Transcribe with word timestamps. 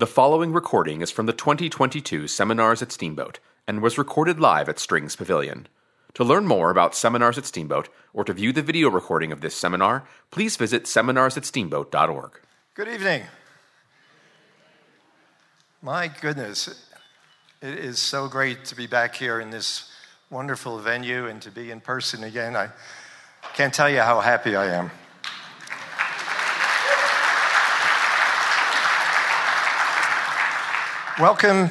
The 0.00 0.06
following 0.06 0.54
recording 0.54 1.02
is 1.02 1.10
from 1.10 1.26
the 1.26 1.34
2022 1.34 2.26
Seminars 2.26 2.80
at 2.80 2.90
Steamboat 2.90 3.38
and 3.66 3.82
was 3.82 3.98
recorded 3.98 4.40
live 4.40 4.66
at 4.66 4.78
Strings 4.78 5.14
Pavilion. 5.14 5.68
To 6.14 6.24
learn 6.24 6.46
more 6.46 6.70
about 6.70 6.94
Seminars 6.94 7.36
at 7.36 7.44
Steamboat 7.44 7.90
or 8.14 8.24
to 8.24 8.32
view 8.32 8.50
the 8.54 8.62
video 8.62 8.88
recording 8.88 9.30
of 9.30 9.42
this 9.42 9.54
seminar, 9.54 10.04
please 10.30 10.56
visit 10.56 10.84
seminarsatsteamboat.org. 10.84 12.40
Good 12.72 12.88
evening. 12.88 13.24
My 15.82 16.08
goodness, 16.08 16.88
it 17.60 17.78
is 17.78 17.98
so 17.98 18.26
great 18.26 18.64
to 18.64 18.74
be 18.74 18.86
back 18.86 19.14
here 19.14 19.38
in 19.38 19.50
this 19.50 19.92
wonderful 20.30 20.78
venue 20.78 21.26
and 21.26 21.42
to 21.42 21.50
be 21.50 21.70
in 21.70 21.82
person 21.82 22.24
again. 22.24 22.56
I 22.56 22.70
can't 23.52 23.74
tell 23.74 23.90
you 23.90 24.00
how 24.00 24.20
happy 24.20 24.56
I 24.56 24.64
am. 24.78 24.90
Welcome 31.20 31.68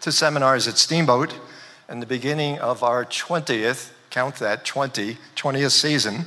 to 0.00 0.10
Seminars 0.10 0.66
at 0.66 0.78
Steamboat 0.78 1.38
and 1.86 2.00
the 2.00 2.06
beginning 2.06 2.58
of 2.60 2.82
our 2.82 3.04
20th, 3.04 3.90
count 4.08 4.36
that, 4.36 4.64
20, 4.64 5.18
20th 5.36 5.72
season. 5.72 6.24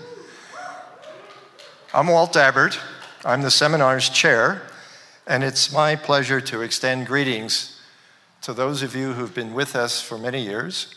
I'm 1.95 2.09
Walt 2.09 2.31
Dabbert. 2.31 2.79
I'm 3.26 3.41
the 3.41 3.49
seminar's 3.49 4.07
chair, 4.07 4.62
and 5.26 5.43
it's 5.43 5.73
my 5.73 5.95
pleasure 5.95 6.40
to 6.41 6.62
extend 6.62 7.07
greetings 7.07 7.81
to 8.43 8.53
those 8.53 8.84
of 8.84 8.95
you 8.95 9.13
who've 9.13 9.34
been 9.34 9.55
with 9.55 9.76
us 9.76 9.99
for 9.99 10.20
many 10.20 10.43
years, 10.43 10.93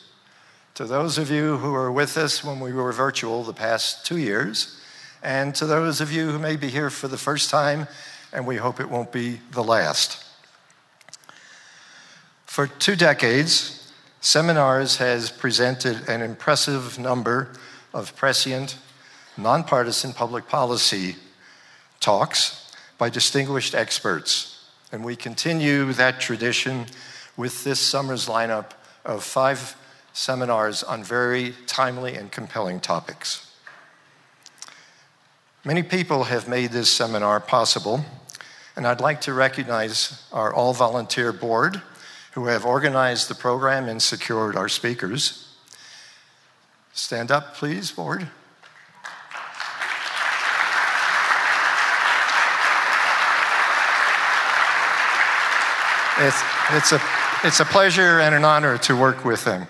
to 0.74 0.84
those 0.84 1.16
of 1.16 1.30
you 1.30 1.56
who 1.56 1.72
were 1.72 1.90
with 1.90 2.18
us 2.18 2.44
when 2.44 2.60
we 2.60 2.74
were 2.74 2.92
virtual 2.92 3.44
the 3.44 3.54
past 3.54 4.04
two 4.04 4.18
years, 4.18 4.78
and 5.22 5.54
to 5.54 5.64
those 5.64 6.02
of 6.02 6.12
you 6.12 6.32
who 6.32 6.38
may 6.38 6.56
be 6.56 6.68
here 6.68 6.90
for 6.90 7.08
the 7.08 7.16
first 7.16 7.48
time, 7.48 7.88
and 8.30 8.46
we 8.46 8.56
hope 8.56 8.78
it 8.78 8.90
won't 8.90 9.10
be 9.10 9.40
the 9.52 9.64
last. 9.64 10.21
For 12.52 12.66
two 12.66 12.96
decades, 12.96 13.90
Seminars 14.20 14.98
has 14.98 15.30
presented 15.30 16.06
an 16.06 16.20
impressive 16.20 16.98
number 16.98 17.48
of 17.94 18.14
prescient, 18.14 18.76
nonpartisan 19.38 20.12
public 20.12 20.48
policy 20.48 21.16
talks 21.98 22.70
by 22.98 23.08
distinguished 23.08 23.74
experts. 23.74 24.68
And 24.92 25.02
we 25.02 25.16
continue 25.16 25.94
that 25.94 26.20
tradition 26.20 26.84
with 27.38 27.64
this 27.64 27.80
summer's 27.80 28.26
lineup 28.26 28.72
of 29.06 29.24
five 29.24 29.74
seminars 30.12 30.82
on 30.82 31.02
very 31.02 31.54
timely 31.66 32.16
and 32.16 32.30
compelling 32.30 32.80
topics. 32.80 33.50
Many 35.64 35.82
people 35.82 36.24
have 36.24 36.48
made 36.48 36.72
this 36.72 36.90
seminar 36.90 37.40
possible, 37.40 38.04
and 38.76 38.86
I'd 38.86 39.00
like 39.00 39.22
to 39.22 39.32
recognize 39.32 40.28
our 40.34 40.52
all 40.52 40.74
volunteer 40.74 41.32
board 41.32 41.80
who 42.32 42.46
have 42.46 42.64
organized 42.64 43.28
the 43.28 43.34
program 43.34 43.88
and 43.88 44.02
secured 44.02 44.56
our 44.56 44.68
speakers. 44.68 45.48
Stand 46.92 47.30
up, 47.30 47.54
please, 47.54 47.92
board. 47.92 48.28
It's, 56.18 56.42
it's, 56.70 56.92
a, 56.92 57.00
it's 57.42 57.60
a 57.60 57.64
pleasure 57.64 58.20
and 58.20 58.34
an 58.34 58.44
honor 58.44 58.78
to 58.78 58.96
work 58.96 59.24
with 59.24 59.44
them. 59.44 59.66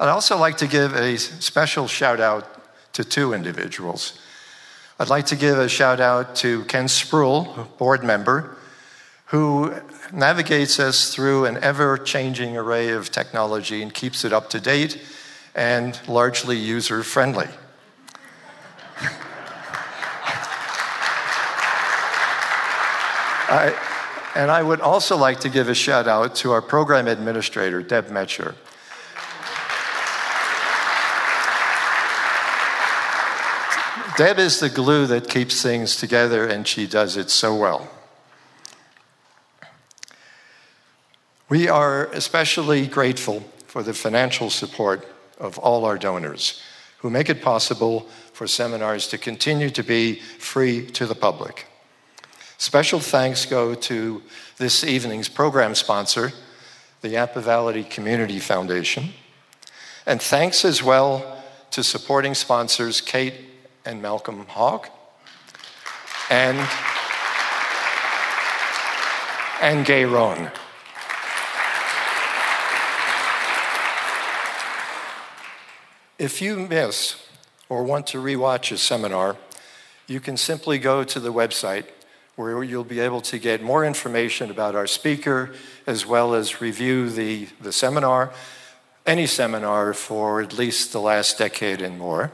I'd 0.00 0.08
also 0.08 0.36
like 0.38 0.56
to 0.58 0.66
give 0.66 0.94
a 0.94 1.16
special 1.18 1.86
shout 1.86 2.20
out 2.20 2.92
to 2.94 3.04
two 3.04 3.34
individuals. 3.34 4.18
I'd 4.98 5.10
like 5.10 5.26
to 5.26 5.36
give 5.36 5.58
a 5.58 5.68
shout 5.68 6.00
out 6.00 6.36
to 6.36 6.64
Ken 6.64 6.86
Spruill, 6.86 7.76
board 7.78 8.02
member, 8.02 8.56
who 9.26 9.74
navigates 10.12 10.78
us 10.78 11.12
through 11.14 11.46
an 11.46 11.56
ever 11.62 11.96
changing 11.96 12.56
array 12.56 12.90
of 12.90 13.10
technology 13.10 13.82
and 13.82 13.92
keeps 13.92 14.24
it 14.24 14.32
up 14.32 14.50
to 14.50 14.60
date 14.60 15.00
and 15.54 15.98
largely 16.06 16.56
user 16.56 17.02
friendly. 17.02 17.48
I, 23.48 23.74
and 24.34 24.50
I 24.50 24.62
would 24.62 24.80
also 24.80 25.16
like 25.16 25.40
to 25.40 25.50
give 25.50 25.68
a 25.68 25.74
shout 25.74 26.08
out 26.08 26.34
to 26.36 26.52
our 26.52 26.62
program 26.62 27.06
administrator, 27.06 27.82
Deb 27.82 28.08
Metcher. 28.08 28.54
Deb 34.16 34.38
is 34.38 34.60
the 34.60 34.70
glue 34.70 35.06
that 35.06 35.28
keeps 35.28 35.62
things 35.62 35.96
together, 35.96 36.46
and 36.46 36.66
she 36.66 36.86
does 36.86 37.16
it 37.16 37.30
so 37.30 37.54
well. 37.54 37.90
We 41.52 41.68
are 41.68 42.06
especially 42.12 42.86
grateful 42.86 43.44
for 43.66 43.82
the 43.82 43.92
financial 43.92 44.48
support 44.48 45.06
of 45.38 45.58
all 45.58 45.84
our 45.84 45.98
donors 45.98 46.62
who 47.00 47.10
make 47.10 47.28
it 47.28 47.42
possible 47.42 48.08
for 48.32 48.46
seminars 48.46 49.06
to 49.08 49.18
continue 49.18 49.68
to 49.68 49.82
be 49.82 50.14
free 50.14 50.86
to 50.92 51.04
the 51.04 51.14
public. 51.14 51.66
Special 52.56 53.00
thanks 53.00 53.44
go 53.44 53.74
to 53.74 54.22
this 54.56 54.82
evening's 54.82 55.28
program 55.28 55.74
sponsor, 55.74 56.32
the 57.02 57.10
Yampa 57.10 57.42
Valley 57.42 57.84
Community 57.84 58.38
Foundation. 58.38 59.10
And 60.06 60.22
thanks 60.22 60.64
as 60.64 60.82
well 60.82 61.44
to 61.72 61.84
supporting 61.84 62.32
sponsors 62.32 63.02
Kate 63.02 63.34
and 63.84 64.00
Malcolm 64.00 64.46
Hawk 64.48 64.88
and, 66.30 66.66
and 69.60 69.84
Gay 69.84 70.06
Rohn. 70.06 70.50
If 76.22 76.40
you 76.40 76.54
miss 76.56 77.16
or 77.68 77.82
want 77.82 78.06
to 78.08 78.18
rewatch 78.18 78.70
a 78.70 78.78
seminar, 78.78 79.36
you 80.06 80.20
can 80.20 80.36
simply 80.36 80.78
go 80.78 81.02
to 81.02 81.18
the 81.18 81.32
website 81.32 81.86
where 82.36 82.62
you'll 82.62 82.84
be 82.84 83.00
able 83.00 83.20
to 83.22 83.40
get 83.40 83.60
more 83.60 83.84
information 83.84 84.48
about 84.48 84.76
our 84.76 84.86
speaker 84.86 85.52
as 85.84 86.06
well 86.06 86.34
as 86.34 86.60
review 86.60 87.10
the, 87.10 87.48
the 87.60 87.72
seminar, 87.72 88.32
any 89.04 89.26
seminar 89.26 89.94
for 89.94 90.40
at 90.40 90.56
least 90.56 90.92
the 90.92 91.00
last 91.00 91.38
decade 91.38 91.82
and 91.82 91.98
more. 91.98 92.30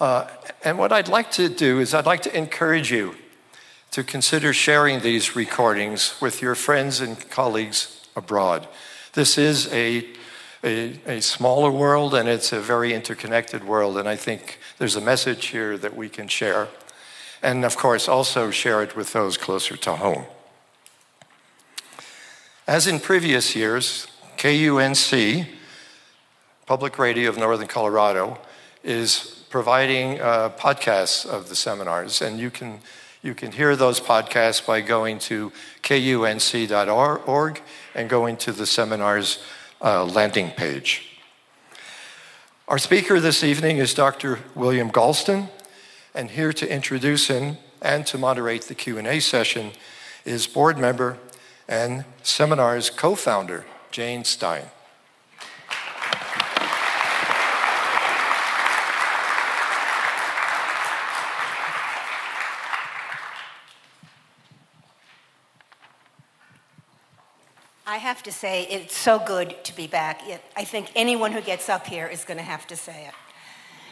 Uh, 0.00 0.26
and 0.64 0.78
what 0.78 0.92
I'd 0.92 1.08
like 1.08 1.30
to 1.32 1.50
do 1.50 1.80
is 1.80 1.92
I'd 1.92 2.06
like 2.06 2.22
to 2.22 2.34
encourage 2.34 2.90
you 2.90 3.14
to 3.90 4.02
consider 4.02 4.54
sharing 4.54 5.00
these 5.00 5.36
recordings 5.36 6.18
with 6.18 6.40
your 6.40 6.54
friends 6.54 6.98
and 6.98 7.28
colleagues 7.28 8.08
abroad. 8.16 8.66
This 9.12 9.36
is 9.36 9.70
a 9.70 10.16
a, 10.64 10.98
a 11.06 11.20
smaller 11.20 11.70
world 11.70 12.14
and 12.14 12.28
it's 12.28 12.52
a 12.52 12.60
very 12.60 12.92
interconnected 12.92 13.64
world. 13.64 13.98
And 13.98 14.08
I 14.08 14.16
think 14.16 14.58
there's 14.78 14.96
a 14.96 15.00
message 15.00 15.46
here 15.46 15.78
that 15.78 15.96
we 15.96 16.08
can 16.08 16.28
share. 16.28 16.68
And 17.42 17.64
of 17.64 17.76
course, 17.76 18.08
also 18.08 18.50
share 18.50 18.82
it 18.82 18.96
with 18.96 19.12
those 19.12 19.36
closer 19.36 19.76
to 19.76 19.96
home. 19.96 20.24
As 22.66 22.86
in 22.86 22.98
previous 22.98 23.54
years, 23.54 24.08
KUNC, 24.38 25.46
Public 26.66 26.98
Radio 26.98 27.28
of 27.28 27.38
Northern 27.38 27.68
Colorado, 27.68 28.38
is 28.82 29.44
providing 29.50 30.20
uh, 30.20 30.50
podcasts 30.58 31.24
of 31.24 31.48
the 31.48 31.54
seminars. 31.54 32.20
And 32.20 32.40
you 32.40 32.50
can, 32.50 32.80
you 33.22 33.34
can 33.34 33.52
hear 33.52 33.76
those 33.76 34.00
podcasts 34.00 34.66
by 34.66 34.80
going 34.80 35.20
to 35.20 35.52
kunc.org 35.82 37.62
and 37.94 38.10
going 38.10 38.36
to 38.38 38.52
the 38.52 38.66
seminars 38.66 39.38
uh, 39.82 40.04
landing 40.04 40.50
page. 40.50 41.18
Our 42.68 42.78
speaker 42.78 43.20
this 43.20 43.44
evening 43.44 43.78
is 43.78 43.94
Dr. 43.94 44.40
William 44.54 44.90
Galston, 44.90 45.50
and 46.14 46.30
here 46.30 46.52
to 46.52 46.68
introduce 46.68 47.28
him 47.28 47.58
and 47.80 48.06
to 48.06 48.18
moderate 48.18 48.62
the 48.62 48.74
Q&A 48.74 49.20
session 49.20 49.72
is 50.24 50.46
board 50.46 50.78
member 50.78 51.18
and 51.68 52.04
seminar's 52.22 52.90
co-founder, 52.90 53.64
Jane 53.90 54.24
Stein. 54.24 54.64
I 67.96 67.98
have 67.98 68.22
to 68.24 68.30
say, 68.30 68.64
it's 68.64 68.94
so 68.94 69.18
good 69.18 69.56
to 69.64 69.74
be 69.74 69.86
back. 69.86 70.20
I 70.54 70.64
think 70.64 70.90
anyone 70.94 71.32
who 71.32 71.40
gets 71.40 71.70
up 71.70 71.86
here 71.86 72.06
is 72.06 72.24
going 72.24 72.36
to 72.36 72.42
have 72.42 72.66
to 72.66 72.76
say 72.76 73.06
it. 73.06 73.14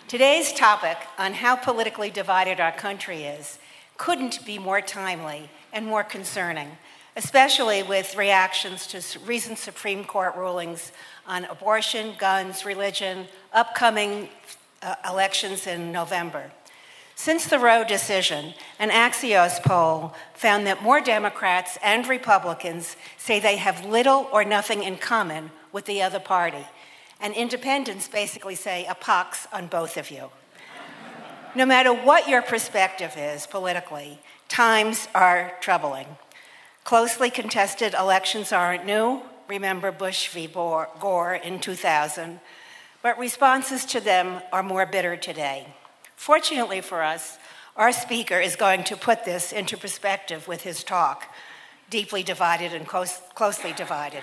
Today's 0.09 0.53
topic 0.53 0.99
on 1.17 1.33
how 1.33 1.57
politically 1.57 2.11
divided 2.11 2.61
our 2.61 2.71
country 2.71 3.25
is 3.25 3.59
couldn't 3.97 4.45
be 4.45 4.59
more 4.59 4.83
timely 4.83 5.49
and 5.73 5.87
more 5.87 6.05
concerning, 6.05 6.69
especially 7.17 7.83
with 7.83 8.15
reactions 8.15 8.87
to 8.89 9.19
recent 9.21 9.57
Supreme 9.57 10.05
Court 10.05 10.37
rulings 10.37 10.93
on 11.27 11.47
abortion, 11.47 12.13
guns, 12.19 12.67
religion, 12.67 13.27
upcoming 13.55 14.29
uh, 14.83 14.97
elections 15.09 15.67
in 15.67 15.93
November. 15.93 16.51
Since 17.17 17.47
the 17.47 17.59
Roe 17.59 17.85
decision, 17.85 18.55
an 18.79 18.91
Axios 18.91 19.63
poll 19.63 20.15
found 20.35 20.67
that 20.67 20.83
more 20.83 21.01
Democrats 21.01 21.79
and 21.83 22.07
Republicans 22.07 22.97
say 23.17 23.39
they 23.39 23.57
have 23.57 23.87
little 23.87 24.29
or 24.33 24.45
nothing 24.45 24.83
in 24.83 24.97
common 24.97 25.51
with 25.73 25.87
the 25.87 26.03
other 26.03 26.19
party. 26.19 26.67
And 27.21 27.33
independents 27.33 28.09
basically 28.09 28.57
say 28.57 28.85
a 28.87 28.95
pox 28.95 29.47
on 29.53 29.69
both 29.69 29.97
of 29.97 30.11
you. 30.11 30.31
no 31.55 31.65
matter 31.65 31.93
what 31.93 32.29
your 32.29 32.43
perspective 32.43 33.15
is 33.17 33.47
politically, 33.47 34.19
times 34.49 35.09
are 35.15 35.53
troubling. 35.61 36.07
Closely 36.83 37.31
contested 37.31 37.95
elections 37.95 38.53
aren't 38.53 38.85
new. 38.85 39.23
Remember 39.49 39.93
Bush 39.93 40.29
v. 40.29 40.49
Gore 40.49 41.35
in 41.35 41.61
2000. 41.61 42.41
But 43.03 43.19
responses 43.19 43.85
to 43.87 44.01
them 44.01 44.43
are 44.53 44.63
more 44.63 44.85
bitter 44.85 45.17
today. 45.17 45.69
Fortunately 46.17 46.81
for 46.81 47.03
us, 47.03 47.39
our 47.77 47.93
speaker 47.93 48.39
is 48.39 48.57
going 48.57 48.85
to 48.85 48.97
put 48.97 49.25
this 49.25 49.53
into 49.53 49.77
perspective 49.77 50.47
with 50.47 50.63
his 50.63 50.85
talk, 50.85 51.35
Deeply 51.91 52.23
Divided 52.23 52.73
and 52.73 52.87
Close, 52.87 53.21
Closely 53.35 53.73
Divided. 53.73 54.23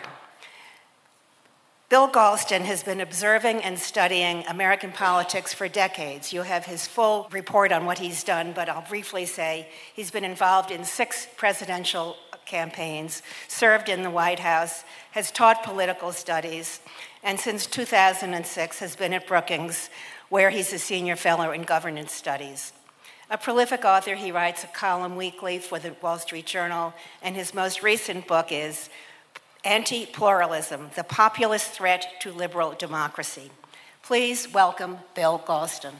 Bill 1.91 2.07
Galston 2.07 2.61
has 2.61 2.83
been 2.83 3.01
observing 3.01 3.61
and 3.63 3.77
studying 3.77 4.45
American 4.47 4.93
politics 4.93 5.53
for 5.53 5.67
decades. 5.67 6.31
You 6.31 6.43
have 6.43 6.65
his 6.65 6.87
full 6.87 7.27
report 7.33 7.73
on 7.73 7.85
what 7.85 7.99
he's 7.99 8.23
done, 8.23 8.53
but 8.53 8.69
I'll 8.69 8.87
briefly 8.87 9.25
say 9.25 9.67
he's 9.93 10.09
been 10.09 10.23
involved 10.23 10.71
in 10.71 10.85
six 10.85 11.27
presidential 11.35 12.15
campaigns, 12.45 13.21
served 13.49 13.89
in 13.89 14.03
the 14.03 14.09
White 14.09 14.39
House, 14.39 14.85
has 15.11 15.31
taught 15.31 15.63
political 15.63 16.13
studies, 16.13 16.79
and 17.23 17.37
since 17.37 17.65
2006 17.65 18.79
has 18.79 18.95
been 18.95 19.11
at 19.11 19.27
Brookings, 19.27 19.89
where 20.31 20.49
he's 20.49 20.71
a 20.71 20.79
senior 20.79 21.17
fellow 21.17 21.51
in 21.51 21.61
governance 21.63 22.13
studies. 22.13 22.71
A 23.29 23.37
prolific 23.37 23.83
author, 23.83 24.15
he 24.15 24.31
writes 24.31 24.63
a 24.63 24.67
column 24.67 25.17
weekly 25.17 25.59
for 25.59 25.77
the 25.77 25.93
Wall 26.01 26.17
Street 26.19 26.45
Journal, 26.45 26.93
and 27.21 27.35
his 27.35 27.53
most 27.53 27.83
recent 27.83 28.27
book 28.27 28.49
is 28.49 28.89
Anti 29.65 30.05
Pluralism 30.05 30.89
The 30.95 31.03
Populist 31.03 31.71
Threat 31.71 32.21
to 32.21 32.31
Liberal 32.31 32.71
Democracy. 32.71 33.51
Please 34.03 34.47
welcome 34.53 34.99
Bill 35.15 35.37
Galston. 35.37 35.95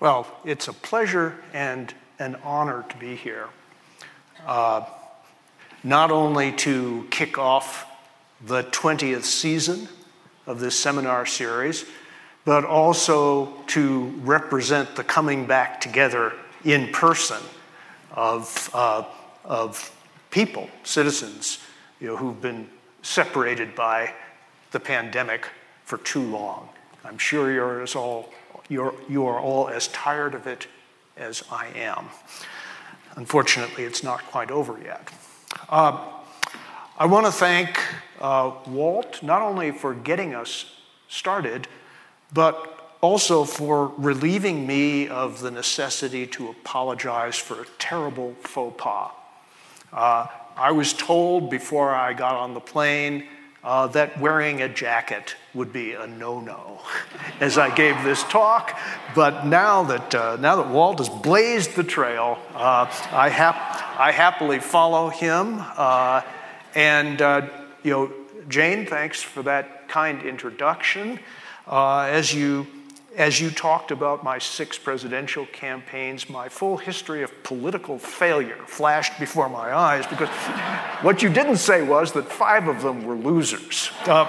Well, 0.00 0.26
it's 0.44 0.68
a 0.68 0.74
pleasure 0.74 1.42
and 1.54 1.94
an 2.18 2.36
honor 2.44 2.84
to 2.88 2.96
be 2.96 3.16
here. 3.16 3.48
Uh, 4.46 4.84
not 5.82 6.10
only 6.10 6.52
to 6.52 7.06
kick 7.10 7.38
off 7.38 7.86
the 8.46 8.62
20th 8.64 9.24
season 9.24 9.88
of 10.46 10.60
this 10.60 10.78
seminar 10.78 11.26
series, 11.26 11.84
but 12.44 12.64
also 12.64 13.52
to 13.66 14.06
represent 14.22 14.96
the 14.96 15.04
coming 15.04 15.46
back 15.46 15.80
together 15.80 16.32
in 16.64 16.92
person 16.92 17.40
of, 18.12 18.70
uh, 18.74 19.04
of 19.44 19.94
people, 20.30 20.68
citizens, 20.82 21.58
you 22.00 22.06
know, 22.06 22.16
who've 22.16 22.40
been 22.40 22.68
separated 23.02 23.74
by 23.74 24.12
the 24.72 24.80
pandemic 24.80 25.48
for 25.84 25.98
too 25.98 26.22
long. 26.22 26.68
I'm 27.04 27.18
sure 27.18 27.52
you're 27.52 27.82
as 27.82 27.94
all, 27.94 28.32
you're, 28.68 28.94
you 29.08 29.26
are 29.26 29.38
all 29.38 29.68
as 29.68 29.88
tired 29.88 30.34
of 30.34 30.46
it 30.46 30.66
as 31.16 31.42
I 31.50 31.68
am. 31.74 32.06
Unfortunately, 33.16 33.84
it's 33.84 34.02
not 34.02 34.22
quite 34.24 34.50
over 34.50 34.78
yet. 34.82 35.08
Uh, 35.68 36.04
I 36.98 37.06
want 37.06 37.26
to 37.26 37.32
thank 37.32 37.78
uh, 38.20 38.52
Walt 38.66 39.22
not 39.22 39.42
only 39.42 39.70
for 39.70 39.94
getting 39.94 40.34
us 40.34 40.66
started, 41.08 41.68
but 42.32 42.96
also 43.00 43.44
for 43.44 43.92
relieving 43.98 44.66
me 44.66 45.08
of 45.08 45.40
the 45.40 45.50
necessity 45.50 46.26
to 46.26 46.48
apologize 46.48 47.36
for 47.36 47.62
a 47.62 47.66
terrible 47.78 48.34
faux 48.40 48.74
pas. 48.82 49.10
Uh, 49.92 50.26
I 50.56 50.72
was 50.72 50.92
told 50.92 51.50
before 51.50 51.90
I 51.94 52.14
got 52.14 52.36
on 52.36 52.54
the 52.54 52.60
plane 52.60 53.26
uh, 53.64 53.86
that 53.88 54.20
wearing 54.20 54.60
a 54.60 54.68
jacket 54.68 55.36
would 55.54 55.72
be 55.72 55.92
a 55.92 56.06
no-no 56.06 56.80
as 57.40 57.56
I 57.56 57.74
gave 57.74 58.02
this 58.04 58.22
talk. 58.24 58.78
But 59.14 59.46
now 59.46 59.84
that 59.84 60.14
uh, 60.14 60.36
now 60.36 60.56
that 60.56 60.68
Walt 60.68 60.98
has 60.98 61.08
blazed 61.08 61.74
the 61.74 61.84
trail, 61.84 62.38
uh, 62.54 62.86
I, 63.10 63.30
hap- 63.30 63.98
I 63.98 64.12
happily 64.12 64.58
follow 64.58 65.08
him. 65.08 65.56
Uh, 65.76 66.22
and 66.74 67.22
uh, 67.22 67.48
you 67.82 67.90
know, 67.90 68.12
Jane, 68.48 68.86
thanks 68.86 69.22
for 69.22 69.42
that 69.44 69.88
kind 69.88 70.22
introduction. 70.22 71.18
Uh, 71.66 72.00
as 72.00 72.34
you 72.34 72.66
as 73.16 73.40
you 73.40 73.50
talked 73.50 73.90
about 73.90 74.24
my 74.24 74.38
six 74.38 74.78
presidential 74.78 75.46
campaigns, 75.46 76.28
my 76.28 76.48
full 76.48 76.76
history 76.76 77.22
of 77.22 77.42
political 77.42 77.98
failure 77.98 78.58
flashed 78.66 79.18
before 79.18 79.48
my 79.48 79.74
eyes 79.74 80.06
because 80.06 80.28
what 81.02 81.22
you 81.22 81.28
didn't 81.28 81.58
say 81.58 81.82
was 81.82 82.12
that 82.12 82.30
five 82.30 82.68
of 82.68 82.82
them 82.82 83.04
were 83.04 83.14
losers. 83.14 83.90
Uh, 84.06 84.26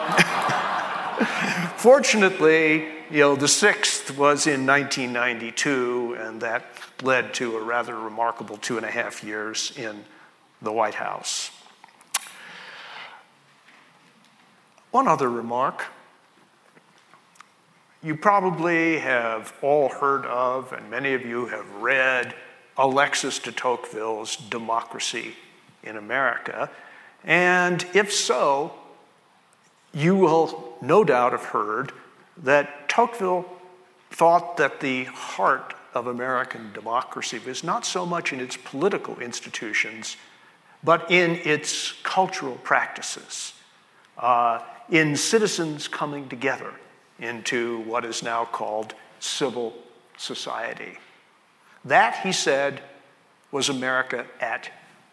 fortunately, 1.77 2.85
you 3.09 3.19
know, 3.19 3.35
the 3.35 3.47
sixth 3.47 4.17
was 4.17 4.47
in 4.47 4.65
1992, 4.65 6.17
and 6.19 6.41
that 6.41 6.65
led 7.01 7.33
to 7.35 7.57
a 7.57 7.63
rather 7.63 7.95
remarkable 7.95 8.57
two 8.57 8.77
and 8.77 8.85
a 8.85 8.91
half 8.91 9.23
years 9.23 9.73
in 9.77 10.03
the 10.61 10.71
White 10.71 10.95
House. 10.95 11.51
One 14.91 15.07
other 15.07 15.29
remark 15.29 15.85
you 18.05 18.15
probably 18.15 18.99
have 18.99 19.51
all 19.63 19.89
heard 19.89 20.27
of, 20.27 20.71
and 20.73 20.91
many 20.91 21.15
of 21.15 21.25
you 21.25 21.47
have 21.47 21.67
read, 21.77 22.35
Alexis 22.77 23.39
de 23.39 23.51
Tocqueville's 23.51 24.35
Democracy 24.35 25.33
in 25.81 25.97
America. 25.97 26.69
And 27.23 27.83
if 27.95 28.13
so, 28.13 28.75
you 29.91 30.15
will 30.15 30.77
no 30.83 31.03
doubt 31.03 31.31
have 31.31 31.45
heard 31.45 31.93
that 32.43 32.87
Tocqueville 32.87 33.45
thought 34.11 34.57
that 34.57 34.81
the 34.81 35.05
heart 35.05 35.73
of 35.95 36.05
American 36.05 36.71
democracy 36.73 37.39
was 37.39 37.63
not 37.63 37.87
so 37.87 38.05
much 38.05 38.31
in 38.31 38.39
its 38.39 38.55
political 38.55 39.19
institutions, 39.19 40.15
but 40.83 41.09
in 41.09 41.39
its 41.43 41.93
cultural 42.03 42.57
practices, 42.57 43.53
uh, 44.19 44.59
in 44.91 45.15
citizens 45.15 45.87
coming 45.87 46.29
together 46.29 46.75
into 47.19 47.79
what 47.81 48.05
is 48.05 48.23
now 48.23 48.45
called 48.45 48.93
civil 49.19 49.73
society. 50.17 50.97
That, 51.83 52.17
he 52.17 52.31
said, 52.31 52.81
was 53.51 53.69
America 53.69 54.25
at 54.39 54.71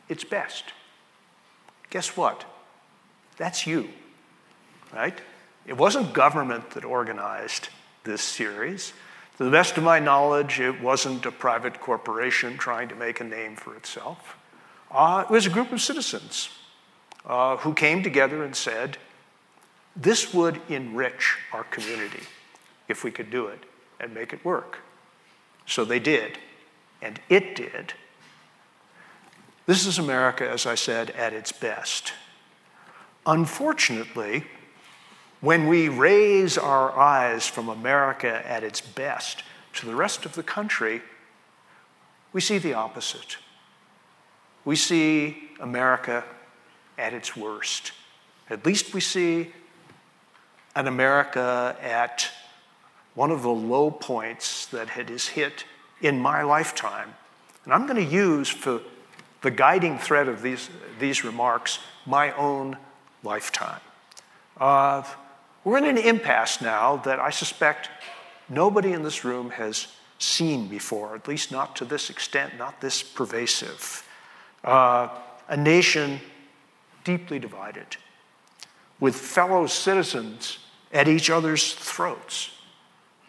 its 0.08 0.24
best. 0.24 0.64
Guess 1.90 2.16
what? 2.16 2.44
That's 3.36 3.66
you, 3.66 3.88
right? 4.92 5.18
It 5.66 5.76
wasn't 5.76 6.12
government 6.12 6.70
that 6.70 6.84
organized 6.84 7.68
this 8.04 8.22
series. 8.22 8.92
To 9.38 9.44
the 9.44 9.50
best 9.50 9.76
of 9.76 9.84
my 9.84 9.98
knowledge, 9.98 10.60
it 10.60 10.80
wasn't 10.80 11.24
a 11.26 11.30
private 11.30 11.80
corporation 11.80 12.58
trying 12.58 12.88
to 12.88 12.94
make 12.94 13.20
a 13.20 13.24
name 13.24 13.56
for 13.56 13.76
itself. 13.76 14.36
Uh, 14.90 15.24
it 15.28 15.32
was 15.32 15.46
a 15.46 15.50
group 15.50 15.72
of 15.72 15.80
citizens 15.80 16.50
uh, 17.24 17.56
who 17.58 17.72
came 17.72 18.02
together 18.02 18.44
and 18.44 18.54
said, 18.54 18.98
this 19.96 20.32
would 20.32 20.60
enrich 20.68 21.36
our 21.52 21.64
community 21.64 22.22
if 22.88 23.04
we 23.04 23.10
could 23.10 23.30
do 23.30 23.46
it 23.46 23.64
and 24.00 24.14
make 24.14 24.32
it 24.32 24.44
work. 24.44 24.78
So 25.66 25.84
they 25.84 25.98
did, 25.98 26.38
and 27.00 27.20
it 27.28 27.54
did. 27.54 27.94
This 29.66 29.86
is 29.86 29.98
America, 29.98 30.48
as 30.48 30.66
I 30.66 30.74
said, 30.74 31.10
at 31.10 31.32
its 31.32 31.52
best. 31.52 32.12
Unfortunately, 33.26 34.44
when 35.40 35.68
we 35.68 35.88
raise 35.88 36.58
our 36.58 36.96
eyes 36.98 37.46
from 37.46 37.68
America 37.68 38.42
at 38.46 38.64
its 38.64 38.80
best 38.80 39.44
to 39.74 39.86
the 39.86 39.94
rest 39.94 40.24
of 40.24 40.34
the 40.34 40.42
country, 40.42 41.02
we 42.32 42.40
see 42.40 42.58
the 42.58 42.74
opposite. 42.74 43.36
We 44.64 44.76
see 44.76 45.50
America 45.60 46.24
at 46.98 47.12
its 47.12 47.36
worst. 47.36 47.92
At 48.50 48.66
least 48.66 48.94
we 48.94 49.00
see 49.00 49.52
an 50.74 50.86
America 50.86 51.76
at 51.82 52.30
one 53.14 53.30
of 53.30 53.42
the 53.42 53.50
low 53.50 53.90
points 53.90 54.66
that 54.66 54.96
it 54.96 55.10
has 55.10 55.28
hit 55.28 55.64
in 56.00 56.18
my 56.18 56.42
lifetime. 56.42 57.14
And 57.64 57.72
I'm 57.72 57.86
going 57.86 58.04
to 58.04 58.10
use 58.12 58.48
for 58.48 58.80
the 59.42 59.50
guiding 59.50 59.98
thread 59.98 60.28
of 60.28 60.42
these, 60.42 60.70
these 60.98 61.24
remarks 61.24 61.78
my 62.06 62.32
own 62.32 62.76
lifetime. 63.22 63.80
Uh, 64.58 65.02
we're 65.64 65.78
in 65.78 65.84
an 65.84 65.98
impasse 65.98 66.60
now 66.60 66.96
that 66.98 67.20
I 67.20 67.30
suspect 67.30 67.88
nobody 68.48 68.92
in 68.92 69.02
this 69.02 69.24
room 69.24 69.50
has 69.50 69.88
seen 70.18 70.68
before, 70.68 71.14
at 71.14 71.28
least 71.28 71.52
not 71.52 71.76
to 71.76 71.84
this 71.84 72.10
extent, 72.10 72.56
not 72.58 72.80
this 72.80 73.02
pervasive. 73.02 74.06
Uh, 74.64 75.08
a 75.48 75.56
nation 75.56 76.20
deeply 77.04 77.38
divided, 77.38 77.96
with 79.02 79.16
fellow 79.16 79.66
citizens 79.66 80.58
at 80.92 81.08
each 81.08 81.28
other's 81.28 81.74
throats, 81.74 82.52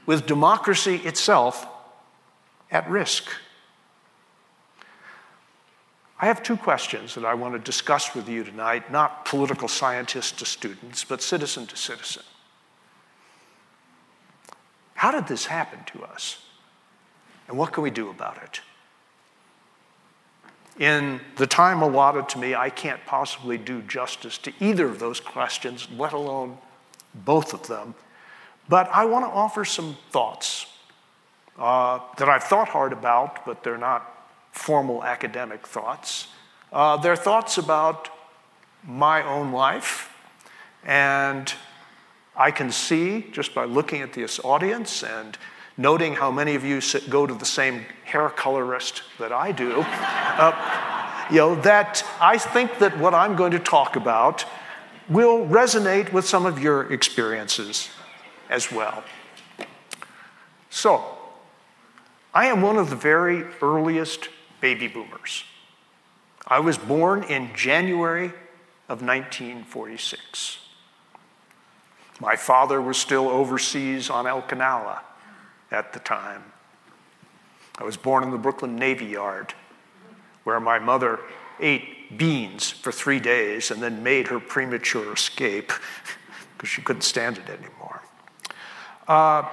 with 0.06 0.28
democracy 0.28 0.98
itself 0.98 1.66
at 2.70 2.88
risk. 2.88 3.26
I 6.22 6.28
have 6.28 6.44
two 6.44 6.58
questions 6.58 7.16
that 7.16 7.26
I 7.26 7.34
want 7.34 7.56
to 7.56 7.60
discuss 7.60 8.14
with 8.14 8.30
you 8.30 8.44
tonight, 8.44 8.92
not 8.92 9.26
political 9.26 9.68
scientist 9.68 10.38
to 10.38 10.46
students, 10.46 11.04
but 11.04 11.24
citizen 11.24 11.66
to 11.66 11.76
citizen. 11.76 12.22
How 14.94 15.10
did 15.10 15.26
this 15.26 15.48
happen 15.48 15.80
to 15.98 16.04
us? 16.04 16.38
And 17.48 17.58
what 17.58 17.74
can 17.74 17.82
we 17.82 17.90
do 17.90 18.12
about 18.12 18.38
it? 18.44 18.62
In 20.80 21.22
the 21.36 21.46
time 21.46 21.82
allotted 21.82 22.30
to 22.30 22.40
me, 22.40 22.56
I 22.56 22.70
can't 22.70 23.04
possibly 23.06 23.58
do 23.58 23.82
justice 23.84 24.38
to 24.40 24.54
either 24.60 24.88
of 24.88 25.00
those 25.00 25.20
questions, 25.20 25.88
let 25.96 26.14
alone 26.14 26.58
both 27.14 27.54
of 27.54 27.68
them. 27.68 27.94
But 28.68 28.90
I 28.92 29.06
want 29.06 29.26
to 29.26 29.30
offer 29.30 29.66
some 29.66 29.98
thoughts 30.10 30.66
uh, 31.60 32.00
that 32.18 32.28
I've 32.28 32.44
thought 32.44 32.70
hard 32.70 32.92
about, 32.92 33.46
but 33.46 33.64
they're 33.64 33.78
not 33.78 34.10
formal 34.52 35.04
academic 35.04 35.68
thoughts. 35.68 36.28
Uh, 36.72 36.98
they're 36.98 37.16
thoughts 37.16 37.58
about 37.58 38.10
my 38.84 39.24
own 39.24 39.52
life, 39.52 40.12
and 40.84 41.54
I 42.36 42.50
can 42.50 42.72
see 42.72 43.28
just 43.32 43.54
by 43.54 43.66
looking 43.66 44.02
at 44.02 44.14
this 44.14 44.40
audience 44.40 45.04
and 45.04 45.38
noting 45.78 46.14
how 46.14 46.32
many 46.32 46.56
of 46.56 46.64
you 46.64 46.82
go 47.10 47.26
to 47.26 47.34
the 47.34 47.46
same 47.46 47.86
hair 48.06 48.30
colorist 48.30 49.04
that 49.20 49.32
I 49.32 49.52
do, 49.52 49.84
uh, 49.86 51.28
you 51.32 51.38
know, 51.38 51.56
that 51.62 52.06
I 52.20 52.38
think 52.38 52.80
that 52.80 52.98
what 52.98 53.14
I'm 53.14 53.36
going 53.36 53.52
to 53.52 53.60
talk 53.60 53.96
about 53.96 54.46
will 55.10 55.46
resonate 55.46 56.14
with 56.14 56.26
some 56.26 56.46
of 56.46 56.62
your 56.62 56.92
experiences 56.92 57.90
as 58.50 58.72
well. 58.72 59.04
So, 60.70 61.04
I 62.34 62.48
am 62.48 62.62
one 62.62 62.78
of 62.78 62.90
the 62.90 62.96
very 62.96 63.46
earliest 63.62 64.30
baby 64.60 64.88
boomers. 64.88 65.44
I 66.48 66.60
was 66.60 66.78
born 66.78 67.24
in 67.24 67.56
January 67.56 68.28
of 68.90 69.02
1946. 69.02 70.60
My 72.20 72.36
father 72.36 72.82
was 72.82 72.98
still 72.98 73.28
overseas 73.28 74.10
on 74.10 74.28
El 74.28 74.42
Canala 74.44 75.00
at 75.74 75.92
the 75.92 76.00
time. 76.00 76.44
I 77.78 77.84
was 77.84 77.98
born 77.98 78.24
in 78.24 78.32
the 78.32 78.38
Brooklyn 78.38 78.76
Navy 78.76 79.06
Yard, 79.06 79.54
where 80.44 80.60
my 80.60 80.80
mother 80.80 81.20
ate 81.60 82.18
beans 82.18 82.70
for 82.70 82.92
three 82.92 83.20
days 83.20 83.72
and 83.72 83.82
then 83.82 84.04
made 84.04 84.28
her 84.28 84.40
premature 84.40 85.14
escape 85.14 85.72
because 86.58 86.70
she 86.70 86.82
couldn't 86.82 87.02
stand 87.02 87.40
it 87.40 87.50
anymore. 87.50 88.02
Uh, 89.08 89.50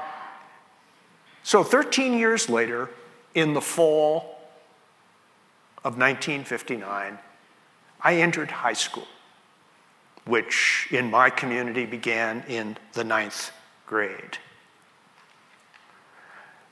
so, 1.42 1.64
13 1.64 2.12
years 2.12 2.48
later, 2.48 2.90
in 3.34 3.54
the 3.54 3.60
fall 3.60 4.38
of 5.78 5.96
1959, 5.96 7.18
I 8.02 8.14
entered 8.16 8.50
high 8.50 8.74
school, 8.74 9.08
which 10.26 10.88
in 10.90 11.10
my 11.10 11.30
community 11.30 11.86
began 11.86 12.44
in 12.46 12.76
the 12.92 13.04
ninth 13.04 13.50
grade. 13.86 14.38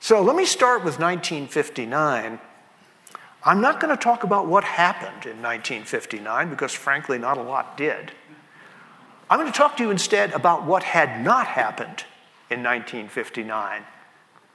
So 0.00 0.22
let 0.22 0.36
me 0.36 0.44
start 0.44 0.84
with 0.84 0.98
1959. 0.98 2.40
I'm 3.44 3.60
not 3.60 3.80
going 3.80 3.96
to 3.96 4.02
talk 4.02 4.24
about 4.24 4.46
what 4.46 4.64
happened 4.64 5.24
in 5.24 5.42
1959 5.42 6.50
because, 6.50 6.72
frankly, 6.72 7.18
not 7.18 7.38
a 7.38 7.42
lot 7.42 7.76
did. 7.76 8.12
I'm 9.30 9.38
going 9.38 9.50
to 9.50 9.56
talk 9.56 9.76
to 9.76 9.82
you 9.82 9.90
instead 9.90 10.32
about 10.32 10.64
what 10.64 10.82
had 10.82 11.22
not 11.22 11.46
happened 11.46 12.04
in 12.50 12.62
1959, 12.62 13.82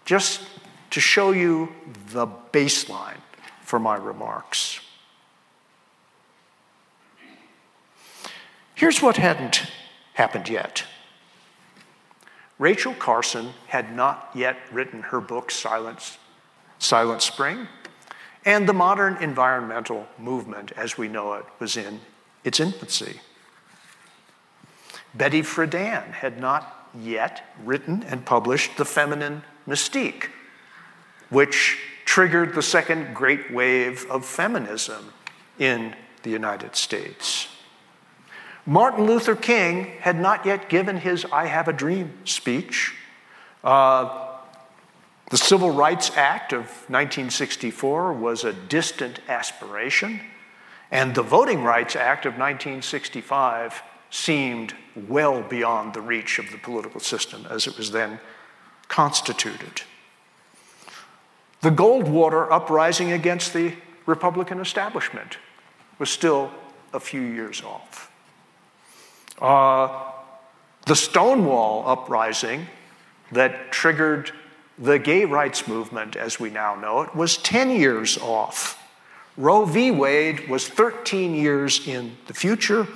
just 0.06 0.48
to 0.90 1.00
show 1.00 1.32
you 1.32 1.70
the 2.08 2.28
baseline 2.52 3.18
for 3.62 3.80
my 3.80 3.96
remarks. 3.96 4.80
Here's 8.76 9.02
what 9.02 9.18
hadn't 9.18 9.64
happened 10.14 10.50
yet. 10.50 10.84
Rachel 12.60 12.94
Carson 12.94 13.52
had 13.68 13.96
not 13.96 14.30
yet 14.34 14.58
written 14.72 15.02
her 15.02 15.20
book, 15.20 15.52
Silence, 15.52 16.18
Silent 16.80 17.22
Spring, 17.22 17.68
and 18.46 18.68
the 18.68 18.74
modern 18.74 19.18
environmental 19.18 20.08
movement 20.18 20.72
as 20.74 20.98
we 20.98 21.08
know 21.08 21.34
it 21.34 21.46
was 21.60 21.78
in 21.78 22.02
its 22.44 22.60
infancy. 22.60 23.22
Betty 25.14 25.42
Friedan 25.42 26.12
had 26.12 26.40
not 26.40 26.90
yet 27.00 27.44
written 27.64 28.04
and 28.04 28.26
published 28.26 28.78
The 28.78 28.86
Feminine 28.86 29.44
Mystique, 29.68 30.30
which 31.30 31.80
triggered 32.06 32.54
the 32.54 32.62
second 32.62 33.14
great 33.14 33.52
wave 33.52 34.06
of 34.10 34.26
feminism 34.26 35.14
in 35.58 35.96
the 36.24 36.30
United 36.30 36.76
States. 36.76 37.48
Martin 38.66 39.06
Luther 39.06 39.36
King 39.36 39.86
had 40.00 40.18
not 40.18 40.46
yet 40.46 40.70
given 40.70 40.98
his 40.98 41.26
I 41.32 41.48
Have 41.48 41.68
a 41.68 41.74
Dream 41.74 42.14
speech. 42.24 42.96
Uh, 43.62 44.30
the 45.30 45.38
Civil 45.38 45.72
Rights 45.72 46.12
Act 46.16 46.54
of 46.54 46.62
1964 46.62 48.14
was 48.14 48.46
a 48.46 48.54
distant 48.54 49.20
aspiration, 49.28 50.22
and 50.92 51.14
the 51.14 51.24
Voting 51.24 51.64
Rights 51.64 51.96
Act 51.96 52.26
of 52.26 52.34
1965 52.34 53.82
seemed 54.10 54.76
well 54.96 55.42
beyond 55.42 55.94
the 55.94 56.02
reach 56.02 56.40
of 56.40 56.50
the 56.52 56.58
political 56.58 57.02
system 57.02 57.46
as 57.50 57.68
it 57.68 57.78
was 57.78 57.92
then 57.92 58.20
constituted. 58.88 59.82
The 61.62 61.72
Goldwater 61.72 62.50
uprising 62.50 63.12
against 63.12 63.54
the 63.54 63.74
Republican 64.06 64.60
establishment 64.60 65.38
was 66.00 66.10
still 66.10 66.52
a 66.94 67.00
few 67.00 67.22
years 67.22 67.62
off. 67.62 68.13
Uh, 69.44 70.10
the 70.86 70.96
Stonewall 70.96 71.84
uprising 71.86 72.66
that 73.34 73.74
triggered 73.74 74.32
the 74.80 74.98
gay 74.98 75.26
rights 75.26 75.68
movement 75.68 76.16
as 76.16 76.40
we 76.40 76.50
now 76.50 76.76
know 76.76 77.02
it 77.02 77.14
was 77.14 77.36
10 77.38 77.72
years 77.72 78.18
off. 78.18 78.82
Roe 79.36 79.66
v. 79.66 79.92
Wade 79.92 80.48
was 80.48 80.70
13 80.70 81.36
years 81.36 81.86
in 81.86 82.16
the 82.28 82.34
future, 82.34 82.88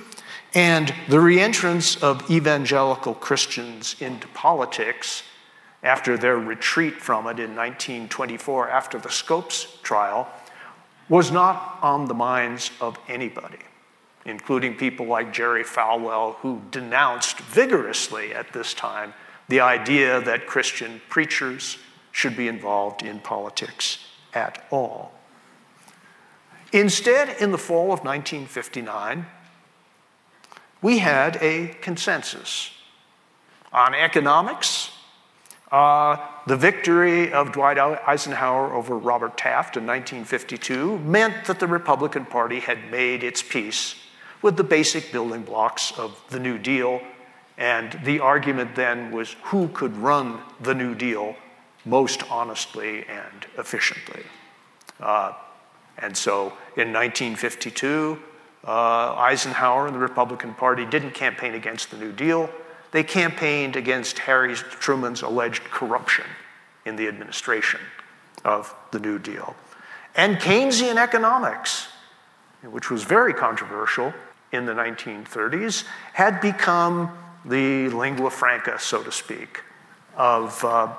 and 0.54 0.94
the 1.08 1.18
reentrance 1.18 2.02
of 2.02 2.30
evangelical 2.30 3.12
Christians 3.12 3.94
into 4.00 4.26
politics 4.28 5.24
after 5.82 6.16
their 6.16 6.38
retreat 6.38 6.94
from 6.94 7.26
it 7.26 7.38
in 7.38 7.54
1924 7.54 8.70
after 8.70 8.98
the 8.98 9.10
Scopes 9.10 9.66
trial 9.82 10.26
was 11.10 11.30
not 11.30 11.78
on 11.82 12.06
the 12.06 12.14
minds 12.14 12.70
of 12.80 12.98
anybody 13.06 13.58
including 14.28 14.74
people 14.74 15.06
like 15.06 15.32
Jerry 15.32 15.64
Falwell, 15.64 16.36
who 16.36 16.62
denounced 16.70 17.38
vigorously 17.40 18.32
at 18.32 18.52
this 18.52 18.74
time 18.74 19.14
the 19.48 19.60
idea 19.60 20.20
that 20.20 20.46
Christian 20.46 21.00
preachers 21.08 21.78
should 22.12 22.36
be 22.36 22.48
involved 22.48 23.02
in 23.02 23.20
politics 23.20 23.98
at 24.34 24.66
all. 24.70 25.12
Instead, 26.72 27.40
in 27.40 27.50
the 27.50 27.58
fall 27.58 27.92
of 27.92 28.04
1959, 28.04 29.26
we 30.82 30.98
had 30.98 31.38
a 31.40 31.68
consensus 31.80 32.70
on 33.72 33.94
economics. 33.94 34.90
Uh, 35.72 36.16
the 36.46 36.56
victory 36.56 37.32
of 37.32 37.52
Dwight 37.52 37.78
Eisenhower 37.78 38.72
over 38.72 38.96
Robert 38.96 39.36
Taft 39.36 39.76
in 39.76 39.86
1952 39.86 40.98
meant 40.98 41.46
that 41.46 41.58
the 41.60 41.66
Republican 41.66 42.24
Party 42.24 42.60
had 42.60 42.90
made 42.90 43.22
its 43.22 43.42
peace 43.42 43.94
with 44.42 44.56
the 44.56 44.64
basic 44.64 45.12
building 45.12 45.42
blocks 45.42 45.92
of 45.98 46.20
the 46.30 46.38
New 46.38 46.58
Deal. 46.58 47.00
And 47.56 47.98
the 48.04 48.20
argument 48.20 48.74
then 48.74 49.10
was 49.10 49.34
who 49.44 49.68
could 49.68 49.96
run 49.96 50.40
the 50.60 50.74
New 50.74 50.94
Deal 50.94 51.36
most 51.84 52.22
honestly 52.30 53.04
and 53.08 53.46
efficiently. 53.56 54.22
Uh, 55.00 55.32
and 55.98 56.16
so 56.16 56.52
in 56.76 56.92
1952, 56.92 58.18
uh, 58.64 59.14
Eisenhower 59.14 59.86
and 59.86 59.94
the 59.94 60.00
Republican 60.00 60.54
Party 60.54 60.84
didn't 60.84 61.12
campaign 61.12 61.54
against 61.54 61.90
the 61.90 61.96
New 61.96 62.12
Deal. 62.12 62.50
They 62.90 63.02
campaigned 63.02 63.76
against 63.76 64.20
Harry 64.20 64.54
Truman's 64.54 65.22
alleged 65.22 65.64
corruption 65.64 66.24
in 66.84 66.96
the 66.96 67.08
administration 67.08 67.80
of 68.44 68.74
the 68.90 68.98
New 68.98 69.18
Deal. 69.18 69.54
And 70.14 70.36
Keynesian 70.38 70.96
economics, 70.96 71.88
which 72.62 72.90
was 72.90 73.04
very 73.04 73.34
controversial, 73.34 74.12
in 74.52 74.66
the 74.66 74.72
1930s 74.72 75.84
had 76.12 76.40
become 76.40 77.10
the 77.44 77.88
lingua 77.90 78.30
franca, 78.30 78.78
so 78.78 79.02
to 79.02 79.12
speak, 79.12 79.62
of, 80.16 80.64
uh, 80.64 80.92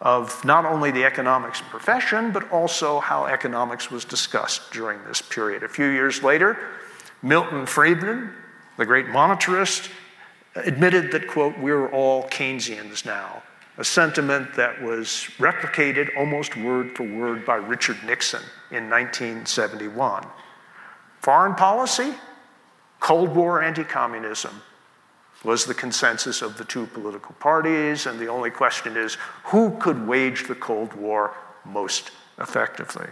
of 0.00 0.44
not 0.44 0.64
only 0.64 0.90
the 0.90 1.04
economics 1.04 1.60
profession, 1.60 2.32
but 2.32 2.50
also 2.50 3.00
how 3.00 3.26
economics 3.26 3.90
was 3.90 4.04
discussed 4.04 4.72
during 4.72 5.02
this 5.04 5.22
period. 5.22 5.62
A 5.62 5.68
few 5.68 5.86
years 5.86 6.22
later, 6.22 6.58
Milton 7.22 7.66
Friedman 7.66 8.32
the 8.76 8.86
great 8.86 9.06
monetarist, 9.06 9.88
admitted 10.56 11.12
that, 11.12 11.28
quote, 11.28 11.58
we're 11.58 11.88
all 11.88 12.24
Keynesians 12.24 13.04
now, 13.04 13.42
a 13.78 13.84
sentiment 13.84 14.54
that 14.54 14.80
was 14.82 15.28
replicated 15.38 16.08
almost 16.16 16.56
word 16.56 16.96
for 16.96 17.04
word 17.04 17.44
by 17.44 17.56
Richard 17.56 17.98
Nixon 18.04 18.42
in 18.70 18.88
1971. 18.88 20.26
Foreign 21.20 21.54
policy, 21.54 22.14
Cold 23.00 23.34
War 23.34 23.62
anti 23.62 23.84
communism 23.84 24.62
was 25.44 25.66
the 25.66 25.74
consensus 25.74 26.40
of 26.40 26.56
the 26.56 26.64
two 26.64 26.86
political 26.86 27.34
parties, 27.34 28.06
and 28.06 28.18
the 28.18 28.28
only 28.28 28.50
question 28.50 28.96
is 28.96 29.18
who 29.44 29.76
could 29.78 30.08
wage 30.08 30.48
the 30.48 30.54
Cold 30.54 30.94
War 30.94 31.34
most 31.64 32.10
effectively? 32.38 33.06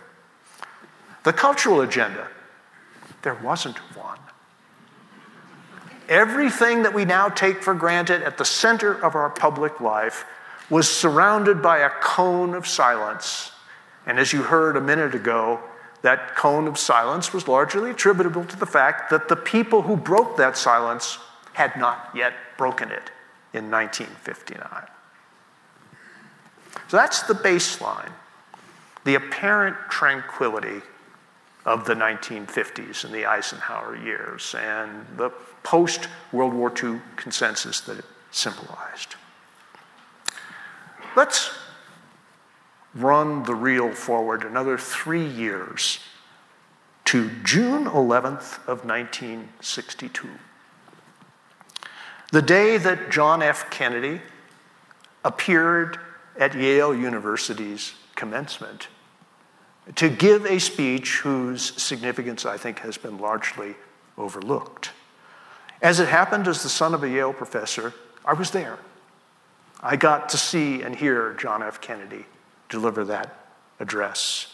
The 1.24 1.32
cultural 1.32 1.82
agenda, 1.82 2.28
there 3.22 3.34
wasn't 3.34 3.76
one. 3.96 4.18
Everything 6.08 6.82
that 6.82 6.94
we 6.94 7.04
now 7.04 7.28
take 7.28 7.62
for 7.62 7.74
granted 7.74 8.22
at 8.22 8.38
the 8.38 8.44
center 8.44 8.92
of 9.04 9.14
our 9.14 9.30
public 9.30 9.80
life 9.80 10.24
was 10.68 10.90
surrounded 10.90 11.62
by 11.62 11.78
a 11.78 11.90
cone 11.90 12.54
of 12.54 12.66
silence. 12.66 13.52
And 14.06 14.18
as 14.18 14.32
you 14.32 14.42
heard 14.42 14.76
a 14.76 14.80
minute 14.80 15.14
ago, 15.14 15.60
that 16.02 16.34
cone 16.36 16.66
of 16.66 16.78
silence 16.78 17.32
was 17.32 17.48
largely 17.48 17.90
attributable 17.90 18.44
to 18.44 18.56
the 18.56 18.66
fact 18.66 19.10
that 19.10 19.28
the 19.28 19.36
people 19.36 19.82
who 19.82 19.96
broke 19.96 20.36
that 20.36 20.56
silence 20.56 21.18
had 21.52 21.76
not 21.76 22.10
yet 22.14 22.34
broken 22.58 22.90
it 22.90 23.10
in 23.52 23.70
1959. 23.70 24.86
So 26.88 26.96
that's 26.96 27.22
the 27.22 27.34
baseline, 27.34 28.12
the 29.04 29.14
apparent 29.14 29.76
tranquility 29.88 30.82
of 31.64 31.84
the 31.84 31.94
1950s 31.94 33.04
and 33.04 33.14
the 33.14 33.26
Eisenhower 33.26 33.96
years 33.96 34.54
and 34.58 35.06
the 35.16 35.30
post 35.62 36.08
World 36.32 36.52
War 36.52 36.72
II 36.82 37.00
consensus 37.16 37.80
that 37.82 37.98
it 37.98 38.04
symbolized. 38.32 39.14
Let's 41.14 41.50
run 42.94 43.42
the 43.44 43.54
reel 43.54 43.92
forward 43.92 44.44
another 44.44 44.76
three 44.76 45.26
years 45.26 45.98
to 47.04 47.30
June 47.42 47.86
11th 47.86 48.58
of 48.66 48.84
1962. 48.84 50.28
The 52.32 52.42
day 52.42 52.78
that 52.78 53.10
John 53.10 53.42
F. 53.42 53.70
Kennedy 53.70 54.20
appeared 55.24 55.98
at 56.38 56.54
Yale 56.54 56.94
University's 56.94 57.94
commencement 58.14 58.88
to 59.96 60.08
give 60.08 60.46
a 60.46 60.58
speech 60.58 61.18
whose 61.18 61.80
significance 61.82 62.46
I 62.46 62.56
think 62.56 62.78
has 62.80 62.96
been 62.96 63.18
largely 63.18 63.74
overlooked. 64.16 64.92
As 65.82 65.98
it 65.98 66.08
happened, 66.08 66.46
as 66.46 66.62
the 66.62 66.68
son 66.68 66.94
of 66.94 67.02
a 67.02 67.08
Yale 67.08 67.32
professor, 67.32 67.92
I 68.24 68.34
was 68.34 68.52
there. 68.52 68.78
I 69.80 69.96
got 69.96 70.28
to 70.30 70.38
see 70.38 70.82
and 70.82 70.94
hear 70.94 71.34
John 71.34 71.62
F. 71.62 71.80
Kennedy 71.80 72.24
deliver 72.72 73.04
that 73.04 73.46
address. 73.78 74.48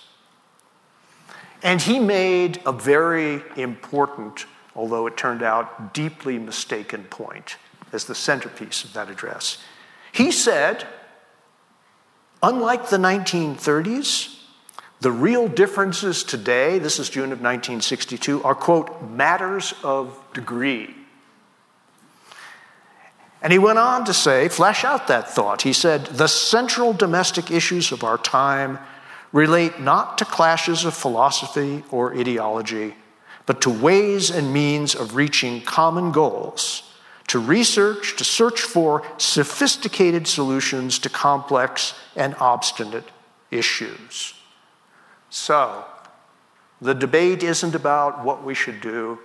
And 1.63 1.81
he 1.81 1.99
made 1.99 2.61
a 2.67 2.73
very 2.73 3.43
important, 3.57 4.45
although 4.77 5.07
it 5.07 5.17
turned 5.17 5.43
out 5.43 5.95
deeply 5.95 6.39
mistaken 6.39 7.05
point 7.05 7.57
as 7.93 8.05
the 8.05 8.15
centerpiece 8.15 8.85
of 8.85 8.93
that 8.93 9.09
address. 9.09 9.59
He 10.13 10.31
said, 10.31 10.87
unlike 12.43 12.91
the 12.91 12.99
1930s, 12.99 14.35
the 15.01 15.13
real 15.13 15.47
differences 15.49 16.25
today, 16.25 16.79
this 16.79 16.99
is 16.99 17.09
June 17.09 17.33
of 17.33 17.41
1962, 17.41 18.43
are, 18.43 18.55
quote, 18.55 19.11
matters 19.11 19.73
of 19.85 20.21
degree. 20.35 20.95
And 23.41 23.53
he 23.53 23.59
went 23.59 23.79
on 23.79 24.05
to 24.07 24.15
say, 24.15 24.49
flesh 24.49 24.85
out 24.85 25.07
that 25.07 25.31
thought. 25.31 25.63
He 25.63 25.73
said, 25.73 26.07
the 26.07 26.27
central 26.27 26.93
domestic 26.93 27.51
issues 27.51 27.93
of 27.93 28.03
our 28.03 28.19
time 28.19 28.79
relate 29.33 29.79
not 29.79 30.19
to 30.19 30.25
clashes 30.25 30.85
of 30.85 30.95
philosophy 30.95 31.85
or 31.91 32.15
ideology, 32.17 32.95
but 33.47 33.61
to 33.63 33.71
ways 33.71 34.31
and 34.31 34.53
means 34.53 34.95
of 34.95 35.15
reaching 35.15 35.61
common 35.61 36.11
goals, 36.11 36.83
to 37.29 37.39
research, 37.39 38.17
to 38.17 38.25
search 38.25 38.61
for 38.61 39.03
sophisticated 39.19 40.27
solutions 40.27 40.99
to 40.99 41.09
complex 41.09 41.95
and 42.17 42.35
obstinate 42.41 43.05
issues. 43.51 44.35
So, 45.31 45.85
the 46.81 46.95
debate 46.95 47.43
isn't 47.43 47.75
about 47.75 48.25
what 48.25 48.45
we 48.45 48.55
should 48.55 48.81
do, 48.81 49.19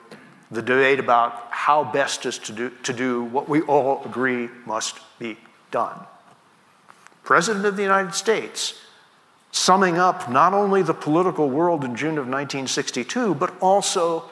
the 0.54 0.62
debate 0.62 1.00
about 1.00 1.48
how 1.50 1.84
best 1.84 2.26
is 2.26 2.38
to 2.40 2.52
do, 2.52 2.70
to 2.84 2.94
do 2.94 3.24
what 3.26 3.50
we 3.50 3.62
all 3.62 4.04
agree 4.06 4.50
must 4.66 5.00
be 5.20 5.38
done. 5.72 6.00
President 7.24 7.66
of 7.66 7.76
the 7.76 7.82
United 7.82 8.14
States, 8.14 8.80
summing 9.52 9.98
up 9.98 10.30
not 10.30 10.54
only 10.54 10.82
the 10.82 10.94
political 10.94 11.50
world 11.50 11.84
in 11.84 11.96
June 11.96 12.18
of 12.18 12.28
1962, 12.28 13.36
but 13.36 13.54
also 13.62 14.30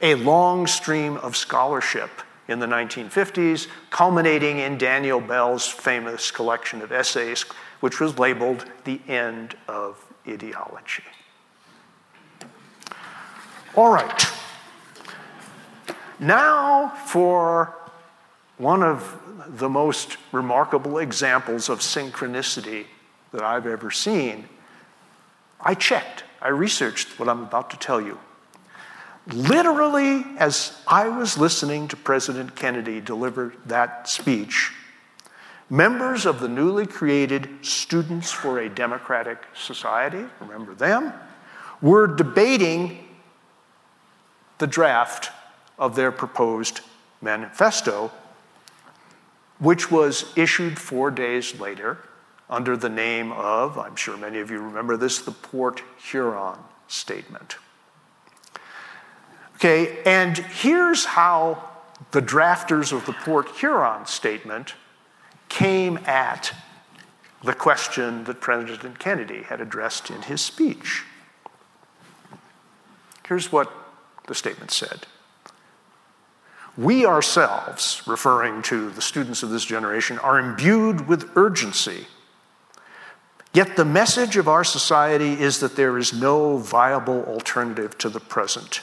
a 0.00 0.14
long 0.14 0.66
stream 0.66 1.16
of 1.18 1.36
scholarship 1.36 2.10
in 2.46 2.58
the 2.58 2.66
1950s, 2.66 3.68
culminating 3.90 4.58
in 4.58 4.76
Daniel 4.76 5.20
Bell's 5.20 5.66
famous 5.66 6.30
collection 6.30 6.82
of 6.82 6.92
essays, 6.92 7.42
which 7.80 8.00
was 8.00 8.18
labeled 8.18 8.66
The 8.84 9.00
End 9.08 9.56
of 9.66 10.04
ideology. 10.28 11.04
All 13.74 13.90
right. 13.90 14.26
Now, 16.18 16.88
for 17.06 17.74
one 18.58 18.82
of 18.82 19.20
the 19.58 19.68
most 19.68 20.16
remarkable 20.32 20.98
examples 20.98 21.68
of 21.68 21.80
synchronicity 21.80 22.86
that 23.32 23.42
I've 23.42 23.66
ever 23.66 23.90
seen, 23.90 24.48
I 25.60 25.74
checked, 25.74 26.24
I 26.40 26.48
researched 26.48 27.18
what 27.18 27.28
I'm 27.28 27.42
about 27.42 27.70
to 27.70 27.76
tell 27.76 28.00
you. 28.00 28.18
Literally, 29.26 30.24
as 30.38 30.80
I 30.86 31.08
was 31.08 31.38
listening 31.38 31.88
to 31.88 31.96
President 31.96 32.54
Kennedy 32.54 33.00
deliver 33.00 33.54
that 33.66 34.08
speech, 34.08 34.72
Members 35.70 36.26
of 36.26 36.40
the 36.40 36.48
newly 36.48 36.86
created 36.86 37.48
Students 37.62 38.30
for 38.30 38.58
a 38.58 38.68
Democratic 38.68 39.38
Society, 39.54 40.24
remember 40.38 40.74
them, 40.74 41.12
were 41.80 42.06
debating 42.06 43.08
the 44.58 44.66
draft 44.66 45.30
of 45.78 45.96
their 45.96 46.12
proposed 46.12 46.80
manifesto, 47.20 48.10
which 49.58 49.90
was 49.90 50.32
issued 50.36 50.78
four 50.78 51.10
days 51.10 51.58
later 51.58 51.98
under 52.50 52.76
the 52.76 52.88
name 52.88 53.32
of, 53.32 53.78
I'm 53.78 53.96
sure 53.96 54.16
many 54.16 54.38
of 54.38 54.50
you 54.50 54.58
remember 54.58 54.96
this, 54.96 55.20
the 55.20 55.30
Port 55.30 55.82
Huron 55.98 56.58
Statement. 56.88 57.56
Okay, 59.56 60.02
and 60.04 60.36
here's 60.36 61.04
how 61.04 61.70
the 62.10 62.20
drafters 62.20 62.92
of 62.92 63.06
the 63.06 63.12
Port 63.12 63.48
Huron 63.56 64.06
Statement 64.06 64.74
came 65.48 65.98
at 66.04 66.52
the 67.42 67.54
question 67.54 68.24
that 68.24 68.40
President 68.40 68.98
Kennedy 68.98 69.42
had 69.42 69.60
addressed 69.60 70.10
in 70.10 70.22
his 70.22 70.40
speech. 70.40 71.04
Here's 73.26 73.52
what 73.52 73.72
the 74.26 74.34
statement 74.34 74.70
said 74.70 75.06
We 76.76 77.06
ourselves, 77.06 78.02
referring 78.06 78.62
to 78.62 78.90
the 78.90 79.02
students 79.02 79.42
of 79.42 79.50
this 79.50 79.64
generation, 79.64 80.18
are 80.18 80.38
imbued 80.38 81.06
with 81.06 81.30
urgency. 81.36 82.06
Yet 83.52 83.76
the 83.76 83.84
message 83.84 84.36
of 84.36 84.48
our 84.48 84.64
society 84.64 85.40
is 85.40 85.60
that 85.60 85.76
there 85.76 85.96
is 85.96 86.12
no 86.12 86.56
viable 86.56 87.22
alternative 87.24 87.96
to 87.98 88.08
the 88.08 88.18
present. 88.18 88.80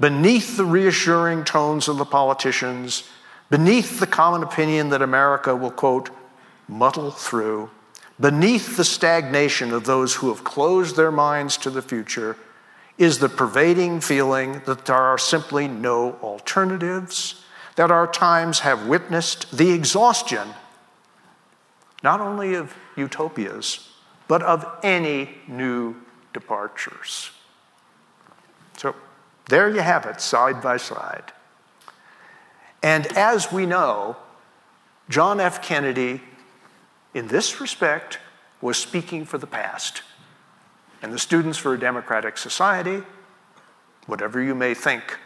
Beneath 0.00 0.56
the 0.56 0.64
reassuring 0.64 1.44
tones 1.44 1.86
of 1.86 1.98
the 1.98 2.06
politicians, 2.06 3.04
beneath 3.50 4.00
the 4.00 4.06
common 4.06 4.42
opinion 4.42 4.88
that 4.90 5.02
America 5.02 5.54
will, 5.54 5.70
quote, 5.70 6.08
muddle 6.66 7.10
through, 7.10 7.70
beneath 8.18 8.78
the 8.78 8.84
stagnation 8.84 9.72
of 9.74 9.84
those 9.84 10.14
who 10.14 10.28
have 10.28 10.44
closed 10.44 10.96
their 10.96 11.12
minds 11.12 11.58
to 11.58 11.68
the 11.68 11.82
future, 11.82 12.36
is 12.98 13.18
the 13.18 13.28
pervading 13.28 14.00
feeling 14.00 14.62
that 14.66 14.86
there 14.86 14.96
are 14.96 15.18
simply 15.18 15.68
no 15.68 16.12
alternatives, 16.22 17.44
that 17.76 17.90
our 17.90 18.06
times 18.06 18.60
have 18.60 18.86
witnessed 18.86 19.56
the 19.56 19.70
exhaustion 19.70 20.48
not 22.02 22.20
only 22.20 22.54
of 22.54 22.74
utopias, 22.96 23.90
but 24.28 24.42
of 24.42 24.64
any 24.82 25.30
new 25.48 25.96
departures. 26.32 27.30
So 28.76 28.94
there 29.48 29.68
you 29.70 29.80
have 29.80 30.06
it, 30.06 30.20
side 30.20 30.62
by 30.62 30.76
side. 30.76 31.32
And 32.82 33.06
as 33.16 33.50
we 33.50 33.66
know, 33.66 34.16
John 35.08 35.40
F. 35.40 35.62
Kennedy, 35.62 36.20
in 37.14 37.28
this 37.28 37.60
respect, 37.60 38.18
was 38.60 38.76
speaking 38.76 39.24
for 39.24 39.38
the 39.38 39.46
past. 39.46 40.02
And 41.06 41.14
the 41.14 41.20
Students 41.20 41.56
for 41.56 41.72
a 41.72 41.78
Democratic 41.78 42.36
Society, 42.36 43.00
whatever 44.06 44.42
you 44.42 44.56
may 44.56 44.74
think 44.74 45.20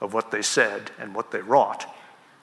of 0.00 0.14
what 0.14 0.30
they 0.30 0.40
said 0.40 0.90
and 0.98 1.14
what 1.14 1.32
they 1.32 1.42
wrought 1.42 1.84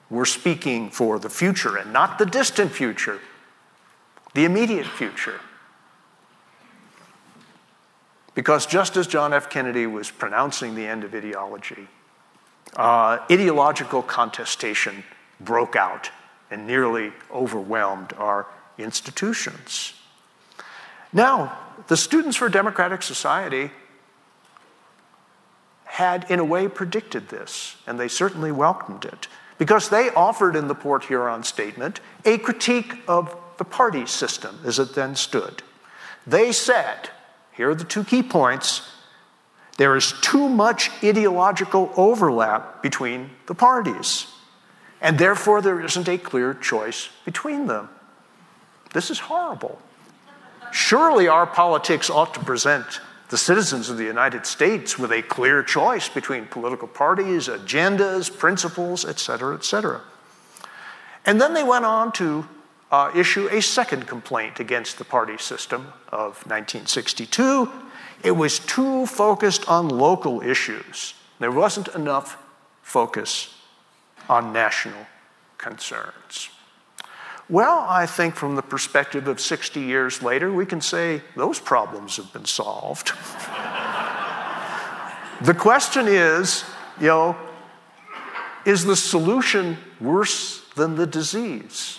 were 0.08 0.24
speaking 0.24 0.88
for 0.88 1.18
the 1.18 1.28
future 1.28 1.76
and 1.76 1.92
not 1.92 2.16
the 2.18 2.26
distant 2.26 2.70
future, 2.70 3.18
the 4.34 4.44
immediate 4.44 4.86
future. 4.86 5.40
Because 8.36 8.66
just 8.66 8.96
as 8.96 9.08
John 9.08 9.32
F. 9.32 9.50
Kennedy 9.50 9.88
was 9.88 10.12
pronouncing 10.12 10.76
the 10.76 10.86
end 10.86 11.02
of 11.02 11.12
ideology, 11.12 11.88
uh, 12.76 13.18
ideological 13.28 14.00
contestation 14.00 15.02
broke 15.40 15.74
out 15.74 16.10
and 16.52 16.68
nearly 16.68 17.12
overwhelmed 17.32 18.12
our 18.12 18.46
institutions. 18.78 19.94
Now, 21.12 21.58
the 21.88 21.96
Students 21.96 22.36
for 22.36 22.48
Democratic 22.48 23.02
Society 23.02 23.70
had, 25.84 26.30
in 26.30 26.38
a 26.38 26.44
way, 26.44 26.68
predicted 26.68 27.28
this, 27.28 27.76
and 27.86 27.98
they 27.98 28.08
certainly 28.08 28.52
welcomed 28.52 29.04
it, 29.04 29.28
because 29.58 29.88
they 29.88 30.08
offered 30.10 30.56
in 30.56 30.68
the 30.68 30.74
Port 30.74 31.04
Huron 31.04 31.42
statement 31.42 32.00
a 32.24 32.38
critique 32.38 32.94
of 33.06 33.36
the 33.58 33.64
party 33.64 34.06
system 34.06 34.58
as 34.64 34.78
it 34.78 34.94
then 34.94 35.14
stood. 35.14 35.62
They 36.26 36.52
said, 36.52 37.10
here 37.52 37.70
are 37.70 37.74
the 37.74 37.84
two 37.84 38.04
key 38.04 38.22
points 38.22 38.82
there 39.76 39.96
is 39.96 40.12
too 40.20 40.46
much 40.46 40.90
ideological 41.02 41.90
overlap 41.96 42.82
between 42.82 43.30
the 43.46 43.54
parties, 43.54 44.26
and 45.00 45.18
therefore 45.18 45.62
there 45.62 45.80
isn't 45.80 46.06
a 46.06 46.18
clear 46.18 46.52
choice 46.52 47.08
between 47.24 47.66
them. 47.66 47.88
This 48.92 49.10
is 49.10 49.20
horrible. 49.20 49.80
Surely 50.72 51.28
our 51.28 51.46
politics 51.46 52.10
ought 52.10 52.34
to 52.34 52.40
present 52.40 53.00
the 53.28 53.38
citizens 53.38 53.88
of 53.88 53.96
the 53.96 54.04
United 54.04 54.44
States 54.44 54.98
with 54.98 55.12
a 55.12 55.22
clear 55.22 55.62
choice 55.62 56.08
between 56.08 56.46
political 56.46 56.88
parties, 56.88 57.48
agendas, 57.48 58.36
principles, 58.36 59.04
et 59.04 59.18
cetera, 59.18 59.54
et 59.54 59.64
cetera. 59.64 60.00
And 61.24 61.40
then 61.40 61.54
they 61.54 61.62
went 61.62 61.84
on 61.84 62.12
to 62.12 62.48
uh, 62.90 63.12
issue 63.14 63.48
a 63.48 63.62
second 63.62 64.08
complaint 64.08 64.58
against 64.58 64.98
the 64.98 65.04
party 65.04 65.38
system 65.38 65.92
of 66.10 66.44
1962. 66.46 67.70
It 68.24 68.32
was 68.32 68.58
too 68.58 69.06
focused 69.06 69.68
on 69.68 69.88
local 69.88 70.42
issues. 70.42 71.14
There 71.38 71.52
wasn't 71.52 71.88
enough 71.94 72.36
focus 72.82 73.54
on 74.28 74.52
national 74.52 75.06
concerns. 75.56 76.50
Well, 77.50 77.84
I 77.88 78.06
think 78.06 78.36
from 78.36 78.54
the 78.54 78.62
perspective 78.62 79.26
of 79.26 79.40
60 79.40 79.80
years 79.80 80.22
later, 80.22 80.52
we 80.52 80.64
can 80.64 80.80
say 80.80 81.20
those 81.34 81.58
problems 81.58 82.16
have 82.16 82.32
been 82.32 82.44
solved. 82.44 83.08
the 85.42 85.54
question 85.54 86.06
is, 86.06 86.62
you 87.00 87.08
know, 87.08 87.36
is 88.64 88.84
the 88.84 88.94
solution 88.94 89.78
worse 90.00 90.64
than 90.76 90.94
the 90.94 91.08
disease? 91.08 91.98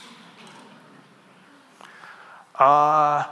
Uh, 2.58 3.26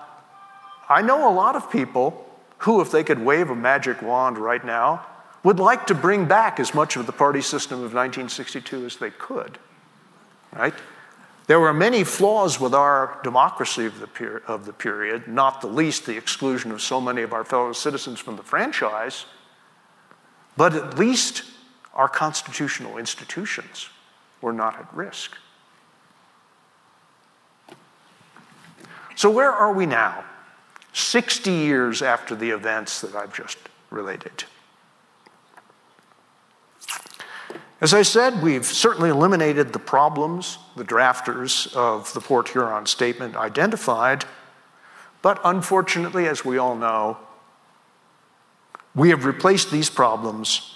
I 0.90 1.02
know 1.02 1.30
a 1.30 1.32
lot 1.32 1.56
of 1.56 1.72
people 1.72 2.30
who, 2.58 2.82
if 2.82 2.92
they 2.92 3.06
could 3.06 3.24
wave 3.24 3.50
a 3.50 3.56
magic 3.56 4.02
wand 4.02 4.38
right 4.38 4.66
now, 4.66 5.06
would 5.44 5.60
like 5.62 5.88
to 5.88 5.96
bring 5.96 6.26
back 6.26 6.60
as 6.60 6.74
much 6.74 6.98
of 6.98 7.06
the 7.06 7.14
party 7.14 7.42
system 7.42 7.78
of 7.78 7.94
1962 7.94 8.86
as 8.86 8.98
they 8.98 9.12
could, 9.12 9.58
right? 10.52 10.74
There 11.50 11.60
were 11.60 11.74
many 11.74 12.04
flaws 12.04 12.60
with 12.60 12.76
our 12.76 13.20
democracy 13.24 13.88
of 13.88 14.00
the, 14.00 14.06
per- 14.06 14.44
of 14.46 14.68
the 14.68 14.72
period, 14.72 15.28
not 15.28 15.62
the 15.62 15.68
least 15.68 16.06
the 16.06 16.16
exclusion 16.16 16.72
of 16.72 16.80
so 16.80 17.02
many 17.02 17.24
of 17.24 17.34
our 17.34 17.44
fellow 17.44 17.74
citizens 17.74 18.20
from 18.20 18.36
the 18.36 18.44
franchise, 18.44 19.26
but 20.56 20.76
at 20.76 21.00
least 21.00 21.42
our 21.96 22.08
constitutional 22.08 23.00
institutions 23.00 23.90
were 24.42 24.54
not 24.54 24.78
at 24.80 24.94
risk. 24.94 25.38
So, 29.16 29.32
where 29.32 29.52
are 29.52 29.74
we 29.74 29.88
now, 29.88 30.26
60 30.94 31.50
years 31.50 32.04
after 32.04 32.36
the 32.36 32.52
events 32.52 33.02
that 33.02 33.16
I've 33.16 33.34
just 33.34 33.58
related? 33.90 34.44
As 37.82 37.94
I 37.94 38.02
said, 38.02 38.44
we've 38.44 38.66
certainly 38.66 39.10
eliminated 39.10 39.72
the 39.72 39.80
problems 39.80 40.58
the 40.76 40.84
drafters 40.84 41.74
of 41.74 42.14
the 42.14 42.20
Port 42.20 42.50
Huron 42.50 42.86
Statement 42.86 43.38
identified, 43.38 44.26
but 45.22 45.40
unfortunately, 45.46 46.28
as 46.28 46.44
we 46.44 46.58
all 46.58 46.76
know, 46.76 47.18
we 48.94 49.10
have 49.10 49.24
replaced 49.24 49.72
these 49.72 49.90
problems 49.90 50.76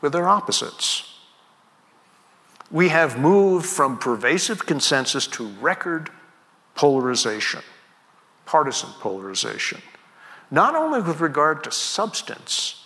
with 0.00 0.12
their 0.12 0.28
opposites. 0.28 1.18
We 2.70 2.90
have 2.90 3.18
moved 3.18 3.66
from 3.66 3.98
pervasive 3.98 4.66
consensus 4.66 5.26
to 5.28 5.48
record 5.60 6.10
polarization, 6.76 7.62
partisan 8.46 8.90
polarization, 9.00 9.82
not 10.48 10.76
only 10.76 11.00
with 11.00 11.20
regard 11.20 11.64
to 11.64 11.72
substance, 11.72 12.84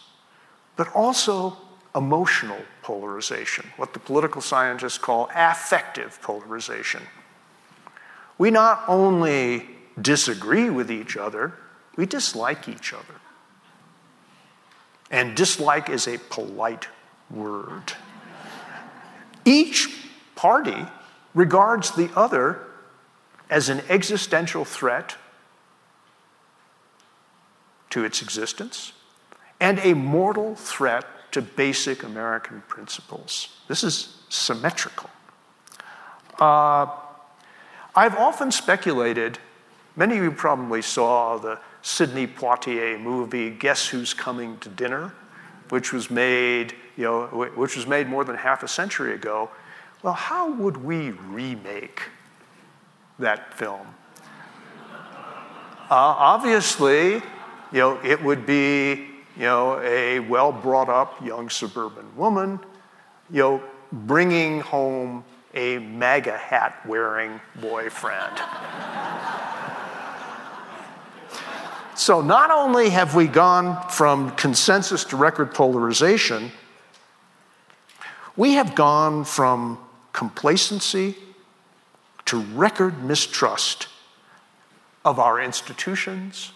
but 0.76 0.88
also 0.94 1.58
emotional 1.94 2.60
polarization, 2.82 3.66
what 3.76 3.92
the 3.92 3.98
political 3.98 4.40
scientists 4.40 4.98
call 4.98 5.30
affective 5.34 6.18
polarization. 6.22 7.02
We 8.38 8.50
not 8.50 8.84
only 8.88 9.68
disagree 10.00 10.68
with 10.68 10.90
each 10.90 11.16
other, 11.16 11.54
we 11.96 12.06
dislike 12.06 12.68
each 12.68 12.92
other. 12.92 13.20
And 15.10 15.36
dislike 15.36 15.88
is 15.88 16.08
a 16.08 16.18
polite 16.18 16.88
word. 17.30 17.92
Each 19.44 19.88
party 20.34 20.86
regards 21.34 21.92
the 21.92 22.10
other 22.16 22.66
as 23.50 23.68
an 23.68 23.82
existential 23.88 24.64
threat 24.64 25.16
to 27.90 28.04
its 28.04 28.22
existence 28.22 28.92
and 29.60 29.78
a 29.80 29.94
mortal 29.94 30.54
threat 30.56 31.04
to 31.32 31.42
basic 31.42 32.02
American 32.02 32.62
principles. 32.68 33.48
This 33.68 33.82
is 33.82 34.16
symmetrical. 34.28 35.10
Uh, 36.38 36.86
I've 37.94 38.16
often 38.16 38.50
speculated, 38.50 39.38
many 39.96 40.16
of 40.16 40.22
you 40.22 40.32
probably 40.32 40.82
saw 40.82 41.36
the 41.36 41.58
Sidney 41.82 42.26
Poitier 42.26 43.00
movie, 43.00 43.50
Guess 43.50 43.88
Who's 43.88 44.14
Coming 44.14 44.58
to 44.58 44.68
Dinner, 44.68 45.14
which 45.68 45.92
was 45.92 46.10
made, 46.10 46.74
you 46.96 47.04
know, 47.04 47.26
which 47.56 47.76
was 47.76 47.86
made 47.86 48.08
more 48.08 48.24
than 48.24 48.36
half 48.36 48.62
a 48.62 48.68
century 48.68 49.14
ago. 49.14 49.50
Well, 50.02 50.14
how 50.14 50.52
would 50.52 50.76
we 50.76 51.10
remake 51.10 52.02
that 53.18 53.54
film? 53.54 53.86
Uh, 55.90 55.90
obviously, 55.90 57.14
you 57.14 57.78
know, 57.78 58.00
it 58.02 58.22
would 58.22 58.46
be 58.46 59.11
you 59.36 59.42
know, 59.42 59.80
a 59.80 60.20
well 60.20 60.52
brought 60.52 60.88
up 60.88 61.24
young 61.24 61.48
suburban 61.48 62.16
woman, 62.16 62.60
you 63.30 63.42
know, 63.42 63.62
bringing 63.92 64.60
home 64.60 65.24
a 65.54 65.78
MAGA 65.78 66.36
hat 66.36 66.80
wearing 66.86 67.40
boyfriend. 67.60 68.40
so, 71.94 72.20
not 72.20 72.50
only 72.50 72.90
have 72.90 73.14
we 73.14 73.26
gone 73.26 73.88
from 73.88 74.30
consensus 74.32 75.04
to 75.04 75.16
record 75.16 75.54
polarization, 75.54 76.50
we 78.36 78.52
have 78.54 78.74
gone 78.74 79.24
from 79.24 79.78
complacency 80.12 81.16
to 82.24 82.40
record 82.54 83.04
mistrust 83.04 83.88
of 85.04 85.18
our 85.18 85.40
institutions 85.40 86.52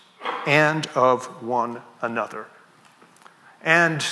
and 0.46 0.86
of 0.88 1.26
one 1.42 1.82
another. 2.00 2.46
And 3.66 4.06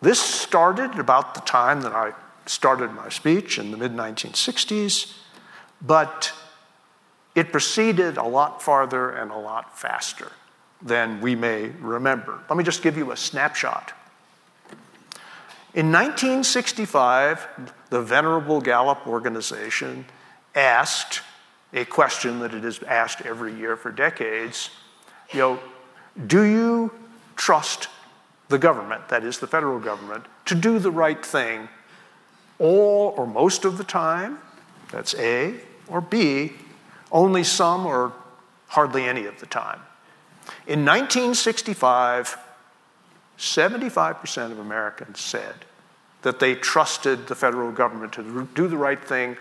this 0.00 0.20
started 0.20 0.98
about 0.98 1.34
the 1.34 1.40
time 1.40 1.80
that 1.80 1.92
I 1.92 2.12
started 2.46 2.92
my 2.92 3.08
speech 3.08 3.58
in 3.58 3.70
the 3.70 3.76
mid 3.76 3.92
1960s, 3.92 5.16
but 5.80 6.32
it 7.34 7.50
proceeded 7.50 8.18
a 8.18 8.22
lot 8.22 8.62
farther 8.62 9.10
and 9.10 9.32
a 9.32 9.36
lot 9.36 9.76
faster 9.78 10.30
than 10.82 11.20
we 11.20 11.34
may 11.34 11.70
remember. 11.80 12.38
Let 12.48 12.56
me 12.56 12.64
just 12.64 12.82
give 12.82 12.96
you 12.96 13.10
a 13.12 13.16
snapshot. 13.16 13.92
In 15.74 15.90
1965, 15.90 17.72
the 17.88 18.02
Venerable 18.02 18.60
Gallup 18.60 19.06
organization 19.06 20.04
asked 20.54 21.22
a 21.72 21.86
question 21.86 22.40
that 22.40 22.52
it 22.52 22.62
has 22.62 22.82
asked 22.82 23.22
every 23.22 23.54
year 23.54 23.76
for 23.76 23.90
decades 23.90 24.68
you 25.32 25.38
know, 25.38 25.60
do 26.26 26.42
you 26.42 26.92
trust 27.36 27.88
the 28.52 28.58
government, 28.58 29.08
that 29.08 29.24
is, 29.24 29.40
the 29.40 29.48
federal 29.48 29.80
government, 29.80 30.24
to 30.44 30.54
do 30.54 30.78
the 30.78 30.92
right 30.92 31.24
thing 31.24 31.68
all 32.60 33.12
or 33.16 33.26
most 33.26 33.64
of 33.64 33.78
the 33.78 33.84
time, 33.84 34.38
that's 34.92 35.14
A, 35.16 35.54
or 35.88 36.00
B, 36.00 36.52
only 37.10 37.42
some 37.42 37.84
or 37.84 38.12
hardly 38.68 39.04
any 39.04 39.26
of 39.26 39.40
the 39.40 39.46
time. 39.46 39.80
In 40.66 40.84
1965, 40.84 42.36
75% 43.38 44.52
of 44.52 44.58
Americans 44.58 45.20
said 45.20 45.54
that 46.22 46.38
they 46.38 46.54
trusted 46.54 47.26
the 47.26 47.34
federal 47.34 47.72
government 47.72 48.12
to 48.12 48.48
do 48.54 48.68
the 48.68 48.76
right 48.76 49.02
thing 49.02 49.36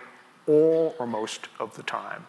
all 0.47 0.95
or 0.97 1.06
most 1.06 1.47
of 1.60 1.76
the 1.76 1.84
time. 1.84 2.26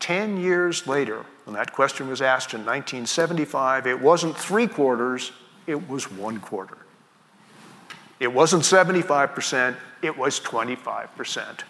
Ten 0.00 0.36
years 0.36 0.88
later, 0.88 1.24
when 1.44 1.54
that 1.54 1.72
question 1.72 2.08
was 2.08 2.20
asked 2.20 2.54
in 2.54 2.60
1975, 2.60 3.86
it 3.86 4.00
wasn't 4.00 4.36
three 4.36 4.66
quarters, 4.66 5.30
it 5.66 5.88
was 5.88 6.10
one 6.10 6.40
quarter. 6.40 6.78
It 8.20 8.32
wasn't 8.32 8.62
75%, 8.62 9.76
it 10.00 10.16
was 10.16 10.38
25%. 10.40 11.60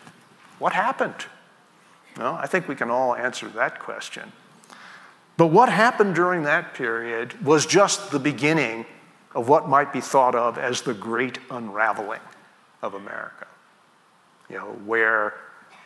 What 0.58 0.72
happened? 0.72 1.26
Well, 2.16 2.34
I 2.34 2.46
think 2.46 2.68
we 2.68 2.74
can 2.74 2.90
all 2.90 3.14
answer 3.14 3.48
that 3.48 3.78
question. 3.78 4.32
But 5.36 5.46
what 5.46 5.70
happened 5.70 6.14
during 6.14 6.42
that 6.42 6.74
period 6.74 7.44
was 7.44 7.64
just 7.64 8.10
the 8.10 8.18
beginning 8.18 8.84
of 9.34 9.48
what 9.48 9.68
might 9.68 9.92
be 9.92 10.00
thought 10.00 10.34
of 10.34 10.58
as 10.58 10.82
the 10.82 10.92
great 10.92 11.38
unraveling 11.50 12.20
of 12.82 12.94
America. 12.94 13.46
You 14.50 14.56
know, 14.58 14.72
where 14.84 15.34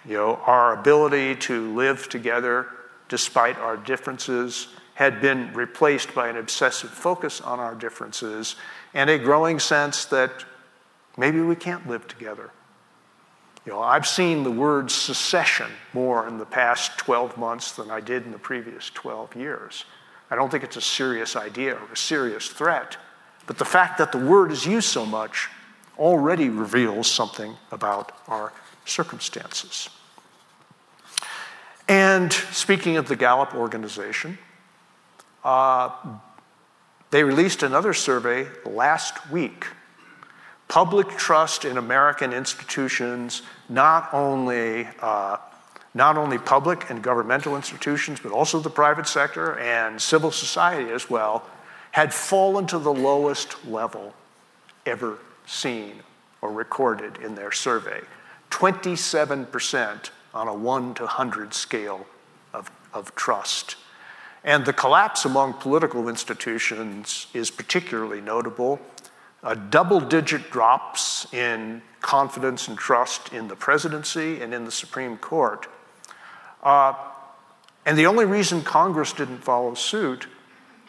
you 0.05 0.15
know, 0.15 0.37
our 0.47 0.73
ability 0.73 1.37
to 1.37 1.75
live 1.75 2.09
together 2.09 2.67
despite 3.09 3.57
our 3.59 3.77
differences 3.77 4.69
had 4.97 5.21
been 5.21 5.53
replaced 5.53 6.15
by 6.15 6.27
an 6.27 6.39
obsessive 6.39 6.89
focus 6.89 7.43
on 7.43 7.61
our 7.61 7.75
differences 7.75 8.57
and 8.95 9.11
a 9.11 9.19
growing 9.19 9.59
sense 9.59 10.07
that 10.07 10.33
maybe 11.19 11.39
we 11.39 11.55
can't 11.55 11.87
live 11.87 12.09
together. 12.09 12.51
You 13.67 13.73
know, 13.73 13.81
I've 13.81 14.07
seen 14.07 14.43
the 14.43 14.51
word 14.51 14.91
secession 14.91 15.71
more 15.93 16.27
in 16.27 16.39
the 16.39 16.47
past 16.47 16.97
12 16.97 17.37
months 17.37 17.73
than 17.73 17.91
I 17.91 18.01
did 18.01 18.25
in 18.25 18.33
the 18.33 18.39
previous 18.39 18.89
12 18.89 19.37
years. 19.37 19.85
I 20.31 20.35
don't 20.35 20.51
think 20.51 20.65
it's 20.65 20.79
a 20.79 20.81
serious 20.81 21.37
idea 21.37 21.75
or 21.75 21.93
a 21.93 21.97
serious 21.97 22.49
threat. 22.49 22.97
But 23.47 23.59
the 23.59 23.67
fact 23.67 23.99
that 23.99 24.13
the 24.13 24.19
word 24.19 24.51
is 24.51 24.65
used 24.65 24.89
so 24.89 25.05
much 25.05 25.51
already 25.99 26.49
reveals 26.49 27.11
something 27.11 27.55
about 27.71 28.13
our 28.29 28.55
circumstances. 28.87 29.91
And 31.87 32.33
speaking 32.33 32.97
of 32.97 33.09
the 33.09 33.17
Gallup 33.17 33.55
organization, 33.55 34.39
uh, 35.47 35.93
they 37.13 37.23
released 37.23 37.63
another 37.63 37.95
survey 37.95 38.49
last 38.65 39.31
week. 39.31 39.69
Public 40.67 41.09
trust 41.11 41.65
in 41.65 41.79
American 41.79 42.33
institutions, 42.33 43.43
not 43.69 44.13
only, 44.13 44.89
uh, 45.01 45.37
not 45.95 46.19
only 46.19 46.37
public 46.37 46.91
and 46.91 47.01
governmental 47.01 47.55
institutions, 47.55 48.19
but 48.21 48.33
also 48.33 48.59
the 48.59 48.69
private 48.69 49.07
sector 49.07 49.57
and 49.61 50.03
civil 50.03 50.33
society 50.33 50.91
as 50.91 51.09
well, 51.09 51.49
had 51.93 52.13
fallen 52.13 52.67
to 52.67 52.81
the 52.81 52.93
lowest 52.93 53.65
level 53.67 54.15
ever 54.85 55.19
seen 55.47 55.95
or 56.43 56.51
recorded 56.51 57.19
in 57.19 57.37
their 57.37 57.53
survey 57.53 58.01
27% 58.51 60.11
on 60.35 60.49
a 60.49 60.55
1 60.55 60.95
to 60.95 61.03
100 61.05 61.55
scale 61.55 62.05
of, 62.53 62.69
of 62.93 63.15
trust. 63.15 63.77
And 64.47 64.65
the 64.65 64.73
collapse 64.73 65.25
among 65.25 65.55
political 65.55 66.09
institutions 66.09 67.27
is 67.35 67.51
particularly 67.51 68.21
notable. 68.21 68.81
double 69.71 70.01
digit 70.01 70.53
drops 70.53 71.27
in 71.35 71.83
confidence 72.01 72.69
and 72.69 72.79
trust 72.79 73.33
in 73.33 73.49
the 73.49 73.57
presidency 73.57 74.41
and 74.41 74.55
in 74.55 74.65
the 74.65 74.71
Supreme 74.71 75.17
Court. 75.19 75.67
Uh, 76.63 76.95
and 77.85 77.99
the 77.99 78.07
only 78.07 78.25
reason 78.25 78.63
Congress 78.63 79.13
didn't 79.13 79.39
follow 79.39 79.75
suit 79.75 80.29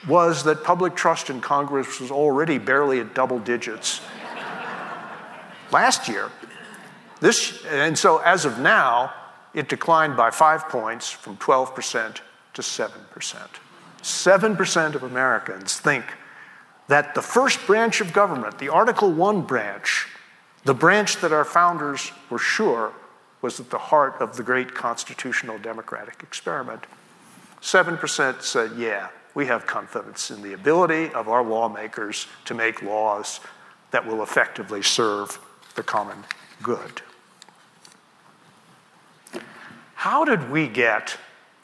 was 0.08 0.44
that 0.44 0.64
public 0.64 0.96
trust 0.96 1.32
in 1.32 1.42
Congress 1.42 2.00
was 2.00 2.12
already 2.12 2.60
barely 2.60 3.00
at 3.00 3.16
double 3.16 3.40
digits 3.40 4.02
last 5.72 6.08
year. 6.08 6.30
This, 7.22 7.66
and 7.66 7.98
so 7.98 8.20
as 8.20 8.46
of 8.46 8.60
now, 8.60 9.12
it 9.56 9.68
declined 9.68 10.16
by 10.16 10.30
five 10.30 10.70
points 10.70 11.10
from 11.10 11.38
12% 11.38 12.20
to 12.58 12.64
7%. 12.64 12.90
7% 14.02 14.96
of 14.96 15.04
Americans 15.04 15.80
think 15.80 16.04
that 16.88 17.14
the 17.14 17.22
first 17.22 17.66
branch 17.68 18.02
of 18.02 18.14
government, 18.14 18.58
the 18.58 18.70
Article 18.70 19.12
1 19.12 19.42
branch, 19.44 20.08
the 20.66 20.74
branch 20.74 21.18
that 21.18 21.32
our 21.32 21.46
founders 21.46 22.12
were 22.32 22.40
sure 22.40 22.94
was 23.44 23.60
at 23.60 23.70
the 23.70 23.78
heart 23.78 24.16
of 24.20 24.38
the 24.38 24.44
great 24.44 24.74
constitutional 24.74 25.60
democratic 25.60 26.24
experiment, 26.24 26.88
7% 27.62 28.42
said, 28.42 28.72
yeah, 28.76 29.10
we 29.36 29.46
have 29.46 29.68
confidence 29.68 30.32
in 30.32 30.42
the 30.42 30.54
ability 30.54 31.14
of 31.14 31.30
our 31.30 31.44
lawmakers 31.44 32.26
to 32.46 32.56
make 32.56 32.82
laws 32.82 33.40
that 33.92 34.08
will 34.08 34.24
effectively 34.24 34.82
serve 34.82 35.38
the 35.76 35.84
common 35.84 36.24
good. 36.64 37.04
How 39.94 40.26
did 40.26 40.50
we 40.50 40.68
get 40.68 41.18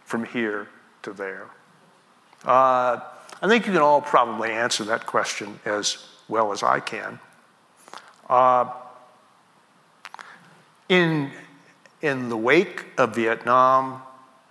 from 0.06 0.26
here 0.26 0.68
to 1.04 1.14
there? 1.14 1.50
Uh, 2.44 3.00
I 3.42 3.48
think 3.48 3.66
you 3.66 3.74
can 3.74 3.82
all 3.82 4.02
probably 4.02 4.52
answer 4.52 4.84
that 4.86 5.06
question 5.06 5.60
as 5.66 6.06
well 6.28 6.52
as 6.52 6.64
I 6.64 6.80
can. 6.80 7.20
Uh, 8.30 8.72
in, 10.90 11.32
in 12.02 12.30
the 12.30 12.38
wake 12.38 12.86
of 12.98 13.16
Vietnam, 13.16 14.02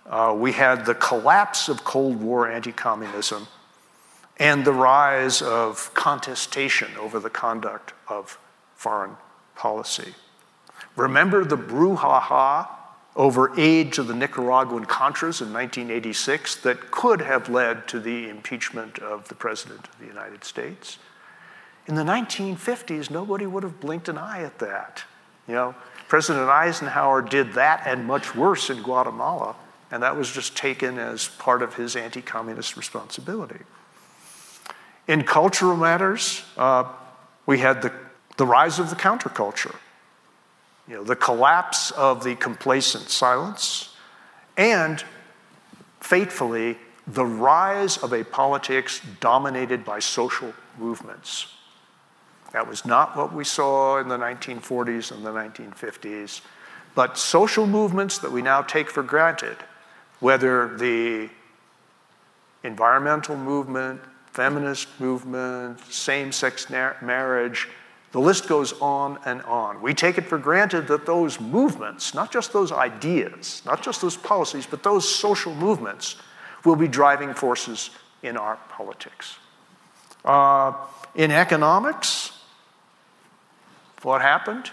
uh, 0.05 0.35
we 0.37 0.51
had 0.51 0.85
the 0.85 0.95
collapse 0.95 1.69
of 1.69 1.83
Cold 1.83 2.21
War 2.21 2.49
anti 2.49 2.71
communism 2.71 3.47
and 4.37 4.65
the 4.65 4.73
rise 4.73 5.41
of 5.41 5.93
contestation 5.93 6.89
over 6.97 7.19
the 7.19 7.29
conduct 7.29 7.93
of 8.07 8.37
foreign 8.75 9.15
policy. 9.55 10.13
Remember 10.95 11.45
the 11.45 11.57
brouhaha 11.57 12.67
over 13.15 13.57
aid 13.59 13.93
to 13.93 14.03
the 14.03 14.13
Nicaraguan 14.13 14.85
Contras 14.85 15.41
in 15.41 15.53
1986 15.53 16.55
that 16.57 16.91
could 16.91 17.21
have 17.21 17.49
led 17.49 17.87
to 17.89 17.99
the 17.99 18.29
impeachment 18.29 18.99
of 18.99 19.27
the 19.27 19.35
President 19.35 19.87
of 19.87 19.99
the 19.99 20.05
United 20.05 20.43
States? 20.43 20.97
In 21.85 21.95
the 21.95 22.03
1950s, 22.03 23.09
nobody 23.09 23.45
would 23.45 23.63
have 23.63 23.79
blinked 23.79 24.09
an 24.09 24.17
eye 24.17 24.43
at 24.43 24.59
that. 24.59 25.03
You 25.47 25.53
know, 25.53 25.75
President 26.07 26.49
Eisenhower 26.49 27.21
did 27.21 27.53
that 27.53 27.83
and 27.85 28.05
much 28.05 28.35
worse 28.35 28.69
in 28.69 28.81
Guatemala 28.81 29.55
and 29.93 30.01
that 30.01 30.17
was 30.17 30.31
just 30.31 30.57
taken 30.57 30.97
as 30.97 31.27
part 31.27 31.61
of 31.61 31.75
his 31.75 31.95
anti 31.95 32.23
communist 32.23 32.75
responsibility. 32.75 33.59
In 35.07 35.23
cultural 35.23 35.77
matters, 35.77 36.41
uh, 36.57 36.91
we 37.45 37.59
had 37.59 37.83
the, 37.83 37.93
the 38.37 38.45
rise 38.47 38.79
of 38.79 38.89
the 38.89 38.95
counterculture, 38.95 39.75
you 40.87 40.95
know, 40.95 41.03
the 41.03 41.15
collapse 41.15 41.91
of 41.91 42.23
the 42.23 42.35
complacent 42.35 43.09
silence, 43.09 43.95
and 44.57 45.03
fatefully, 45.99 46.77
the 47.07 47.25
rise 47.25 47.97
of 47.97 48.13
a 48.13 48.23
politics 48.23 49.01
dominated 49.19 49.83
by 49.83 49.99
social 49.99 50.53
movements. 50.77 51.47
That 52.51 52.67
was 52.67 52.85
not 52.85 53.17
what 53.17 53.33
we 53.33 53.43
saw 53.43 53.99
in 53.99 54.07
the 54.07 54.17
1940s 54.17 55.11
and 55.11 55.25
the 55.25 55.31
1950s, 55.31 56.41
but 56.95 57.17
social 57.17 57.65
movements 57.65 58.19
that 58.19 58.31
we 58.31 58.41
now 58.41 58.61
take 58.61 58.89
for 58.89 59.03
granted 59.03 59.57
whether 60.19 60.77
the 60.77 61.29
environmental 62.63 63.35
movement, 63.35 63.99
feminist 64.31 64.87
movement, 64.99 65.79
same 65.91 66.31
sex 66.31 66.69
marriage, 66.69 67.67
the 68.13 68.19
list 68.19 68.47
goes 68.47 68.73
on 68.79 69.19
and 69.25 69.41
on. 69.41 69.81
We 69.81 69.93
take 69.93 70.17
it 70.17 70.25
for 70.25 70.37
granted 70.37 70.87
that 70.87 71.05
those 71.05 71.41
movements, 71.41 72.13
not 72.13 72.31
just 72.31 72.53
those 72.53 72.71
ideas, 72.71 73.61
not 73.65 73.81
just 73.83 74.01
those 74.01 74.15
policies, 74.15 74.65
but 74.65 74.83
those 74.83 75.07
social 75.07 75.53
movements, 75.53 76.15
will 76.63 76.77
be 76.77 76.87
driving 76.87 77.33
forces 77.33 77.89
in 78.21 78.37
our 78.37 78.55
politics. 78.69 79.37
Uh, 80.23 80.73
in 81.15 81.31
economics, 81.31 82.31
what 84.03 84.21
happened? 84.21 84.71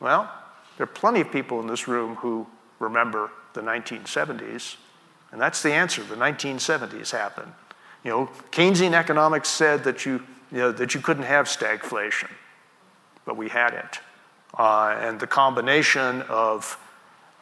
Well, 0.00 0.30
there 0.76 0.84
are 0.84 0.86
plenty 0.86 1.20
of 1.20 1.32
people 1.32 1.60
in 1.60 1.66
this 1.66 1.88
room 1.88 2.16
who 2.16 2.46
remember 2.78 3.30
the 3.54 3.60
1970s. 3.60 4.76
And 5.30 5.40
that's 5.40 5.62
the 5.62 5.72
answer. 5.72 6.02
The 6.02 6.16
1970s 6.16 7.10
happened. 7.10 7.52
You 8.04 8.10
know, 8.10 8.30
Keynesian 8.50 8.92
economics 8.92 9.48
said 9.48 9.84
that 9.84 10.04
you, 10.04 10.22
you 10.50 10.58
know, 10.58 10.72
that 10.72 10.94
you 10.94 11.00
couldn't 11.00 11.24
have 11.24 11.46
stagflation, 11.46 12.28
but 13.24 13.36
we 13.36 13.48
had 13.48 13.74
it. 13.74 14.00
Uh, 14.58 14.96
and 15.00 15.18
the 15.18 15.26
combination 15.26 16.22
of, 16.22 16.78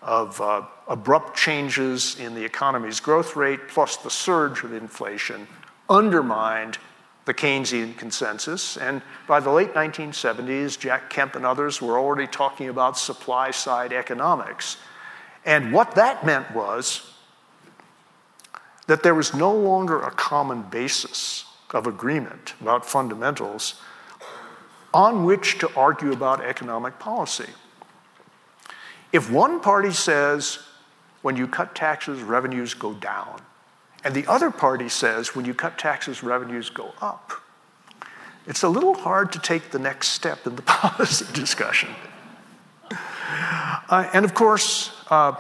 of 0.03 0.41
uh, 0.41 0.63
abrupt 0.89 1.37
changes 1.37 2.19
in 2.19 2.35
the 2.35 2.45
economy's 2.45 3.01
growth 3.01 3.37
rate 3.37 3.69
plus 3.69 3.97
the 3.97 4.11
surge 4.11 4.63
of 4.63 4.73
inflation 4.73 5.47
undermined 5.89 6.79
the 7.25 7.35
Keynesian 7.35 7.97
consensus. 7.97 8.77
And 8.77 9.03
by 9.27 9.41
the 9.41 9.51
late 9.51 9.75
1970s, 9.75 10.79
Jack 10.79 11.11
Kemp 11.11 11.37
and 11.37 11.45
others 11.45 11.83
were 11.83 11.99
already 11.99 12.27
talking 12.27 12.69
about 12.69 12.97
supply 12.99 13.51
side 13.51 13.93
economics. 13.93 14.77
And 15.45 15.73
what 15.73 15.95
that 15.97 16.25
meant 16.25 16.51
was 16.55 17.07
that 18.87 19.03
there 19.03 19.15
was 19.15 19.35
no 19.35 19.55
longer 19.55 20.01
a 20.01 20.11
common 20.11 20.63
basis 20.63 21.45
of 21.73 21.87
agreement 21.87 22.55
about 22.61 22.85
fundamentals, 22.85 23.81
on 24.93 25.25
which 25.25 25.59
to 25.59 25.73
argue 25.75 26.13
about 26.13 26.45
economic 26.45 26.99
policy. 26.99 27.49
If 29.13 29.31
one 29.31 29.61
party 29.61 29.93
says, 29.93 30.61
when 31.23 31.37
you 31.37 31.47
cut 31.47 31.75
taxes, 31.75 32.23
revenues 32.23 32.75
go 32.75 32.95
down, 32.95 33.41
and 34.05 34.15
the 34.15 34.27
other 34.27 34.51
party 34.51 34.89
says, 34.89 35.35
when 35.35 35.45
you 35.45 35.55
cut 35.55 35.79
taxes, 35.79 36.23
revenues 36.23 36.71
go 36.71 36.93
up, 37.01 37.33
it's 38.47 38.63
a 38.63 38.69
little 38.69 38.95
hard 38.95 39.33
to 39.33 39.39
take 39.39 39.71
the 39.71 39.79
next 39.79 40.09
step 40.09 40.47
in 40.47 40.57
the 40.57 40.63
policy 40.67 41.27
discussion. 41.33 41.91
Uh, 42.91 44.09
and 44.13 44.25
of 44.25 44.35
course, 44.35 44.93
uh, 45.11 45.35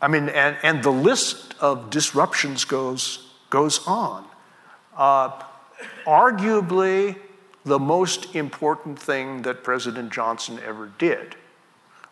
I 0.00 0.08
mean, 0.08 0.28
and, 0.28 0.56
and, 0.62 0.82
the 0.82 0.90
list 0.90 1.54
of 1.60 1.88
disruptions 1.90 2.64
goes, 2.64 3.26
goes 3.48 3.86
on. 3.86 4.24
Uh, 4.96 5.42
arguably, 6.06 7.16
the 7.64 7.78
most 7.78 8.34
important 8.34 8.98
thing 8.98 9.42
that 9.42 9.64
President 9.64 10.12
Johnson 10.12 10.58
ever 10.64 10.92
did 10.98 11.36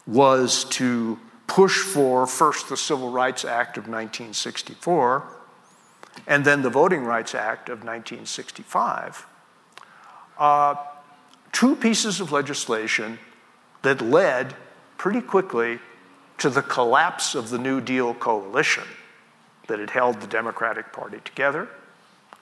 was 0.07 0.65
to 0.65 1.19
push 1.47 1.79
for 1.79 2.27
first 2.27 2.69
the 2.69 2.77
Civil 2.77 3.11
Rights 3.11 3.45
Act 3.45 3.77
of 3.77 3.85
1964 3.85 5.25
and 6.27 6.45
then 6.45 6.62
the 6.62 6.71
Voting 6.71 7.05
Rights 7.05 7.35
Act 7.35 7.69
of 7.69 7.79
1965. 7.79 9.27
Uh, 10.38 10.75
two 11.53 11.77
pieces 11.77 12.21
of 12.21 12.33
legislation 12.33 13.19
that 13.83 14.01
led 14.01 14.55
pretty 14.97 15.21
quickly 15.21 15.79
to 16.38 16.49
the 16.49 16.62
collapse 16.62 17.35
of 17.35 17.51
the 17.51 17.59
New 17.59 17.81
Deal 17.81 18.15
coalition 18.15 18.85
that 19.69 19.79
had 19.79 19.91
held 19.91 20.21
the 20.21 20.27
Democratic 20.27 20.93
Party 20.93 21.21
together 21.25 21.69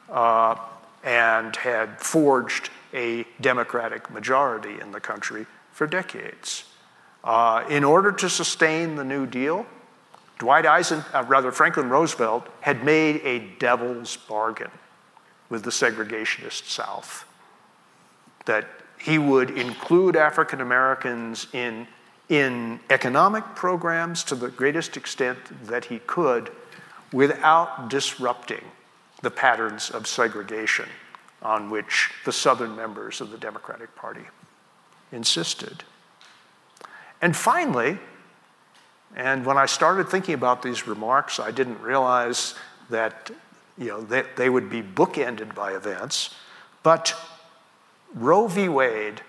uh, 0.08 0.56
and 1.04 1.56
had 1.56 2.00
forged 2.00 2.70
a 2.94 3.24
Democratic 3.40 4.10
majority 4.10 4.80
in 4.80 4.92
the 4.92 5.00
country 5.00 5.46
for 5.72 5.86
decades. 5.86 6.64
Uh, 7.22 7.64
in 7.68 7.84
order 7.84 8.12
to 8.12 8.30
sustain 8.30 8.96
the 8.96 9.04
New 9.04 9.26
Deal, 9.26 9.66
Dwight 10.38 10.64
Eisen, 10.64 11.04
uh, 11.12 11.24
rather 11.28 11.52
Franklin 11.52 11.90
Roosevelt, 11.90 12.48
had 12.60 12.82
made 12.84 13.20
a 13.24 13.40
devil's 13.58 14.16
bargain 14.16 14.70
with 15.50 15.64
the 15.64 15.70
segregationist 15.70 16.64
South 16.64 17.26
that 18.46 18.66
he 18.98 19.18
would 19.18 19.50
include 19.50 20.16
African 20.16 20.60
Americans 20.60 21.46
in, 21.52 21.86
in 22.28 22.80
economic 22.88 23.44
programs 23.54 24.24
to 24.24 24.34
the 24.34 24.48
greatest 24.48 24.96
extent 24.96 25.38
that 25.66 25.86
he 25.86 25.98
could 26.00 26.50
without 27.12 27.90
disrupting 27.90 28.64
the 29.22 29.30
patterns 29.30 29.90
of 29.90 30.06
segregation 30.06 30.88
on 31.42 31.70
which 31.70 32.10
the 32.24 32.32
Southern 32.32 32.76
members 32.76 33.20
of 33.20 33.30
the 33.30 33.38
Democratic 33.38 33.94
Party 33.96 34.24
insisted. 35.12 35.84
And 37.22 37.36
finally, 37.36 37.98
and 39.16 39.44
when 39.44 39.58
I 39.58 39.66
started 39.66 40.08
thinking 40.08 40.34
about 40.34 40.62
these 40.62 40.86
remarks, 40.86 41.40
I 41.40 41.50
didn't 41.50 41.80
realize 41.80 42.54
that 42.90 43.30
you 43.78 43.88
know, 43.88 44.00
they, 44.02 44.24
they 44.36 44.50
would 44.50 44.70
be 44.70 44.82
bookended 44.82 45.54
by 45.54 45.72
events, 45.72 46.34
but 46.82 47.14
Roe 48.14 48.46
v. 48.46 48.68
Wade 48.68 49.22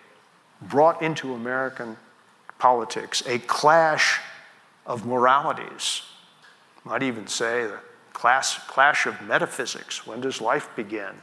brought 0.61 1.01
into 1.01 1.33
American 1.33 1.97
politics 2.59 3.23
a 3.25 3.39
clash 3.39 4.19
of 4.85 5.05
moralities. 5.05 6.03
Might 6.83 7.03
even 7.03 7.27
say 7.27 7.65
the 7.65 7.79
class, 8.13 8.57
clash 8.67 9.05
of 9.05 9.21
metaphysics. 9.21 10.05
When 10.05 10.21
does 10.21 10.41
life 10.41 10.69
begin? 10.75 11.13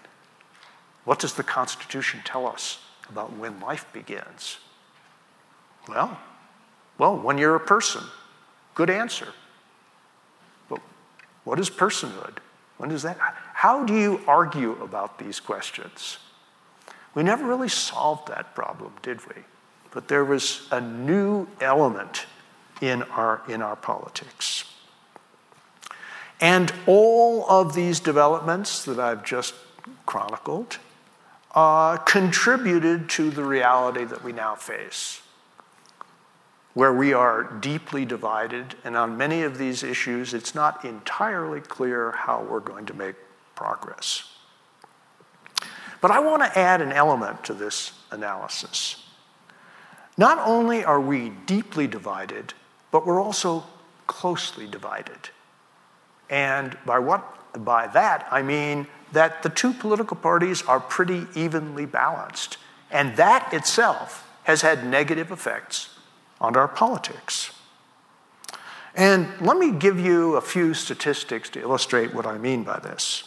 What 1.08 1.20
does 1.20 1.32
the 1.32 1.42
Constitution 1.42 2.20
tell 2.22 2.46
us 2.46 2.80
about 3.08 3.34
when 3.34 3.60
life 3.60 3.90
begins? 3.94 4.58
Well, 5.88 6.20
well, 6.98 7.16
when 7.16 7.38
you're 7.38 7.54
a 7.54 7.60
person. 7.60 8.02
Good 8.74 8.90
answer. 8.90 9.28
But 10.68 10.82
what 11.44 11.58
is 11.58 11.70
personhood? 11.70 12.40
When 12.76 12.90
does 12.90 13.04
that? 13.04 13.16
How 13.54 13.86
do 13.86 13.94
you 13.98 14.20
argue 14.28 14.72
about 14.82 15.18
these 15.18 15.40
questions? 15.40 16.18
We 17.14 17.22
never 17.22 17.46
really 17.46 17.70
solved 17.70 18.28
that 18.28 18.54
problem, 18.54 18.92
did 19.00 19.26
we? 19.28 19.44
But 19.90 20.08
there 20.08 20.26
was 20.26 20.68
a 20.70 20.78
new 20.78 21.48
element 21.58 22.26
in 22.82 23.02
our, 23.04 23.40
in 23.48 23.62
our 23.62 23.76
politics. 23.76 24.66
And 26.38 26.70
all 26.86 27.48
of 27.48 27.74
these 27.74 27.98
developments 27.98 28.84
that 28.84 28.98
I've 28.98 29.24
just 29.24 29.54
chronicled 30.04 30.76
uh, 31.58 31.96
contributed 31.96 33.10
to 33.10 33.30
the 33.30 33.42
reality 33.42 34.04
that 34.04 34.22
we 34.22 34.30
now 34.30 34.54
face, 34.54 35.22
where 36.72 36.94
we 36.94 37.12
are 37.12 37.42
deeply 37.42 38.04
divided, 38.04 38.76
and 38.84 38.96
on 38.96 39.16
many 39.16 39.42
of 39.42 39.58
these 39.58 39.82
issues, 39.82 40.34
it's 40.34 40.54
not 40.54 40.84
entirely 40.84 41.60
clear 41.60 42.12
how 42.12 42.46
we're 42.48 42.60
going 42.60 42.86
to 42.86 42.94
make 42.94 43.16
progress. 43.56 44.32
But 46.00 46.12
I 46.12 46.20
want 46.20 46.44
to 46.44 46.56
add 46.56 46.80
an 46.80 46.92
element 46.92 47.42
to 47.46 47.54
this 47.54 47.90
analysis. 48.12 49.04
Not 50.16 50.38
only 50.38 50.84
are 50.84 51.00
we 51.00 51.30
deeply 51.46 51.88
divided, 51.88 52.54
but 52.92 53.04
we're 53.04 53.20
also 53.20 53.64
closely 54.06 54.68
divided. 54.68 55.30
And 56.30 56.78
by 56.86 57.00
what 57.00 57.24
by 57.64 57.88
that 57.88 58.28
I 58.30 58.42
mean 58.42 58.86
that 59.12 59.42
the 59.42 59.48
two 59.48 59.72
political 59.72 60.16
parties 60.16 60.62
are 60.62 60.80
pretty 60.80 61.26
evenly 61.34 61.86
balanced. 61.86 62.58
And 62.90 63.16
that 63.16 63.52
itself 63.52 64.28
has 64.44 64.62
had 64.62 64.84
negative 64.84 65.30
effects 65.30 65.90
on 66.40 66.56
our 66.56 66.68
politics. 66.68 67.52
And 68.94 69.28
let 69.40 69.58
me 69.58 69.70
give 69.70 70.00
you 70.00 70.36
a 70.36 70.40
few 70.40 70.74
statistics 70.74 71.48
to 71.50 71.60
illustrate 71.60 72.14
what 72.14 72.26
I 72.26 72.38
mean 72.38 72.64
by 72.64 72.80
this. 72.80 73.24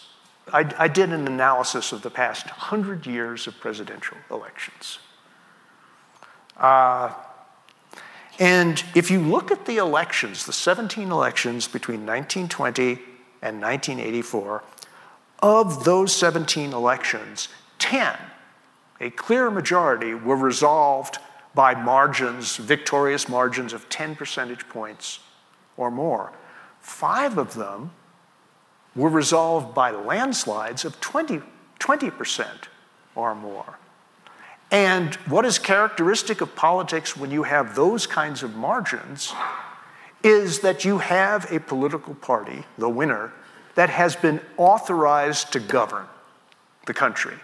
I, 0.52 0.70
I 0.78 0.88
did 0.88 1.12
an 1.12 1.28
analysis 1.28 1.92
of 1.92 2.02
the 2.02 2.10
past 2.10 2.48
100 2.48 3.06
years 3.06 3.48
of 3.48 3.60
presidential 3.60 4.18
elections. 4.30 5.00
Uh, 6.58 7.14
and 8.40 8.84
if 8.96 9.12
you 9.12 9.20
look 9.20 9.52
at 9.52 9.66
the 9.66 9.78
elections, 9.78 10.46
the 10.46 10.54
17 10.54 11.12
elections 11.12 11.68
between 11.68 12.06
1920 12.06 13.00
and 13.42 13.62
1984, 13.62 14.64
of 15.42 15.84
those 15.84 16.16
17 16.16 16.74
elections, 16.74 17.50
10, 17.80 18.16
a 19.00 19.10
clear 19.10 19.50
majority, 19.50 20.14
were 20.14 20.36
resolved 20.36 21.18
by 21.54 21.74
margins, 21.74 22.58
victorious 22.58 23.28
margins 23.28 23.74
of 23.74 23.90
10 23.90 24.16
percentage 24.16 24.68
points 24.70 25.20
or 25.78 25.92
more. 25.92 26.32
Five 26.80 27.38
of 27.38 27.56
them 27.56 27.92
were 28.96 29.10
resolved 29.10 29.74
by 29.74 29.92
landslides 29.92 30.86
of 30.86 31.00
20, 31.02 31.42
20% 31.80 32.48
or 33.16 33.36
more. 33.36 33.78
And 34.70 35.16
what 35.28 35.46
is 35.46 35.60
characteristic 35.60 36.40
of 36.40 36.56
politics 36.56 37.18
when 37.18 37.32
you 37.32 37.44
have 37.44 37.76
those 37.76 38.08
kinds 38.08 38.42
of 38.42 38.56
margins 38.56 39.34
is 40.24 40.60
that 40.60 40.86
you 40.86 41.00
have 41.00 41.52
a 41.52 41.60
political 41.60 42.14
party, 42.16 42.64
the 42.78 42.88
winner, 42.88 43.34
that 43.76 43.90
has 43.90 44.16
been 44.16 44.42
authorized 44.58 45.54
to 45.54 45.60
govern 45.60 46.06
the 46.86 46.94
country 46.94 47.36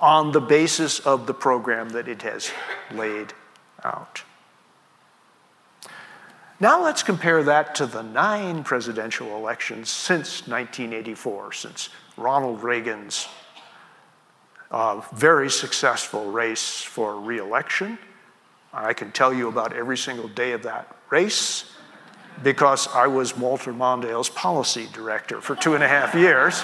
on 0.00 0.32
the 0.32 0.40
basis 0.40 1.00
of 1.00 1.26
the 1.26 1.34
program 1.34 1.90
that 1.90 2.08
it 2.08 2.22
has 2.22 2.50
laid 2.92 3.32
out. 3.82 4.22
Now 6.58 6.82
let's 6.82 7.02
compare 7.02 7.42
that 7.44 7.74
to 7.76 7.86
the 7.86 8.02
nine 8.02 8.64
presidential 8.64 9.36
elections 9.36 9.90
since 9.90 10.46
1984, 10.48 11.52
since 11.52 11.90
Ronald 12.16 12.62
Reagan's 12.62 13.28
uh, 14.70 15.00
very 15.12 15.50
successful 15.50 16.30
race 16.30 16.82
for 16.82 17.20
reelection. 17.20 17.98
I 18.72 18.94
can 18.94 19.12
tell 19.12 19.32
you 19.32 19.48
about 19.48 19.74
every 19.74 19.96
single 19.96 20.28
day 20.28 20.52
of 20.52 20.62
that 20.64 20.94
race 21.10 21.75
because 22.42 22.88
I 22.88 23.06
was 23.06 23.36
Walter 23.36 23.72
Mondale's 23.72 24.28
policy 24.28 24.88
director 24.92 25.40
for 25.40 25.56
two 25.56 25.74
and 25.74 25.82
a 25.82 25.88
half 25.88 26.14
years. 26.14 26.62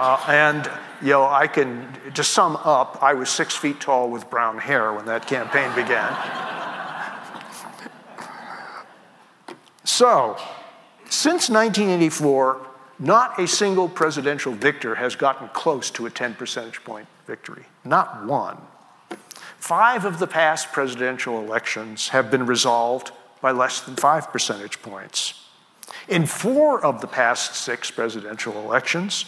Uh, 0.00 0.22
and, 0.28 0.70
you 1.02 1.10
know, 1.10 1.26
I 1.26 1.46
can, 1.46 1.92
to 2.14 2.22
sum 2.22 2.56
up, 2.56 3.02
I 3.02 3.14
was 3.14 3.28
six 3.28 3.56
feet 3.56 3.80
tall 3.80 4.10
with 4.10 4.30
brown 4.30 4.58
hair 4.58 4.92
when 4.92 5.06
that 5.06 5.26
campaign 5.26 5.74
began. 5.74 6.14
So, 9.84 10.36
since 11.10 11.48
1984, 11.48 12.66
not 12.98 13.38
a 13.38 13.48
single 13.48 13.88
presidential 13.88 14.52
victor 14.52 14.94
has 14.96 15.16
gotten 15.16 15.48
close 15.48 15.90
to 15.92 16.06
a 16.06 16.10
10 16.10 16.34
percentage 16.34 16.84
point 16.84 17.06
victory. 17.26 17.64
Not 17.84 18.24
one. 18.24 18.58
Five 19.56 20.04
of 20.04 20.18
the 20.18 20.26
past 20.26 20.72
presidential 20.72 21.40
elections 21.40 22.08
have 22.08 22.30
been 22.30 22.46
resolved 22.46 23.12
by 23.40 23.50
less 23.50 23.80
than 23.80 23.96
five 23.96 24.30
percentage 24.32 24.82
points. 24.82 25.44
In 26.08 26.26
four 26.26 26.84
of 26.84 27.00
the 27.00 27.06
past 27.06 27.54
six 27.54 27.90
presidential 27.90 28.54
elections, 28.62 29.24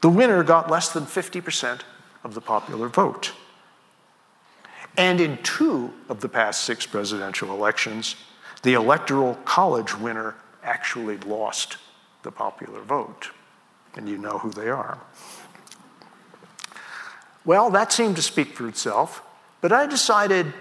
the 0.00 0.08
winner 0.08 0.42
got 0.42 0.70
less 0.70 0.92
than 0.92 1.04
50% 1.04 1.80
of 2.24 2.34
the 2.34 2.40
popular 2.40 2.88
vote. 2.88 3.32
And 4.96 5.20
in 5.20 5.38
two 5.42 5.92
of 6.08 6.20
the 6.20 6.28
past 6.28 6.64
six 6.64 6.86
presidential 6.86 7.50
elections, 7.50 8.16
the 8.62 8.74
Electoral 8.74 9.34
College 9.44 9.96
winner 9.96 10.34
actually 10.62 11.16
lost 11.18 11.78
the 12.22 12.30
popular 12.30 12.82
vote. 12.82 13.30
And 13.96 14.08
you 14.08 14.18
know 14.18 14.38
who 14.38 14.50
they 14.50 14.68
are. 14.68 14.98
Well, 17.44 17.70
that 17.70 17.92
seemed 17.92 18.16
to 18.16 18.22
speak 18.22 18.54
for 18.54 18.68
itself, 18.68 19.22
but 19.60 19.72
I 19.72 19.86
decided 19.86 20.52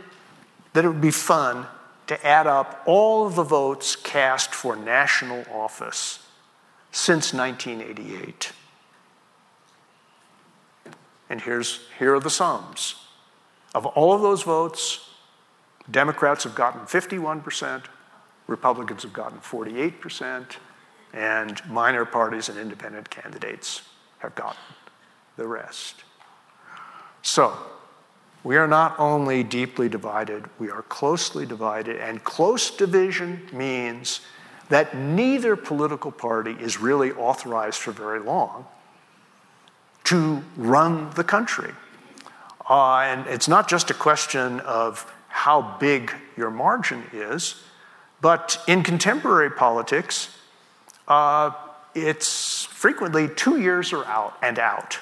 that 0.73 0.85
it 0.85 0.87
would 0.87 1.01
be 1.01 1.11
fun 1.11 1.67
to 2.11 2.27
add 2.27 2.45
up 2.45 2.83
all 2.85 3.25
of 3.25 3.35
the 3.35 3.43
votes 3.43 3.95
cast 3.95 4.53
for 4.53 4.75
national 4.75 5.45
office 5.49 6.19
since 6.91 7.33
1988. 7.33 8.51
And 11.29 11.39
here's, 11.39 11.79
here 11.99 12.15
are 12.15 12.19
the 12.19 12.29
sums. 12.29 12.95
Of 13.73 13.85
all 13.85 14.11
of 14.11 14.21
those 14.21 14.43
votes, 14.43 15.07
Democrats 15.89 16.43
have 16.43 16.53
gotten 16.53 16.81
51%, 16.81 17.85
Republicans 18.45 19.03
have 19.03 19.13
gotten 19.13 19.39
48%, 19.39 20.57
and 21.13 21.61
minor 21.69 22.03
parties 22.03 22.49
and 22.49 22.59
independent 22.59 23.09
candidates 23.09 23.83
have 24.19 24.35
gotten 24.35 24.59
the 25.37 25.47
rest. 25.47 26.03
So, 27.21 27.57
we 28.43 28.57
are 28.57 28.67
not 28.67 28.99
only 28.99 29.43
deeply 29.43 29.87
divided, 29.87 30.45
we 30.57 30.71
are 30.71 30.81
closely 30.83 31.45
divided, 31.45 31.97
and 31.97 32.23
close 32.23 32.71
division 32.71 33.47
means 33.53 34.21
that 34.69 34.95
neither 34.95 35.55
political 35.55 36.11
party 36.11 36.55
is 36.59 36.79
really 36.79 37.11
authorized 37.11 37.79
for 37.79 37.91
very 37.91 38.19
long 38.19 38.65
to 40.05 40.43
run 40.57 41.09
the 41.11 41.23
country. 41.23 41.71
Uh, 42.69 42.99
and 42.99 43.27
it's 43.27 43.47
not 43.47 43.69
just 43.69 43.91
a 43.91 43.93
question 43.93 44.59
of 44.61 45.11
how 45.27 45.77
big 45.79 46.11
your 46.37 46.49
margin 46.49 47.03
is, 47.13 47.61
but 48.21 48.61
in 48.67 48.83
contemporary 48.83 49.49
politics, 49.51 50.35
uh, 51.07 51.51
it's 51.93 52.65
frequently 52.65 53.27
two 53.27 53.59
years 53.59 53.93
are 53.93 54.05
out 54.05 54.37
and 54.41 54.57
out. 54.57 54.99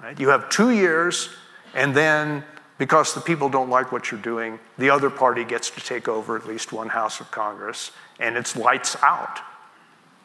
Right? 0.00 0.18
You 0.18 0.28
have 0.28 0.48
two 0.48 0.70
years, 0.70 1.28
and 1.74 1.94
then 1.94 2.44
because 2.78 3.14
the 3.14 3.20
people 3.20 3.48
don't 3.48 3.70
like 3.70 3.92
what 3.92 4.10
you're 4.10 4.20
doing, 4.20 4.58
the 4.76 4.90
other 4.90 5.10
party 5.10 5.44
gets 5.44 5.70
to 5.70 5.80
take 5.80 6.08
over 6.08 6.36
at 6.36 6.46
least 6.46 6.72
one 6.72 6.88
House 6.88 7.20
of 7.20 7.30
Congress, 7.30 7.92
and 8.18 8.36
it's 8.36 8.56
lights 8.56 8.96
out 9.02 9.40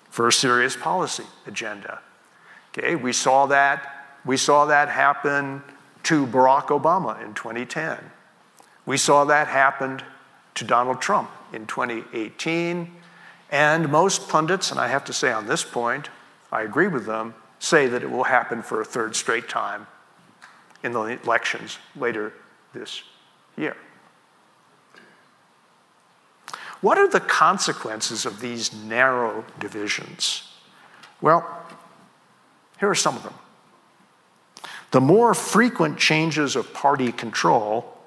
for 0.09 0.27
a 0.27 0.33
serious 0.33 0.75
policy 0.75 1.25
agenda. 1.45 1.99
Okay, 2.75 2.95
we 2.95 3.13
saw 3.13 3.45
that. 3.45 4.07
We 4.25 4.37
saw 4.37 4.65
that 4.65 4.89
happen 4.89 5.61
to 6.03 6.25
Barack 6.25 6.67
Obama 6.67 7.23
in 7.23 7.33
2010. 7.33 7.99
We 8.85 8.97
saw 8.97 9.25
that 9.25 9.47
happen 9.47 10.01
to 10.55 10.63
Donald 10.63 11.01
Trump 11.01 11.29
in 11.53 11.67
2018. 11.67 12.91
And 13.51 13.89
most 13.89 14.27
pundits, 14.29 14.71
and 14.71 14.79
I 14.79 14.87
have 14.87 15.05
to 15.05 15.13
say 15.13 15.31
on 15.31 15.45
this 15.45 15.63
point, 15.63 16.09
I 16.51 16.63
agree 16.63 16.87
with 16.87 17.05
them, 17.05 17.35
say 17.59 17.87
that 17.87 18.03
it 18.03 18.09
will 18.09 18.23
happen 18.23 18.61
for 18.61 18.81
a 18.81 18.85
third 18.85 19.15
straight 19.15 19.47
time 19.47 19.87
in 20.84 20.91
the 20.91 21.01
elections 21.23 21.78
later 21.95 22.34
this 22.73 23.03
year. 23.55 23.75
What 26.82 26.97
are 26.97 27.09
the 27.09 27.19
consequences 27.19 28.25
of 28.25 28.39
these 28.39 28.73
narrow 28.73 29.45
divisions? 29.59 30.43
Well, 31.21 31.45
here 32.80 32.89
are 32.89 32.95
some 32.95 33.15
of 33.15 33.23
them. 33.23 33.34
The 34.91 35.01
more 35.01 35.34
frequent 35.34 35.97
changes 35.97 36.55
of 36.55 36.73
party 36.73 37.11
control 37.11 37.97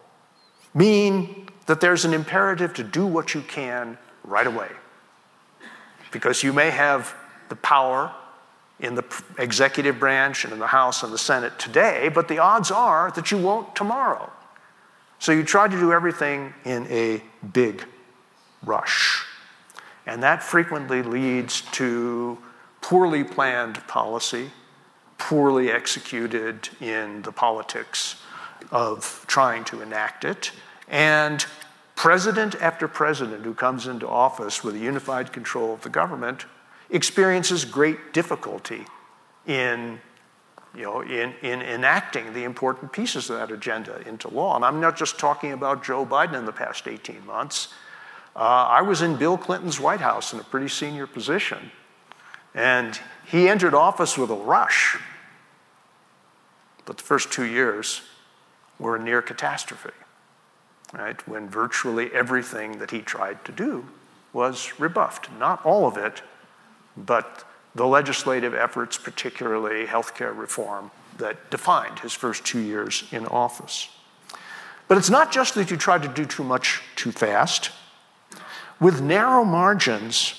mean 0.73 1.49
that 1.67 1.81
there's 1.81 2.05
an 2.05 2.15
imperative 2.15 2.73
to 2.75 2.85
do 2.85 3.07
what 3.07 3.35
you 3.35 3.43
can 3.43 3.99
right 4.25 4.47
away. 4.47 4.69
Because 6.13 6.43
you 6.43 6.53
may 6.53 6.71
have 6.71 7.15
the 7.49 7.57
power 7.57 8.15
in 8.81 8.95
the 8.95 9.05
executive 9.39 9.99
branch 9.99 10.45
and 10.45 10.53
in 10.53 10.59
the 10.59 10.67
House 10.67 11.03
and 11.03 11.13
the 11.13 11.19
Senate 11.19 11.59
today, 11.59 12.11
but 12.13 12.29
the 12.29 12.39
odds 12.39 12.71
are 12.71 13.11
that 13.13 13.31
you 13.31 13.39
won't 13.39 13.77
tomorrow. 13.77 14.31
So 15.19 15.33
you 15.33 15.45
try 15.45 15.69
to 15.69 15.79
do 15.79 15.93
everything 15.93 16.55
in 16.65 16.87
a 16.89 17.23
big 17.53 17.85
rush. 18.65 19.25
And 20.07 20.23
that 20.23 20.43
frequently 20.43 21.03
leads 21.03 21.61
to 21.73 22.39
poorly 22.81 23.23
planned 23.23 23.87
policy 23.87 24.51
poorly 25.21 25.71
executed 25.71 26.69
in 26.81 27.23
the 27.23 27.31
politics 27.31 28.17
of 28.73 29.25
trying 29.29 29.63
to 29.65 29.81
enact 29.83 30.25
it. 30.25 30.51
And 30.89 31.45
president 31.95 32.57
after 32.57 32.89
president 32.89 33.45
who 33.45 33.55
comes 33.55 33.87
into 33.87 34.09
office 34.09 34.65
with 34.65 34.75
a 34.75 34.79
unified 34.79 35.33
control 35.33 35.75
of 35.75 35.83
the 35.83 35.89
government 35.91 36.47
experiences 36.91 37.65
great 37.65 38.13
difficulty 38.13 38.85
in, 39.47 40.01
you 40.75 40.83
know, 40.83 41.01
in, 41.01 41.35
in 41.43 41.63
enacting 41.63 42.33
the 42.33 42.45
important 42.45 42.93
pieces 42.93 43.31
of 43.31 43.39
that 43.39 43.51
agenda 43.51 44.07
into 44.07 44.29
law. 44.29 44.57
And 44.57 44.65
I'm 44.65 44.81
not 44.81 44.97
just 44.97 45.19
talking 45.19 45.53
about 45.53 45.85
Joe 45.85 46.05
Biden 46.05 46.35
in 46.35 46.45
the 46.45 46.53
past 46.53 46.89
18 46.89 47.25
months. 47.27 47.69
Uh, 48.35 48.39
I 48.39 48.83
was 48.83 49.03
in 49.03 49.17
Bill 49.17 49.37
Clinton's 49.37 49.81
White 49.81 50.01
House 50.01 50.33
in 50.33 50.41
a 50.41 50.45
pretty 50.45 50.69
senior 50.69 51.07
position, 51.07 51.71
and 52.55 52.99
he 53.27 53.49
entered 53.49 53.75
office 53.75 54.17
with 54.17 54.31
a 54.31 54.37
rush. 54.37 54.97
But 56.85 56.97
the 56.97 57.03
first 57.03 57.33
two 57.33 57.45
years 57.45 58.03
were 58.79 58.97
a 58.97 59.03
near 59.03 59.21
catastrophe, 59.21 59.91
right? 60.93 61.27
When 61.29 61.49
virtually 61.49 62.11
everything 62.13 62.79
that 62.79 62.91
he 62.91 63.01
tried 63.01 63.45
to 63.45 63.53
do 63.53 63.87
was 64.33 64.79
rebuffed. 64.79 65.31
Not 65.39 65.65
all 65.65 65.87
of 65.87 65.97
it, 65.97 66.23
but 66.97 67.45
the 67.75 67.87
legislative 67.87 68.55
efforts, 68.55 68.99
particularly 68.99 69.87
healthcare 69.87 70.37
reform, 70.37 70.91
that 71.19 71.51
defined 71.51 72.01
his 72.01 72.13
first 72.13 72.45
two 72.45 72.59
years 72.59 73.05
in 73.13 73.27
office. 73.27 73.89
But 74.89 74.99
it's 74.99 75.11
not 75.11 75.31
just 75.31 75.55
that 75.55 75.71
you 75.71 75.77
tried 75.77 76.03
to 76.03 76.09
do 76.09 76.25
too 76.25 76.43
much 76.43 76.83
too 76.97 77.13
fast. 77.13 77.71
With 78.81 79.01
narrow 79.01 79.45
margins, 79.45 80.35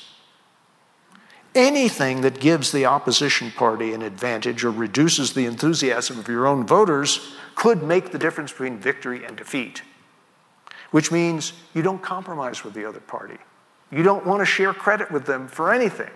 anything 1.55 2.21
that 2.21 2.39
gives 2.39 2.71
the 2.71 2.85
opposition 2.85 3.51
party 3.51 3.93
an 3.93 4.01
advantage 4.01 4.63
or 4.65 4.71
reduces 4.71 5.33
the 5.33 5.45
enthusiasm 5.45 6.19
of 6.19 6.27
your 6.27 6.47
own 6.47 6.65
voters 6.65 7.33
could 7.55 7.83
make 7.83 8.11
the 8.11 8.17
difference 8.17 8.51
between 8.51 8.77
victory 8.77 9.23
and 9.23 9.37
defeat, 9.37 9.83
which 10.91 11.11
means 11.11 11.53
you 11.73 11.81
don't 11.81 12.01
compromise 12.01 12.63
with 12.63 12.73
the 12.73 12.85
other 12.85 12.99
party. 12.99 13.37
You 13.91 14.03
don't 14.03 14.25
want 14.25 14.39
to 14.41 14.45
share 14.45 14.73
credit 14.73 15.11
with 15.11 15.25
them 15.25 15.47
for 15.47 15.73
anything. 15.73 16.11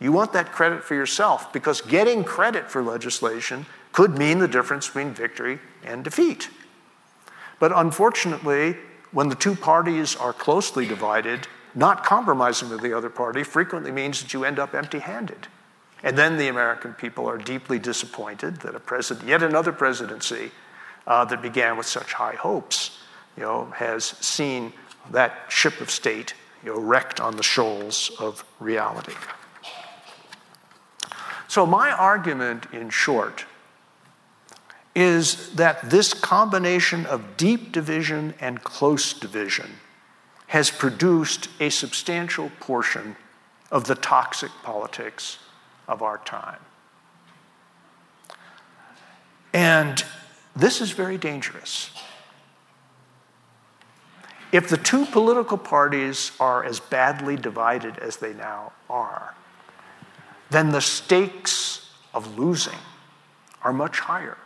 You 0.00 0.12
want 0.12 0.32
that 0.34 0.52
credit 0.52 0.84
for 0.84 0.94
yourself 0.94 1.52
because 1.52 1.80
getting 1.80 2.22
credit 2.22 2.70
for 2.70 2.82
legislation 2.82 3.66
could 3.92 4.18
mean 4.18 4.38
the 4.38 4.48
difference 4.48 4.86
between 4.86 5.14
victory 5.14 5.58
and 5.82 6.04
defeat. 6.04 6.50
But 7.58 7.72
unfortunately, 7.74 8.76
when 9.12 9.30
the 9.30 9.34
two 9.34 9.54
parties 9.54 10.14
are 10.16 10.34
closely 10.34 10.86
divided, 10.86 11.48
not 11.74 12.04
compromising 12.04 12.68
with 12.68 12.82
the 12.82 12.92
other 12.92 13.08
party 13.08 13.42
frequently 13.42 13.90
means 13.90 14.22
that 14.22 14.34
you 14.34 14.44
end 14.44 14.58
up 14.58 14.74
empty 14.74 14.98
handed. 14.98 15.46
And 16.02 16.16
then 16.18 16.36
the 16.36 16.48
American 16.48 16.92
people 16.92 17.26
are 17.26 17.38
deeply 17.38 17.78
disappointed 17.78 18.56
that 18.56 18.74
a 18.74 18.80
president, 18.80 19.26
yet 19.26 19.42
another 19.42 19.72
presidency 19.72 20.50
uh, 21.06 21.24
that 21.24 21.40
began 21.40 21.76
with 21.76 21.86
such 21.86 22.12
high 22.12 22.34
hopes, 22.34 22.98
you 23.36 23.42
know, 23.42 23.66
has 23.76 24.04
seen 24.04 24.72
that 25.10 25.46
ship 25.48 25.80
of 25.80 25.90
state 25.90 26.34
you 26.64 26.74
know, 26.74 26.80
wrecked 26.80 27.20
on 27.20 27.36
the 27.36 27.42
shoals 27.42 28.10
of 28.18 28.44
reality. 28.60 29.14
So, 31.48 31.64
my 31.66 31.90
argument 31.90 32.66
in 32.72 32.90
short 32.90 33.44
is 34.94 35.52
that 35.54 35.90
this 35.90 36.14
combination 36.14 37.04
of 37.06 37.36
deep 37.36 37.70
division 37.70 38.34
and 38.40 38.64
close 38.64 39.12
division 39.12 39.70
has 40.48 40.70
produced 40.70 41.48
a 41.60 41.68
substantial 41.68 42.50
portion 42.60 43.16
of 43.70 43.84
the 43.84 43.94
toxic 43.94 44.50
politics 44.62 45.38
of 45.86 46.02
our 46.02 46.18
time. 46.18 46.60
And 49.52 50.04
this 50.54 50.80
is 50.80 50.92
very 50.92 51.18
dangerous. 51.18 51.90
If 54.52 54.68
the 54.68 54.76
two 54.76 55.04
political 55.06 55.58
parties 55.58 56.32
are 56.40 56.64
as 56.64 56.80
badly 56.80 57.36
divided 57.36 57.98
as 57.98 58.16
they 58.16 58.32
now 58.32 58.72
are, 58.88 59.34
then 60.50 60.70
the 60.70 60.80
stakes 60.80 61.90
of 62.14 62.38
losing 62.38 62.78
are 63.62 63.72
much 63.72 64.00
higher. 64.00 64.38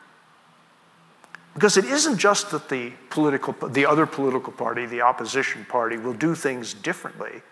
Because 1.54 1.76
it 1.76 1.84
isn't 1.84 2.18
just 2.18 2.50
that 2.52 2.68
the, 2.68 2.92
political, 3.10 3.52
the 3.68 3.84
other 3.86 4.06
political 4.06 4.52
party, 4.52 4.86
the 4.86 5.02
opposition 5.02 5.66
party, 5.68 5.96
will 5.96 6.14
do 6.14 6.34
things 6.34 6.72
differently. 6.74 7.42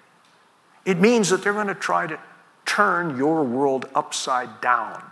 It 0.85 0.99
means 0.99 1.29
that 1.31 1.43
they're 1.43 1.53
going 1.53 1.67
to 1.67 1.75
try 1.75 2.07
to 2.07 2.19
turn 2.65 3.17
your 3.17 3.43
world 3.43 3.89
upside 3.95 4.61
down. 4.61 5.03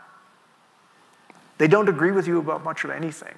They 1.59 1.69
don't 1.69 1.89
agree 1.89 2.13
with 2.13 2.27
you 2.27 2.39
about 2.39 2.65
much 2.65 2.85
of 2.85 2.91
anything. 2.91 3.35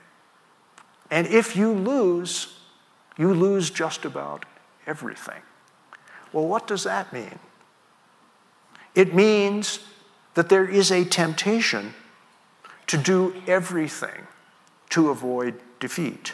And 1.10 1.26
if 1.26 1.56
you 1.56 1.72
lose, 1.72 2.58
you 3.16 3.32
lose 3.32 3.70
just 3.70 4.04
about 4.04 4.44
everything. 4.86 5.40
Well, 6.32 6.46
what 6.46 6.66
does 6.66 6.84
that 6.84 7.12
mean? 7.12 7.38
It 8.98 9.14
means 9.14 9.78
that 10.34 10.48
there 10.48 10.68
is 10.68 10.90
a 10.90 11.04
temptation 11.04 11.94
to 12.88 12.98
do 12.98 13.32
everything 13.46 14.26
to 14.90 15.10
avoid 15.10 15.54
defeat. 15.78 16.32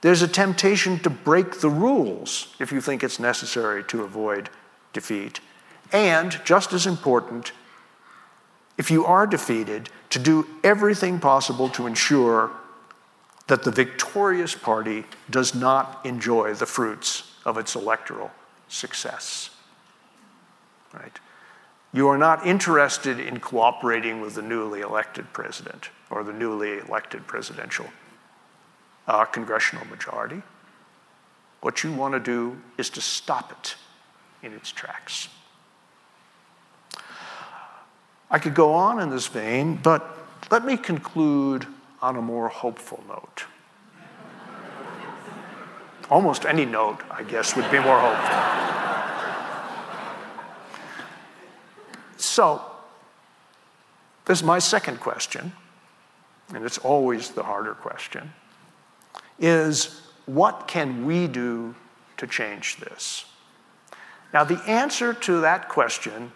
There's 0.00 0.22
a 0.22 0.28
temptation 0.28 0.98
to 1.00 1.10
break 1.10 1.60
the 1.60 1.68
rules 1.68 2.54
if 2.58 2.72
you 2.72 2.80
think 2.80 3.04
it's 3.04 3.20
necessary 3.20 3.84
to 3.84 4.04
avoid 4.04 4.48
defeat. 4.94 5.40
And, 5.92 6.40
just 6.46 6.72
as 6.72 6.86
important, 6.86 7.52
if 8.78 8.90
you 8.90 9.04
are 9.04 9.26
defeated, 9.26 9.90
to 10.08 10.18
do 10.18 10.46
everything 10.64 11.20
possible 11.20 11.68
to 11.70 11.86
ensure 11.86 12.50
that 13.48 13.64
the 13.64 13.70
victorious 13.70 14.54
party 14.54 15.04
does 15.28 15.54
not 15.54 16.00
enjoy 16.06 16.54
the 16.54 16.64
fruits 16.64 17.34
of 17.44 17.58
its 17.58 17.74
electoral 17.74 18.30
success. 18.66 19.50
Right? 20.94 21.18
You 21.92 22.08
are 22.08 22.18
not 22.18 22.46
interested 22.46 23.18
in 23.18 23.40
cooperating 23.40 24.20
with 24.20 24.34
the 24.34 24.42
newly 24.42 24.80
elected 24.82 25.32
president 25.32 25.88
or 26.10 26.22
the 26.22 26.32
newly 26.32 26.78
elected 26.78 27.26
presidential 27.26 27.86
uh, 29.06 29.24
congressional 29.24 29.86
majority. 29.86 30.42
What 31.60 31.82
you 31.82 31.92
want 31.92 32.14
to 32.14 32.20
do 32.20 32.60
is 32.76 32.90
to 32.90 33.00
stop 33.00 33.52
it 33.52 33.76
in 34.42 34.52
its 34.52 34.70
tracks. 34.70 35.28
I 38.30 38.38
could 38.38 38.54
go 38.54 38.74
on 38.74 39.00
in 39.00 39.08
this 39.08 39.26
vein, 39.26 39.76
but 39.82 40.16
let 40.50 40.64
me 40.64 40.76
conclude 40.76 41.66
on 42.02 42.16
a 42.16 42.22
more 42.22 42.48
hopeful 42.48 43.02
note. 43.08 43.44
Almost 46.10 46.44
any 46.44 46.64
note, 46.64 47.00
I 47.10 47.22
guess, 47.22 47.56
would 47.56 47.70
be 47.70 47.78
more 47.78 47.98
hopeful. 47.98 48.97
So, 52.18 52.60
this 54.26 54.38
is 54.38 54.44
my 54.44 54.58
second 54.58 55.00
question, 55.00 55.52
and 56.54 56.64
it's 56.64 56.78
always 56.78 57.30
the 57.30 57.42
harder 57.42 57.74
question, 57.74 58.32
is 59.38 60.02
what 60.26 60.68
can 60.68 61.06
we 61.06 61.26
do 61.26 61.74
to 62.18 62.26
change 62.26 62.76
this? 62.76 63.24
Now, 64.34 64.44
the 64.44 64.60
answer 64.66 65.14
to 65.14 65.40
that 65.40 65.68
question 65.68 66.32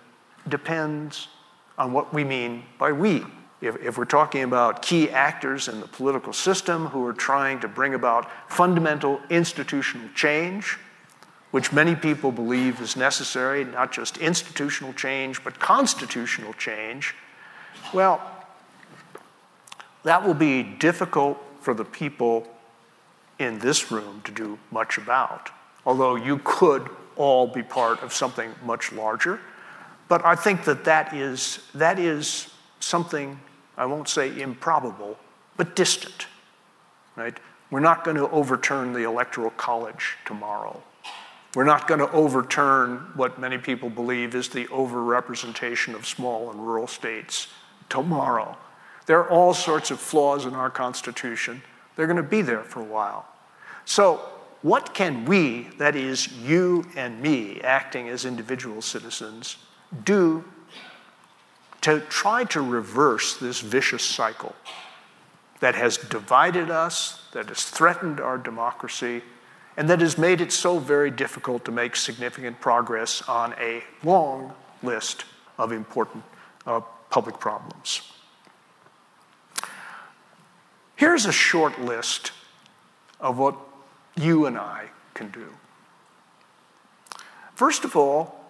depends 0.49 1.29
on 1.77 1.93
what 1.93 2.15
we 2.15 2.25
mean 2.25 2.65
by 2.79 2.93
we. 2.93 3.25
If, 3.61 3.77
if, 3.83 3.99
we're 3.99 4.05
talking 4.05 4.43
about 4.43 4.83
key 4.83 5.11
actors 5.11 5.69
in 5.69 5.81
the 5.81 5.87
political 5.87 6.33
system 6.33 6.87
who 6.87 7.07
are 7.07 7.13
trying 7.13 7.61
to 7.61 7.69
bring 7.69 7.95
about 7.95 8.29
fundamental 8.49 9.21
institutional 9.31 10.09
change, 10.15 10.79
which 11.53 11.73
many 11.73 11.95
people 11.95 12.33
believe 12.33 12.81
is 12.81 12.97
necessary, 12.97 13.63
not 13.65 13.93
just 13.93 14.17
institutional 14.19 14.93
change, 14.95 15.45
but 15.45 15.61
constitutional 15.61 16.53
change, 16.55 17.15
well, 17.95 18.21
that 20.03 20.27
will 20.27 20.35
be 20.35 20.63
difficult 20.63 21.39
for 21.61 21.75
the 21.75 21.85
people 21.85 22.49
in 23.39 23.59
this 23.61 23.93
room 23.93 24.23
to 24.25 24.33
do 24.33 24.59
much 24.71 24.99
about, 24.99 25.51
although 25.87 26.17
you 26.17 26.41
could 26.43 26.89
all 27.17 27.47
be 27.47 27.63
part 27.63 28.03
of 28.03 28.13
something 28.13 28.55
much 28.65 28.91
larger. 28.91 29.39
But 30.09 30.25
I 30.25 30.35
think 30.35 30.65
that 30.65 30.85
that 30.85 31.13
is, 31.13 31.61
that 31.75 31.99
is 31.99 32.49
something, 32.81 33.39
I 33.77 33.85
won't 33.87 34.09
say 34.09 34.41
improbable, 34.41 35.19
but 35.57 35.77
distant, 35.77 36.27
right? 37.15 37.39
We're 37.71 37.81
not 37.81 38.05
going 38.05 38.17
to 38.17 38.29
overturn 38.31 38.93
the 38.95 39.05
Electoral 39.05 39.51
College 39.51 40.17
tomorrow. 40.25 40.83
We're 41.55 41.65
not 41.65 41.87
going 41.87 42.01
to 42.01 42.11
overturn 42.13 43.13
what 43.15 43.39
many 43.39 43.59
people 43.59 43.91
believe 43.91 44.35
is 44.35 44.49
the 44.49 44.65
overrepresentation 44.67 45.95
of 45.95 46.07
small 46.07 46.51
and 46.51 46.67
rural 46.67 46.87
states 46.87 47.49
tomorrow. 47.91 48.57
There 49.07 49.19
are 49.19 49.29
all 49.29 49.53
sorts 49.53 49.91
of 49.91 50.01
flaws 50.01 50.47
in 50.47 50.55
our 50.55 50.71
Constitution. 50.71 51.63
They're 51.95 52.07
going 52.07 52.17
to 52.17 52.23
be 52.23 52.41
there 52.41 52.63
for 52.63 52.81
a 52.81 52.85
while. 52.85 53.27
So, 53.85 54.29
what 54.63 54.95
can 54.95 55.25
we, 55.25 55.69
that 55.79 55.97
is, 55.97 56.33
you 56.39 56.85
and 56.95 57.21
me, 57.21 57.61
acting 57.63 58.09
as 58.09 58.25
individual 58.25 58.81
citizens, 58.81 59.57
do 60.05 60.45
to 61.81 61.99
try 62.09 62.45
to 62.45 62.61
reverse 62.63 63.37
this 63.37 63.61
vicious 63.61 64.05
cycle 64.05 64.55
that 65.59 65.75
has 65.75 65.97
divided 65.97 66.71
us, 66.71 67.25
that 67.33 67.49
has 67.49 67.65
threatened 67.65 68.21
our 68.21 68.39
democracy, 68.39 69.23
and 69.77 69.89
that 69.89 70.01
has 70.01 70.19
made 70.19 70.41
it 70.41 70.53
so 70.53 70.79
very 70.79 71.11
difficult 71.11 71.65
to 71.65 71.71
make 71.71 71.97
significant 71.97 72.61
progress 72.61 73.23
on 73.29 73.55
a 73.59 73.83
long 74.05 74.53
list 74.83 75.25
of 75.59 75.73
important 75.73 76.23
uh, 76.67 76.81
public 77.11 77.39
problems. 77.39 78.03
Here's 80.97 81.27
a 81.27 81.33
short 81.33 81.81
list 81.81 82.33
of 83.21 83.39
what 83.39 83.57
you 84.17 84.47
and 84.47 84.59
I 84.59 84.87
can 85.15 85.31
do. 85.31 85.49
First 87.55 87.85
of 87.85 87.97
all, 87.97 88.41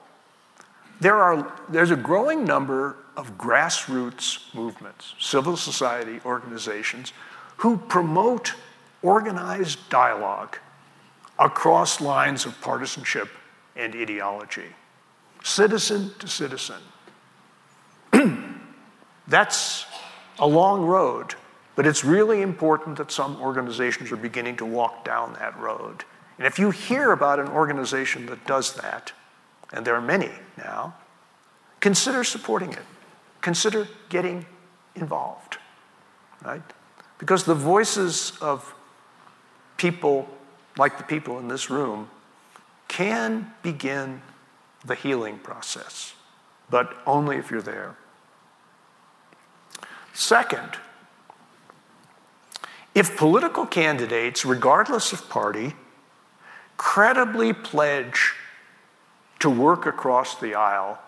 there 1.00 1.16
are, 1.16 1.52
there's 1.68 1.90
a 1.90 1.96
growing 1.96 2.44
number 2.44 2.96
of 3.16 3.36
grassroots 3.36 4.54
movements, 4.54 5.14
civil 5.18 5.56
society 5.56 6.20
organizations, 6.24 7.12
who 7.58 7.76
promote 7.76 8.54
organized 9.02 9.88
dialogue 9.90 10.58
across 11.38 12.00
lines 12.00 12.46
of 12.46 12.60
partisanship 12.60 13.28
and 13.76 13.94
ideology, 13.94 14.68
citizen 15.42 16.12
to 16.18 16.28
citizen. 16.28 16.82
That's 19.26 19.86
a 20.38 20.46
long 20.46 20.82
road, 20.82 21.34
but 21.74 21.86
it's 21.86 22.04
really 22.04 22.42
important 22.42 22.98
that 22.98 23.10
some 23.10 23.40
organizations 23.40 24.12
are 24.12 24.16
beginning 24.16 24.56
to 24.56 24.64
walk 24.64 25.04
down 25.04 25.34
that 25.34 25.58
road. 25.58 26.04
And 26.38 26.46
if 26.46 26.58
you 26.58 26.70
hear 26.70 27.12
about 27.12 27.38
an 27.38 27.48
organization 27.48 28.26
that 28.26 28.46
does 28.46 28.74
that, 28.74 29.12
and 29.72 29.86
there 29.86 29.94
are 29.94 30.02
many 30.02 30.30
now, 30.58 30.94
consider 31.80 32.24
supporting 32.24 32.72
it. 32.72 32.82
Consider 33.40 33.88
getting 34.08 34.46
involved, 34.94 35.58
right? 36.44 36.62
Because 37.18 37.44
the 37.44 37.54
voices 37.54 38.32
of 38.40 38.74
people 39.76 40.28
like 40.76 40.98
the 40.98 41.04
people 41.04 41.38
in 41.38 41.48
this 41.48 41.70
room, 41.70 42.10
can 42.88 43.52
begin 43.62 44.22
the 44.84 44.94
healing 44.94 45.38
process, 45.38 46.14
but 46.70 46.96
only 47.06 47.36
if 47.36 47.50
you're 47.50 47.62
there. 47.62 47.96
Second, 50.12 50.76
if 52.94 53.16
political 53.16 53.64
candidates, 53.64 54.44
regardless 54.44 55.12
of 55.12 55.28
party, 55.28 55.74
credibly 56.76 57.52
pledge 57.52 58.34
to 59.38 59.48
work 59.48 59.86
across 59.86 60.38
the 60.38 60.54
aisle 60.54 60.98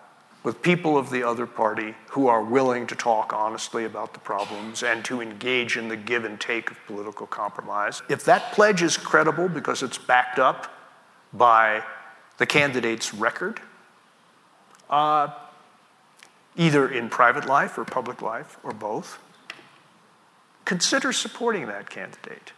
with 0.45 0.61
people 0.61 0.95
of 0.95 1.09
the 1.09 1.23
other 1.23 1.47
party 1.47 1.95
who 2.11 2.27
are 2.27 2.43
willing 2.43 2.85
to 2.85 2.95
talk 2.95 3.33
honestly 3.33 3.83
about 3.83 4.13
the 4.13 4.19
problems 4.19 4.83
and 4.83 5.03
to 5.03 5.19
engage 5.19 5.75
in 5.75 5.87
the 5.87 5.97
give 5.97 6.23
and 6.23 6.39
take 6.39 6.69
of 6.69 6.77
political 6.85 7.25
compromise. 7.25 8.03
If 8.09 8.23
that 8.25 8.53
pledge 8.53 8.83
is 8.83 8.95
credible 8.95 9.49
because 9.49 9.81
it's 9.81 9.97
backed 9.97 10.37
up 10.37 10.71
by 11.33 11.83
the 12.37 12.45
candidate's 12.45 13.11
record, 13.11 13.59
uh, 14.87 15.29
either 16.55 16.87
in 16.87 17.09
private 17.09 17.47
life 17.47 17.75
or 17.79 17.83
public 17.83 18.21
life 18.21 18.59
or 18.63 18.71
both, 18.71 19.17
consider 20.63 21.11
supporting 21.11 21.65
that 21.67 21.89
candidate. 21.89 22.53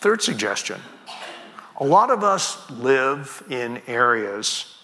Third 0.00 0.22
suggestion 0.22 0.80
a 1.78 1.84
lot 1.84 2.10
of 2.10 2.24
us 2.24 2.70
live 2.70 3.42
in 3.50 3.82
areas 3.86 4.76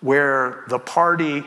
where 0.00 0.64
the 0.68 0.78
party 0.78 1.44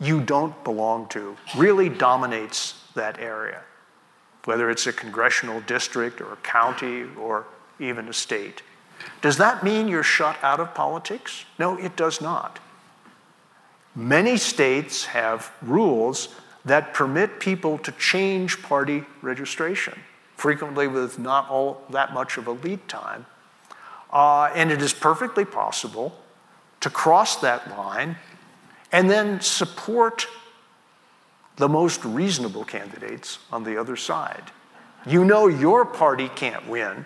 you 0.00 0.20
don't 0.20 0.64
belong 0.64 1.06
to 1.08 1.36
really 1.56 1.88
dominates 1.88 2.82
that 2.94 3.18
area, 3.18 3.60
whether 4.44 4.70
it's 4.70 4.86
a 4.86 4.92
congressional 4.92 5.60
district 5.62 6.20
or 6.20 6.32
a 6.32 6.36
county 6.36 7.04
or 7.18 7.46
even 7.78 8.08
a 8.08 8.12
state. 8.12 8.62
Does 9.20 9.36
that 9.36 9.62
mean 9.62 9.88
you're 9.88 10.02
shut 10.02 10.36
out 10.42 10.60
of 10.60 10.74
politics? 10.74 11.44
No, 11.58 11.76
it 11.76 11.96
does 11.96 12.20
not. 12.20 12.58
Many 13.94 14.36
states 14.36 15.06
have 15.06 15.52
rules 15.60 16.28
that 16.64 16.94
permit 16.94 17.40
people 17.40 17.78
to 17.78 17.92
change 17.92 18.62
party 18.62 19.04
registration, 19.20 19.98
frequently 20.36 20.86
with 20.86 21.18
not 21.18 21.48
all 21.50 21.82
that 21.90 22.14
much 22.14 22.38
of 22.38 22.46
a 22.46 22.52
lead 22.52 22.86
time. 22.88 23.26
Uh, 24.12 24.50
and 24.54 24.72
it 24.72 24.82
is 24.82 24.92
perfectly 24.92 25.44
possible 25.44 26.12
to 26.80 26.90
cross 26.90 27.36
that 27.36 27.70
line 27.70 28.16
and 28.92 29.08
then 29.08 29.40
support 29.40 30.26
the 31.56 31.68
most 31.68 32.04
reasonable 32.04 32.64
candidates 32.64 33.38
on 33.52 33.64
the 33.64 33.76
other 33.76 33.96
side. 33.96 34.50
You 35.06 35.24
know 35.24 35.46
your 35.46 35.84
party 35.84 36.28
can't 36.28 36.66
win, 36.68 37.04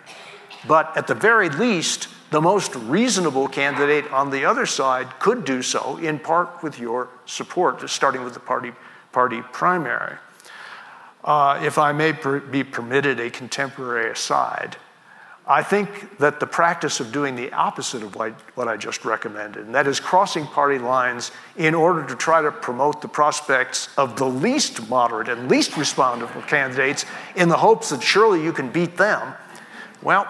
but 0.67 0.95
at 0.97 1.07
the 1.07 1.15
very 1.15 1.49
least, 1.49 2.07
the 2.31 2.41
most 2.41 2.75
reasonable 2.75 3.47
candidate 3.47 4.11
on 4.11 4.31
the 4.31 4.45
other 4.45 4.65
side 4.65 5.19
could 5.19 5.45
do 5.45 5.61
so, 5.61 5.97
in 5.97 6.19
part 6.19 6.63
with 6.63 6.79
your 6.79 7.09
support, 7.25 7.87
starting 7.89 8.23
with 8.23 8.33
the 8.33 8.39
party, 8.39 8.71
party 9.11 9.41
primary. 9.51 10.17
Uh, 11.23 11.61
if 11.63 11.77
I 11.77 11.91
may 11.91 12.13
per- 12.13 12.39
be 12.39 12.63
permitted 12.63 13.19
a 13.19 13.29
contemporary 13.29 14.11
aside, 14.11 14.77
I 15.47 15.61
think 15.61 16.17
that 16.17 16.39
the 16.39 16.47
practice 16.47 16.99
of 16.99 17.11
doing 17.11 17.35
the 17.35 17.53
opposite 17.53 18.01
of 18.01 18.15
what, 18.15 18.67
I 18.67 18.77
just 18.77 19.05
recommended, 19.05 19.65
and 19.65 19.75
that 19.75 19.85
is 19.85 19.99
crossing 19.99 20.47
party 20.47 20.79
lines 20.79 21.31
in 21.55 21.75
order 21.75 22.03
to 22.07 22.15
try 22.15 22.41
to 22.41 22.51
promote 22.51 23.01
the 23.03 23.07
prospects 23.07 23.89
of 23.95 24.15
the 24.15 24.25
least 24.25 24.89
moderate 24.89 25.29
and 25.29 25.49
least 25.49 25.77
responsible 25.77 26.41
candidates 26.43 27.05
in 27.35 27.49
the 27.49 27.57
hopes 27.57 27.91
that 27.91 28.01
surely 28.01 28.43
you 28.43 28.51
can 28.51 28.69
beat 28.69 28.97
them, 28.97 29.35
well, 30.01 30.27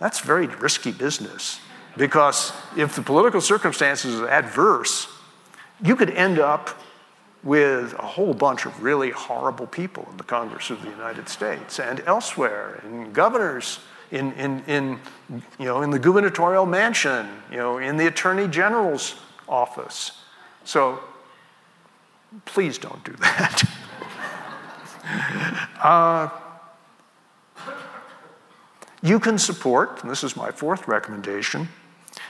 that's 0.00 0.20
very 0.20 0.48
risky 0.48 0.90
business. 0.90 1.60
Because 1.96 2.52
if 2.76 2.96
the 2.96 3.02
political 3.02 3.40
circumstances 3.40 4.20
are 4.20 4.28
adverse, 4.28 5.06
you 5.82 5.94
could 5.94 6.10
end 6.10 6.40
up 6.40 6.70
with 7.42 7.92
a 7.94 8.02
whole 8.02 8.34
bunch 8.34 8.66
of 8.66 8.82
really 8.82 9.10
horrible 9.10 9.68
people 9.68 10.08
in 10.10 10.16
the 10.16 10.24
Congress 10.24 10.70
of 10.70 10.82
the 10.82 10.90
United 10.90 11.28
States 11.28 11.78
and 11.78 12.02
elsewhere, 12.04 12.80
and 12.82 13.14
governors 13.14 13.78
in, 14.10 14.32
in, 14.32 14.64
in, 14.66 15.00
you 15.58 15.64
know, 15.64 15.82
in 15.82 15.90
the 15.90 15.98
gubernatorial 15.98 16.66
mansion, 16.66 17.28
you 17.50 17.56
know, 17.56 17.78
in 17.78 17.96
the 17.96 18.06
attorney 18.06 18.48
general's 18.48 19.16
office. 19.48 20.12
So 20.64 21.00
please 22.44 22.78
don't 22.78 23.02
do 23.04 23.12
that. 23.12 23.62
uh, 25.82 26.28
you 29.02 29.20
can 29.20 29.38
support, 29.38 30.02
and 30.02 30.10
this 30.10 30.24
is 30.24 30.36
my 30.36 30.50
fourth 30.50 30.88
recommendation, 30.88 31.68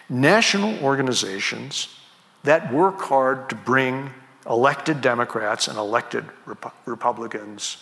national 0.09 0.83
organizations 0.83 1.89
that 2.45 2.73
work 2.73 3.01
hard 3.01 3.49
to 3.49 3.55
bring 3.55 4.11
elected 4.49 5.01
Democrats 5.01 5.69
and 5.69 5.79
elected 5.79 6.25
Rep- 6.45 6.75
Republicans 6.87 7.79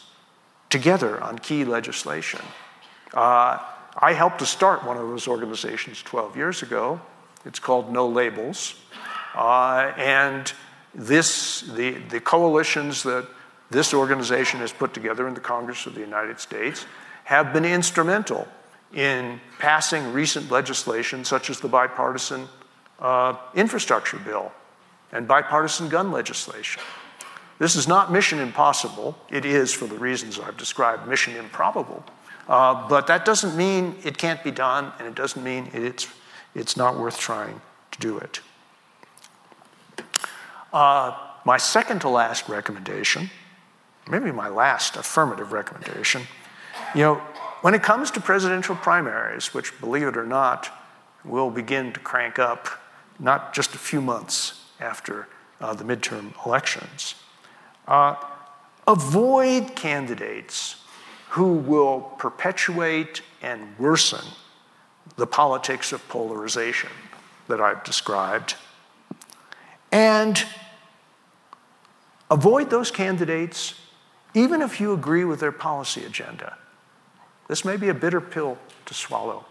together 0.71 1.23
on 1.23 1.39
key 1.39 1.65
legislation. 1.65 2.41
Uh, 3.13 3.59
I 3.97 4.13
helped 4.13 4.41
to 4.41 4.47
start 4.47 4.85
one 4.85 4.97
of 4.97 5.09
those 5.09 5.29
organizations 5.29 6.03
12 6.03 6.37
years 6.37 6.63
ago. 6.63 7.01
It's 7.45 7.59
called 7.59 7.93
No 7.93 8.09
Labels. 8.09 8.75
Uh, 9.35 9.93
and 9.97 10.53
this, 10.95 11.63
the, 11.63 11.93
the 12.11 12.21
coalitions 12.21 13.03
that 13.05 13.27
this 13.71 13.95
organization 13.95 14.61
has 14.61 14.73
put 14.73 14.95
together 14.95 15.27
in 15.29 15.35
the 15.35 15.41
Congress 15.41 15.87
of 15.87 15.95
the 15.95 16.01
United 16.01 16.41
States 16.41 16.87
have 17.25 17.53
been 17.53 17.65
instrumental 17.65 18.47
in 18.93 19.41
passing 19.59 20.13
recent 20.13 20.51
legislation 20.51 21.25
such 21.25 21.51
as 21.51 21.61
the 21.61 21.69
bipartisan 21.69 22.49
uh, 23.01 23.37
infrastructure 23.55 24.19
bill 24.19 24.53
and 25.13 25.27
bipartisan 25.27 25.89
gun 25.89 26.13
legislation. 26.13 26.83
This 27.59 27.77
is 27.77 27.87
not 27.87 28.13
mission 28.13 28.41
impossible. 28.41 29.17
It 29.31 29.45
is, 29.45 29.73
for 29.73 29.87
the 29.87 29.99
reasons 29.99 30.39
I've 30.39 30.57
described, 30.57 31.09
mission 31.09 31.37
improbable. 31.37 32.05
Uh, 32.49 32.89
but 32.89 33.07
that 33.07 33.25
doesn't 33.25 33.57
mean 33.57 33.97
it 34.05 34.19
can't 34.19 34.43
be 34.45 34.51
done, 34.51 34.93
and 34.99 35.09
it 35.09 35.15
doesn't 35.15 35.43
mean 35.43 35.71
it's, 35.73 36.07
it's 36.55 36.77
not 36.77 36.99
worth 36.99 37.19
trying 37.19 37.61
to 37.91 38.01
do 38.01 38.19
it. 38.19 38.41
Uh, 40.73 41.17
my 41.45 41.57
second 41.57 42.01
to 42.01 42.09
last 42.09 42.49
recommendation, 42.49 43.31
maybe 44.11 44.33
my 44.33 44.49
last 44.49 44.97
affirmative 44.97 45.53
recommendation, 45.53 46.23
you 46.95 47.03
know, 47.03 47.15
when 47.63 47.75
it 47.75 47.83
comes 47.83 48.11
to 48.11 48.21
presidential 48.21 48.75
primaries, 48.77 49.55
which, 49.55 49.79
believe 49.81 50.07
it 50.07 50.17
or 50.17 50.27
not, 50.27 50.71
will 51.25 51.51
begin 51.51 51.93
to 51.93 52.01
crank 52.01 52.39
up 52.39 52.69
not 53.19 53.55
just 53.55 53.75
a 53.75 53.79
few 53.79 54.01
months 54.01 54.65
after 54.81 55.29
uh, 55.61 55.73
the 55.73 55.85
midterm 55.85 56.35
elections, 56.45 57.15
uh, 57.89 58.17
avoid 58.87 59.75
candidates 59.75 60.77
who 61.35 61.55
will 61.55 62.01
perpetuate 62.19 63.21
and 63.43 63.77
worsen 63.77 64.25
the 65.17 65.27
politics 65.27 65.91
of 65.93 66.09
polarization 66.09 66.91
that 67.49 67.61
I've 67.61 67.83
described. 67.83 68.55
And 69.91 70.45
avoid 72.31 72.71
those 72.71 72.93
candidates 72.93 73.75
even 74.33 74.63
if 74.63 74.81
you 74.81 74.93
agree 74.93 75.25
with 75.25 75.41
their 75.41 75.51
policy 75.51 76.05
agenda. 76.05 76.57
This 77.49 77.65
may 77.65 77.77
be 77.77 77.89
a 77.89 77.95
bitter 77.95 78.21
pill 78.21 78.57
to 78.87 78.95
swallow. 78.95 79.45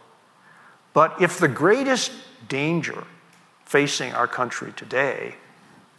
But 0.93 1.21
if 1.21 1.37
the 1.37 1.49
greatest 1.49 2.13
danger 2.47 3.03
facing 3.65 4.13
our 4.13 4.27
country 4.27 4.71
today 4.71 5.35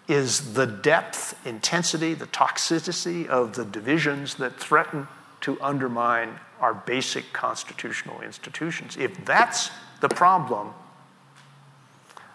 is 0.09 0.55
the 0.55 0.66
depth, 0.66 1.39
intensity, 1.47 2.14
the 2.14 2.26
toxicity 2.26 3.26
of 3.26 3.55
the 3.55 3.66
divisions 3.66 4.37
that 4.37 4.59
threaten 4.59 5.09
to 5.45 5.61
undermine 5.61 6.40
our 6.59 6.72
basic 6.72 7.30
constitutional 7.34 8.22
institutions. 8.22 8.97
If 8.97 9.26
that's 9.26 9.70
the 10.01 10.09
problem, 10.09 10.72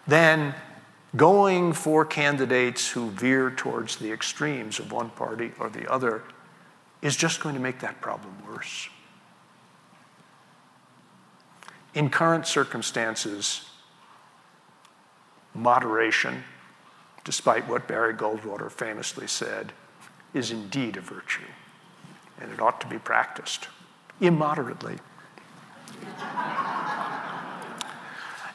then 0.06 0.54
going 1.16 1.72
for 1.72 2.04
candidates 2.04 2.88
who 2.88 3.10
veer 3.10 3.50
towards 3.50 3.96
the 3.96 4.12
extremes 4.12 4.78
of 4.78 4.92
one 4.92 5.10
party 5.10 5.50
or 5.58 5.68
the 5.68 5.90
other 5.90 6.22
is 7.02 7.16
just 7.16 7.40
going 7.40 7.56
to 7.56 7.60
make 7.60 7.80
that 7.80 8.00
problem 8.00 8.32
worse. 8.46 8.88
In 11.94 12.10
current 12.10 12.46
circumstances, 12.46 13.68
moderation, 15.52 16.44
despite 17.24 17.66
what 17.66 17.88
Barry 17.88 18.14
Goldwater 18.14 18.70
famously 18.70 19.26
said, 19.26 19.72
is 20.32 20.52
indeed 20.52 20.96
a 20.96 21.00
virtue 21.00 21.42
and 22.40 22.52
it 22.52 22.60
ought 22.60 22.80
to 22.80 22.86
be 22.86 22.98
practiced 22.98 23.68
immoderately. 24.20 24.98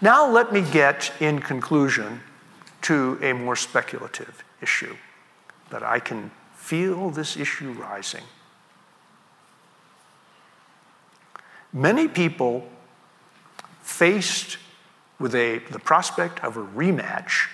now, 0.01 0.29
let 0.29 0.51
me 0.51 0.61
get, 0.61 1.11
in 1.19 1.39
conclusion, 1.39 2.21
to 2.83 3.17
a 3.21 3.33
more 3.33 3.55
speculative 3.55 4.43
issue 4.61 4.95
that 5.69 5.83
I 5.83 5.99
can 5.99 6.31
feel 6.53 7.09
this 7.09 7.37
issue 7.37 7.71
rising. 7.71 8.23
Many 11.73 12.07
people 12.07 12.67
faced 13.81 14.57
with 15.19 15.35
a, 15.35 15.59
the 15.71 15.79
prospect 15.79 16.43
of 16.43 16.57
a 16.57 16.63
rematch 16.63 17.47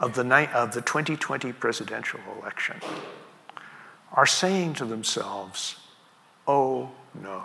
of 0.00 0.14
the, 0.14 0.24
night, 0.24 0.52
of 0.52 0.72
the 0.72 0.80
2020 0.80 1.52
presidential 1.52 2.20
election 2.40 2.80
are 4.12 4.26
saying 4.26 4.74
to 4.74 4.84
themselves, 4.84 5.76
oh 6.46 6.90
no. 7.22 7.42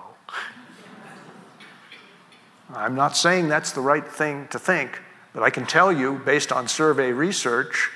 I'm 2.74 2.96
not 2.96 3.16
saying 3.16 3.50
that's 3.50 3.72
the 3.72 3.82
right 3.82 4.08
thing 4.08 4.48
to 4.50 4.60
think, 4.60 5.00
but 5.34 5.44
I 5.44 5.50
can 5.50 5.66
tell 5.66 5.92
you, 5.92 6.22
based 6.26 6.52
on 6.52 6.68
survey 6.68 7.12
research, 7.12 7.92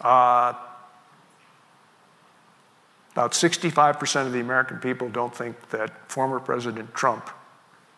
uh, 0.00 0.54
about 3.12 3.32
65% 3.32 4.26
of 4.26 4.32
the 4.32 4.40
American 4.40 4.78
people 4.78 5.08
don't 5.08 5.34
think 5.34 5.70
that 5.70 6.10
former 6.10 6.38
President 6.38 6.94
Trump 6.94 7.28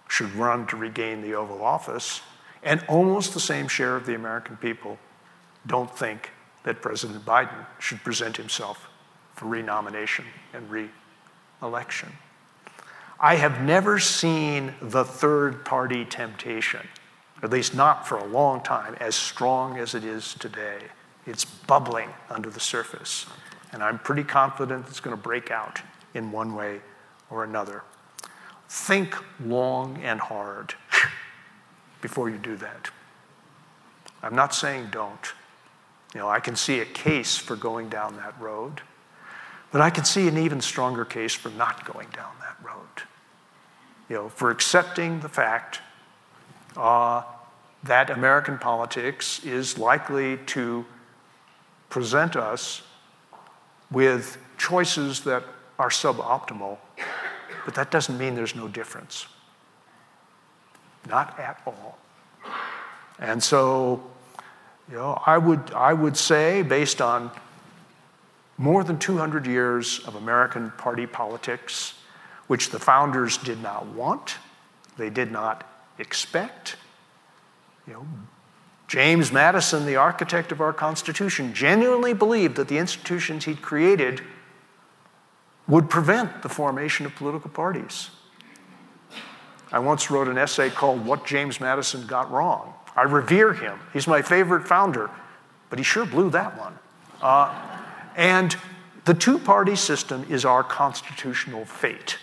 should 0.09 0.33
run 0.35 0.67
to 0.69 0.77
regain 0.77 1.23
the 1.23 1.35
Oval 1.35 1.63
Office, 1.63 2.21
and 2.63 2.85
almost 2.89 3.35
the 3.35 3.41
same 3.41 3.69
share 3.69 3.95
of 3.95 4.07
the 4.07 4.15
American 4.15 4.57
people 4.57 4.99
don't 5.67 5.97
think 5.97 6.31
that 6.65 6.81
President 6.81 7.25
Biden 7.25 7.67
should 7.79 8.03
present 8.03 8.37
himself 8.37 8.89
for 9.39 9.47
renomination 9.47 10.24
and 10.53 10.68
re 10.68 10.91
election. 11.62 12.12
I 13.20 13.36
have 13.36 13.62
never 13.62 13.99
seen 13.99 14.74
the 14.82 15.05
third 15.05 15.64
party 15.64 16.05
temptation, 16.05 16.86
at 17.43 17.51
least 17.51 17.74
not 17.74 18.07
for 18.07 18.16
a 18.18 18.26
long 18.26 18.62
time, 18.62 18.97
as 19.01 19.14
strong 19.14 19.78
as 19.78 19.95
it 19.95 20.05
is 20.05 20.34
today. 20.34 20.78
It's 21.26 21.45
bubbling 21.45 22.11
under 22.30 22.51
the 22.51 22.61
surface. 22.61 23.26
And 23.72 23.82
I'm 23.82 23.99
pretty 23.99 24.24
confident 24.24 24.86
it's 24.89 25.01
going 25.01 25.16
to 25.16 25.22
break 25.22 25.51
out 25.51 25.82
in 26.14 26.32
one 26.32 26.55
way 26.55 26.80
or 27.30 27.45
another. 27.45 27.82
Think 28.68 29.16
long 29.45 29.99
and 30.03 30.20
hard 30.20 30.74
before 32.01 32.28
you 32.30 32.39
do 32.39 32.57
that. 32.57 32.91
I'm 34.22 34.34
not 34.34 34.55
saying 34.55 34.89
don't. 34.91 35.32
You 36.14 36.20
know, 36.20 36.28
I 36.28 36.41
can 36.41 36.57
see 36.57 36.80
a 36.80 36.86
case 36.86 37.36
for 37.36 37.57
going 37.57 37.89
down 37.89 38.16
that 38.16 38.41
road. 38.41 38.80
But 39.71 39.81
I 39.81 39.91
can 39.91 40.05
see 40.05 40.29
an 40.29 40.39
even 40.39 40.61
stronger 40.61 41.05
case 41.05 41.35
for 41.35 41.51
not 41.51 41.85
going 41.85 42.09
down 42.11 42.33
that 42.41 42.57
road. 42.64 43.05
You 44.09 44.16
know, 44.16 44.29
for 44.29 44.51
accepting 44.51 45.21
the 45.21 45.29
fact 45.29 45.81
uh, 46.77 47.23
that 47.85 48.11
American 48.11 48.59
politics 48.59 49.45
is 49.45 49.79
likely 49.79 50.39
to 50.47 50.87
present 51.91 52.37
us 52.37 52.83
with 53.91 54.39
choices 54.59 55.21
that 55.21 55.43
are 55.79 55.89
suboptimal, 55.91 56.79
but 57.64 57.75
that 57.75 57.91
doesn't 57.91 58.19
mean 58.19 58.35
there's 58.35 58.55
no 58.55 58.69
difference. 58.69 59.27
Not 61.09 61.39
at 61.39 61.61
all. 61.66 61.99
And 63.19 63.43
so, 63.43 64.03
you 64.91 64.97
know, 64.97 65.21
I 65.25 65.39
would, 65.39 65.73
I 65.73 65.93
would 65.93 66.16
say, 66.16 66.62
based 66.62 67.01
on 67.01 67.31
more 68.59 68.83
than 68.83 68.99
200 68.99 69.47
years 69.47 70.01
of 70.01 70.17
American 70.17 70.73
party 70.73 71.07
politics, 71.07 71.95
which 72.49 72.71
the 72.71 72.79
founders 72.79 73.39
did 73.39 73.63
not 73.63 73.87
want, 73.87 74.37
they 74.97 75.09
did 75.09 75.31
not 75.31 75.65
expect. 75.99 76.77
You 77.87 77.95
know, 77.95 78.07
James 78.89 79.31
Madison, 79.31 79.87
the 79.87 79.97
architect 79.97 80.51
of 80.51 80.61
our 80.61 80.73
Constitution, 80.73 81.55
genuinely 81.55 82.13
believed 82.13 82.57
that 82.57 82.69
the 82.69 82.79
institutions 82.79 83.45
he'd 83.45 83.63
created 83.63 84.23
would 85.69 85.89
prevent 85.89 86.43
the 86.43 86.49
formation 86.49 87.07
of 87.07 87.15
political 87.15 87.51
parties. 87.51 88.11
I 89.71 89.79
once 89.79 90.11
wrote 90.11 90.29
an 90.29 90.39
essay 90.39 90.71
called 90.71 91.05
What 91.05 91.27
James 91.27 91.61
Madison 91.61 92.07
Got 92.07 92.31
Wrong. 92.33 92.73
I 92.97 93.03
revere 93.03 93.53
him. 93.53 93.79
He's 93.93 94.07
my 94.09 94.23
favorite 94.23 94.67
founder, 94.67 95.11
but 95.69 95.79
he 95.79 95.83
sure 95.83 96.07
blew 96.07 96.31
that 96.31 96.59
one. 96.59 96.79
Uh, 97.21 97.78
and 98.19 98.57
the 99.05 99.14
two 99.14 99.39
party 99.39 99.77
system 99.77 100.27
is 100.29 100.45
our 100.45 100.64
constitutional 100.64 101.64
fate. 101.64 102.19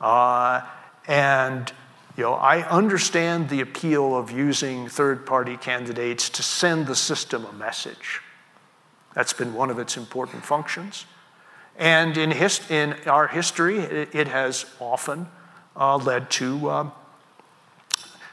Uh, 0.00 0.62
and 1.06 1.72
you 2.16 2.24
know, 2.24 2.32
I 2.32 2.66
understand 2.68 3.50
the 3.50 3.60
appeal 3.60 4.16
of 4.16 4.30
using 4.30 4.88
third 4.88 5.26
party 5.26 5.58
candidates 5.58 6.30
to 6.30 6.42
send 6.42 6.86
the 6.86 6.96
system 6.96 7.44
a 7.44 7.52
message. 7.52 8.22
That's 9.14 9.34
been 9.34 9.52
one 9.52 9.68
of 9.68 9.78
its 9.78 9.96
important 9.96 10.44
functions. 10.44 11.04
And 11.76 12.16
in, 12.16 12.30
his, 12.30 12.60
in 12.70 12.94
our 13.06 13.26
history, 13.26 13.78
it, 13.78 14.28
has 14.28 14.64
often 14.80 15.28
uh, 15.76 15.96
led 15.96 16.30
to 16.30 16.68
uh, 16.68 16.90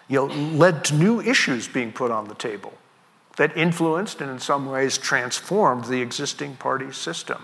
you 0.07 0.15
know, 0.15 0.25
led 0.25 0.85
to 0.85 0.95
new 0.95 1.19
issues 1.21 1.67
being 1.67 1.91
put 1.91 2.11
on 2.11 2.27
the 2.27 2.35
table 2.35 2.73
that 3.41 3.57
influenced 3.57 4.21
and 4.21 4.29
in 4.29 4.37
some 4.37 4.67
ways 4.67 4.99
transformed 4.99 5.85
the 5.85 5.99
existing 5.99 6.55
party 6.57 6.91
system. 6.91 7.43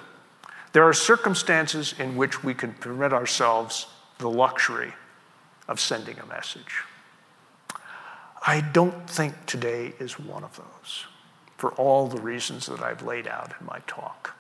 There 0.72 0.88
are 0.88 0.94
circumstances 0.94 1.96
in 1.98 2.16
which 2.16 2.44
we 2.44 2.54
can 2.54 2.74
permit 2.76 3.14
ourselves 3.14 3.88
the 4.20 4.30
luxury 4.30 4.94
of 5.68 5.80
sending 5.80 6.20
a 6.20 6.26
message. 6.28 6.84
I 8.46 8.62
don't 8.62 9.10
think 9.10 9.48
today 9.48 9.96
is 10.00 10.20
one 10.20 10.44
of 10.44 10.56
those, 10.56 11.08
for 11.58 11.72
all 11.72 12.06
the 12.06 12.22
reasons 12.22 12.68
that 12.68 12.84
I've 12.84 13.02
laid 13.02 13.26
out 13.26 13.56
in 13.60 13.66
my 13.66 13.80
talk. 13.88 14.36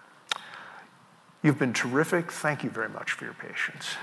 You've 1.41 1.57
been 1.57 1.73
terrific. 1.73 2.31
Thank 2.31 2.63
you 2.63 2.69
very 2.69 2.89
much 2.89 3.13
for 3.13 3.25
your 3.25 3.33
patience. 3.33 3.95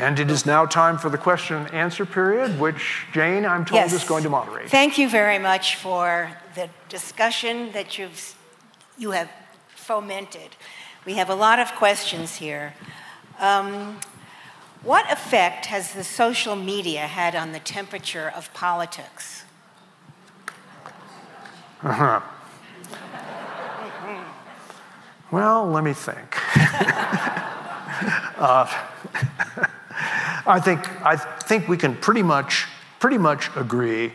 And 0.00 0.18
it 0.18 0.30
is 0.30 0.46
now 0.46 0.64
time 0.64 0.96
for 0.96 1.10
the 1.10 1.18
question 1.18 1.56
and 1.56 1.74
answer 1.74 2.06
period, 2.06 2.58
which 2.58 3.04
Jane, 3.12 3.44
I'm 3.44 3.66
told, 3.66 3.82
yes. 3.82 3.92
is 3.92 4.02
going 4.02 4.22
to 4.22 4.30
moderate. 4.30 4.70
Thank 4.70 4.96
you 4.96 5.10
very 5.10 5.38
much 5.38 5.76
for 5.76 6.34
the 6.54 6.70
discussion 6.88 7.70
that 7.72 7.98
you've, 7.98 8.34
you 8.96 9.10
have 9.10 9.30
fomented. 9.68 10.56
We 11.04 11.14
have 11.14 11.28
a 11.28 11.34
lot 11.34 11.58
of 11.58 11.72
questions 11.72 12.36
here. 12.36 12.72
Um, 13.38 14.00
what 14.84 15.04
effect 15.12 15.66
has 15.66 15.92
the 15.92 16.02
social 16.02 16.56
media 16.56 17.02
had 17.02 17.36
on 17.36 17.52
the 17.52 17.60
temperature 17.60 18.32
of 18.34 18.50
politics? 18.54 19.44
Uh-huh. 21.82 22.20
well, 25.30 25.66
let 25.66 25.84
me 25.84 25.92
think. 25.92 26.38
uh, 28.38 28.66
I 30.46 30.60
think, 30.60 30.88
I 31.04 31.16
think 31.16 31.68
we 31.68 31.76
can 31.76 31.96
pretty 31.96 32.22
much, 32.22 32.66
pretty 32.98 33.18
much 33.18 33.50
agree 33.56 34.12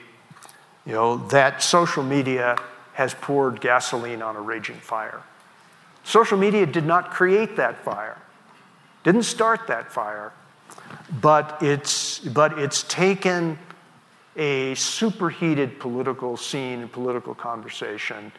you 0.86 0.94
know, 0.94 1.18
that 1.28 1.64
social 1.64 2.04
media 2.04 2.58
has 2.94 3.14
poured 3.14 3.60
gasoline 3.60 4.22
on 4.22 4.36
a 4.36 4.42
raging 4.42 4.78
fire. 4.78 5.22
Social 6.04 6.38
media 6.38 6.66
did 6.66 6.86
not 6.86 7.12
create 7.12 7.56
that 7.56 7.84
fire, 7.84 8.18
didn't 9.04 9.24
start 9.24 9.68
that 9.68 9.92
fire, 9.92 10.32
but 11.22 11.58
it's, 11.62 12.20
but 12.20 12.60
it's 12.60 12.84
taken 12.84 13.58
a 14.38 14.76
superheated 14.76 15.80
political 15.80 16.38
scene 16.38 16.82
and 16.82 16.92
political 16.92 17.34
conversation 17.34 18.32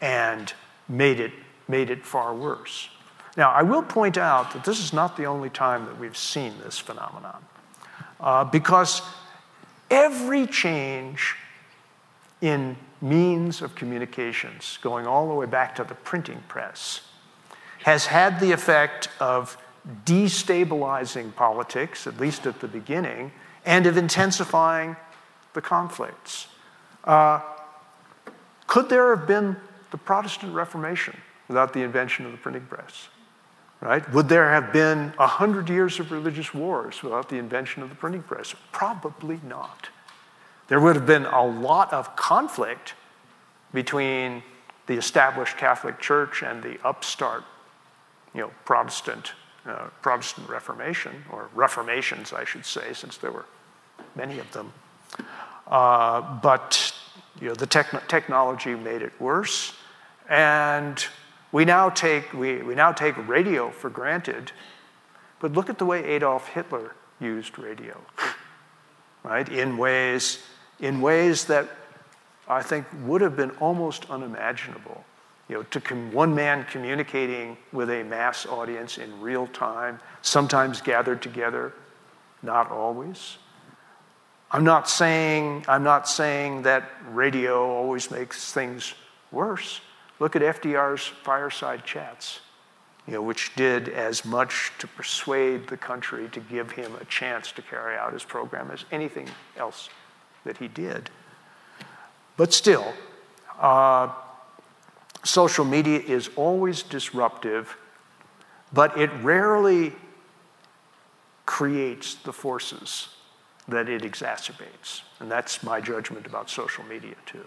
and 0.00 0.52
made 0.88 1.20
it, 1.20 1.32
made 1.68 1.90
it 1.90 2.04
far 2.04 2.34
worse. 2.34 2.88
Now, 3.36 3.50
I 3.50 3.62
will 3.62 3.82
point 3.82 4.18
out 4.18 4.52
that 4.52 4.64
this 4.64 4.78
is 4.78 4.92
not 4.92 5.16
the 5.16 5.24
only 5.24 5.48
time 5.48 5.86
that 5.86 5.98
we've 5.98 6.16
seen 6.16 6.54
this 6.62 6.78
phenomenon, 6.78 7.42
uh, 8.20 8.44
because 8.44 9.00
every 9.90 10.46
change 10.46 11.34
in 12.40 12.76
means 13.00 13.62
of 13.62 13.74
communications, 13.74 14.78
going 14.82 15.06
all 15.06 15.28
the 15.28 15.34
way 15.34 15.46
back 15.46 15.74
to 15.76 15.84
the 15.84 15.94
printing 15.94 16.42
press, 16.48 17.00
has 17.84 18.06
had 18.06 18.38
the 18.38 18.52
effect 18.52 19.08
of 19.18 19.56
destabilizing 20.04 21.34
politics, 21.34 22.06
at 22.06 22.20
least 22.20 22.46
at 22.46 22.60
the 22.60 22.68
beginning, 22.68 23.32
and 23.64 23.86
of 23.86 23.96
intensifying 23.96 24.96
the 25.54 25.60
conflicts. 25.60 26.48
Uh, 27.04 27.40
could 28.66 28.88
there 28.88 29.14
have 29.14 29.26
been 29.26 29.56
the 29.90 29.98
Protestant 29.98 30.54
Reformation 30.54 31.16
without 31.48 31.72
the 31.72 31.82
invention 31.82 32.24
of 32.24 32.32
the 32.32 32.38
printing 32.38 32.66
press? 32.66 33.08
Right? 33.82 34.08
Would 34.12 34.28
there 34.28 34.48
have 34.48 34.72
been 34.72 35.12
a 35.18 35.26
hundred 35.26 35.68
years 35.68 35.98
of 35.98 36.12
religious 36.12 36.54
wars 36.54 37.02
without 37.02 37.28
the 37.28 37.38
invention 37.38 37.82
of 37.82 37.88
the 37.88 37.96
printing 37.96 38.22
press? 38.22 38.54
Probably 38.70 39.40
not. 39.42 39.88
There 40.68 40.78
would 40.78 40.94
have 40.94 41.04
been 41.04 41.26
a 41.26 41.44
lot 41.44 41.92
of 41.92 42.14
conflict 42.14 42.94
between 43.74 44.44
the 44.86 44.94
established 44.94 45.56
Catholic 45.56 45.98
Church 45.98 46.44
and 46.44 46.62
the 46.62 46.78
upstart, 46.86 47.42
you 48.34 48.42
know, 48.42 48.52
Protestant, 48.64 49.32
uh, 49.66 49.88
Protestant 50.00 50.48
Reformation, 50.48 51.24
or 51.32 51.48
Reformations, 51.52 52.32
I 52.32 52.44
should 52.44 52.64
say, 52.64 52.92
since 52.92 53.16
there 53.16 53.32
were 53.32 53.46
many 54.14 54.38
of 54.38 54.50
them. 54.52 54.72
Uh, 55.66 56.20
but 56.40 56.94
you 57.40 57.48
know, 57.48 57.54
the 57.54 57.66
techn- 57.66 58.06
technology 58.06 58.76
made 58.76 59.02
it 59.02 59.12
worse, 59.20 59.74
and 60.28 61.04
we 61.52 61.66
now 61.66 61.90
take, 61.90 62.32
we, 62.32 62.62
we 62.62 62.74
now 62.74 62.92
take 62.92 63.16
radio 63.28 63.70
for 63.70 63.90
granted, 63.90 64.52
but 65.38 65.52
look 65.52 65.68
at 65.68 65.78
the 65.78 65.84
way 65.84 66.02
Adolf 66.04 66.48
Hitler 66.48 66.94
used 67.20 67.58
radio, 67.58 68.00
right? 69.22 69.48
In 69.48 69.76
ways, 69.76 70.42
in 70.80 71.00
ways 71.00 71.44
that 71.44 71.68
I 72.48 72.62
think 72.62 72.86
would 73.04 73.20
have 73.20 73.36
been 73.36 73.50
almost 73.52 74.10
unimaginable. 74.10 75.04
You 75.48 75.56
know, 75.56 75.62
to 75.64 75.80
com- 75.80 76.12
one 76.12 76.34
man 76.34 76.64
communicating 76.70 77.58
with 77.72 77.90
a 77.90 78.02
mass 78.04 78.46
audience 78.46 78.96
in 78.96 79.20
real 79.20 79.46
time, 79.48 80.00
sometimes 80.22 80.80
gathered 80.80 81.20
together, 81.20 81.74
not 82.42 82.70
always. 82.70 83.36
I'm 84.50 84.64
not 84.64 84.88
saying, 84.88 85.64
I'm 85.68 85.82
not 85.82 86.08
saying 86.08 86.62
that 86.62 86.90
radio 87.10 87.68
always 87.70 88.10
makes 88.10 88.52
things 88.52 88.94
worse. 89.30 89.80
Look 90.22 90.36
at 90.36 90.42
FDR's 90.42 91.04
fireside 91.04 91.84
chats, 91.84 92.38
you 93.08 93.14
know, 93.14 93.22
which 93.22 93.56
did 93.56 93.88
as 93.88 94.24
much 94.24 94.70
to 94.78 94.86
persuade 94.86 95.66
the 95.66 95.76
country 95.76 96.28
to 96.28 96.38
give 96.38 96.70
him 96.70 96.92
a 97.00 97.04
chance 97.06 97.50
to 97.50 97.60
carry 97.60 97.96
out 97.96 98.12
his 98.12 98.22
program 98.22 98.70
as 98.70 98.84
anything 98.92 99.28
else 99.56 99.88
that 100.44 100.58
he 100.58 100.68
did. 100.68 101.10
But 102.36 102.52
still, 102.52 102.92
uh, 103.58 104.12
social 105.24 105.64
media 105.64 105.98
is 105.98 106.30
always 106.36 106.84
disruptive, 106.84 107.76
but 108.72 108.96
it 108.96 109.10
rarely 109.24 109.92
creates 111.46 112.14
the 112.14 112.32
forces 112.32 113.08
that 113.66 113.88
it 113.88 114.02
exacerbates. 114.02 115.02
And 115.18 115.28
that's 115.28 115.64
my 115.64 115.80
judgment 115.80 116.26
about 116.26 116.48
social 116.48 116.84
media, 116.84 117.16
too. 117.26 117.44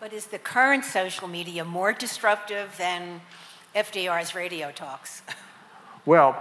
But 0.00 0.12
is 0.12 0.26
the 0.26 0.38
current 0.38 0.84
social 0.84 1.28
media 1.28 1.64
more 1.64 1.92
disruptive 1.92 2.76
than 2.76 3.20
FDR's 3.74 4.34
radio 4.34 4.70
talks? 4.70 5.22
Well, 6.06 6.36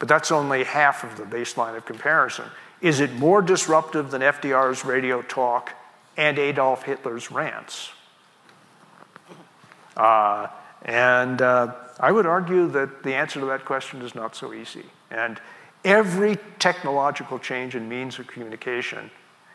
but 0.00 0.08
that's 0.08 0.32
only 0.32 0.64
half 0.64 1.04
of 1.04 1.16
the 1.16 1.22
baseline 1.22 1.76
of 1.76 1.84
comparison. 1.84 2.46
Is 2.80 2.98
it 2.98 3.12
more 3.12 3.40
disruptive 3.40 4.10
than 4.10 4.20
FDR's 4.20 4.84
radio 4.84 5.22
talk 5.22 5.74
and 6.16 6.40
Adolf 6.40 6.82
Hitler's 6.82 7.30
rants? 7.30 7.90
Uh, 9.96 10.48
And 10.84 11.40
uh, 11.40 11.74
I 12.00 12.10
would 12.10 12.26
argue 12.26 12.66
that 12.70 13.04
the 13.04 13.14
answer 13.14 13.38
to 13.38 13.46
that 13.46 13.64
question 13.64 14.02
is 14.02 14.14
not 14.14 14.34
so 14.34 14.52
easy. 14.52 14.84
And 15.10 15.40
every 15.84 16.38
technological 16.58 17.38
change 17.38 17.76
in 17.76 17.88
means 17.88 18.18
of 18.18 18.26
communication 18.26 19.10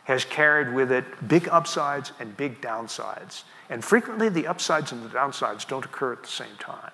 has 0.07 0.23
carried 0.23 0.73
with 0.73 0.89
it 0.89 1.03
big 1.27 1.49
upsides 1.49 2.13
and 2.17 2.35
big 2.37 2.61
downsides. 2.61 3.43
And 3.69 3.83
frequently, 3.83 4.29
the 4.29 4.47
upsides 4.47 4.93
and 4.93 5.03
the 5.03 5.09
downsides 5.09 5.67
don't 5.67 5.83
occur 5.83 6.13
at 6.13 6.23
the 6.23 6.29
same 6.29 6.55
time. 6.59 6.91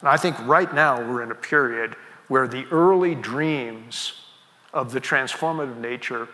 And 0.00 0.08
I 0.08 0.16
think 0.16 0.38
right 0.46 0.72
now 0.72 0.96
we're 0.96 1.22
in 1.22 1.30
a 1.30 1.34
period 1.34 1.94
where 2.28 2.48
the 2.48 2.64
early 2.70 3.14
dreams 3.14 4.14
of 4.72 4.92
the 4.92 5.00
transformative 5.00 5.76
nature 5.76 6.26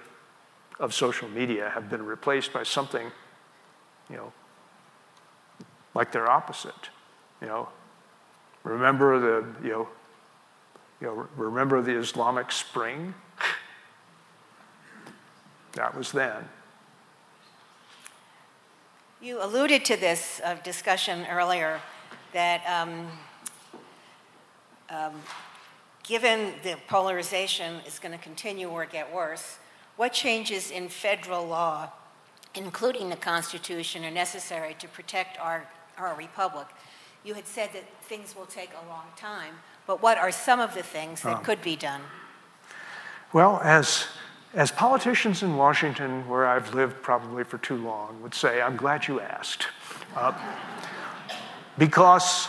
of 0.79 0.95
social 0.95 1.29
media 1.29 1.69
have 1.71 1.91
been 1.91 2.07
replaced 2.07 2.53
by 2.53 2.63
something, 2.63 3.11
you 4.09 4.17
know, 4.17 4.33
like 5.95 6.13
their 6.13 6.31
opposite. 6.31 6.91
You 7.41 7.49
know, 7.49 7.69
remember 8.63 9.19
the, 9.19 9.65
you 9.65 9.73
know, 9.73 9.89
you 11.01 11.07
know, 11.09 11.29
remember 11.35 11.83
the 11.83 11.99
Islamic 11.99 12.53
Spring? 12.53 13.15
That 15.73 15.97
was 15.97 16.13
then. 16.13 16.49
You 19.23 19.43
alluded 19.43 19.85
to 19.87 19.97
this 19.97 20.41
uh, 20.43 20.55
discussion 20.65 21.27
earlier 21.31 21.81
that 22.33 22.63
um, 22.67 23.07
um, 24.89 25.13
given 26.03 26.55
the 26.63 26.77
polarization 26.89 27.81
is 27.87 27.99
going 27.99 28.13
to 28.17 28.23
continue 28.23 28.69
or 28.69 28.87
get 28.87 29.13
worse, 29.13 29.59
what 29.97 30.13
changes 30.13 30.71
in 30.71 30.89
federal 30.89 31.47
law, 31.47 31.91
including 32.55 33.11
the 33.11 33.17
Constitution, 33.17 34.05
are 34.05 34.11
necessary 34.11 34.75
to 34.79 34.89
protect 34.89 35.39
our, 35.39 35.69
our 35.99 36.15
republic? 36.15 36.67
You 37.23 37.35
had 37.35 37.47
said 37.47 37.71
that 37.75 37.85
things 38.03 38.35
will 38.35 38.47
take 38.47 38.71
a 38.71 38.89
long 38.89 39.05
time, 39.17 39.55
but 39.87 40.03
what 40.03 40.17
are 40.17 40.33
some 40.33 40.59
of 40.59 40.75
the 40.75 40.83
things 40.83 41.21
that 41.23 41.37
um, 41.37 41.45
could 41.45 41.61
be 41.61 41.77
done? 41.77 42.01
Well, 43.33 43.61
as, 43.63 44.07
as 44.55 44.73
politicians 44.73 45.43
in 45.43 45.57
Washington, 45.57 46.29
where 46.29 46.47
I've 46.47 46.75
lived 46.75 47.03
probably 47.03 47.45
for 47.45 47.59
too 47.59 47.77
long, 47.77 48.21
would 48.23 48.35
say, 48.35 48.61
I'm 48.61 48.77
glad 48.77 49.07
you 49.07 49.21
asked. 49.21 49.69
Uh, 50.17 50.33
because 51.79 52.49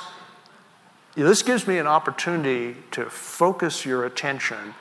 this 1.16 1.44
gives 1.44 1.68
me 1.68 1.78
an 1.78 1.88
opportunity 1.88 2.76
to 2.92 3.06
focus 3.10 3.86
your 3.86 4.06
attention 4.06 4.74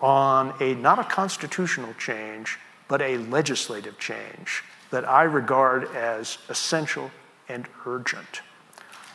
on 0.00 0.54
a 0.60 0.74
not 0.74 0.98
a 0.98 1.04
constitutional 1.04 1.94
change, 1.94 2.58
but 2.86 3.00
a 3.00 3.16
legislative 3.16 3.98
change 3.98 4.62
that 4.90 5.08
I 5.08 5.22
regard 5.24 5.84
as 5.94 6.38
essential 6.48 7.10
and 7.48 7.66
urgent. 7.86 8.42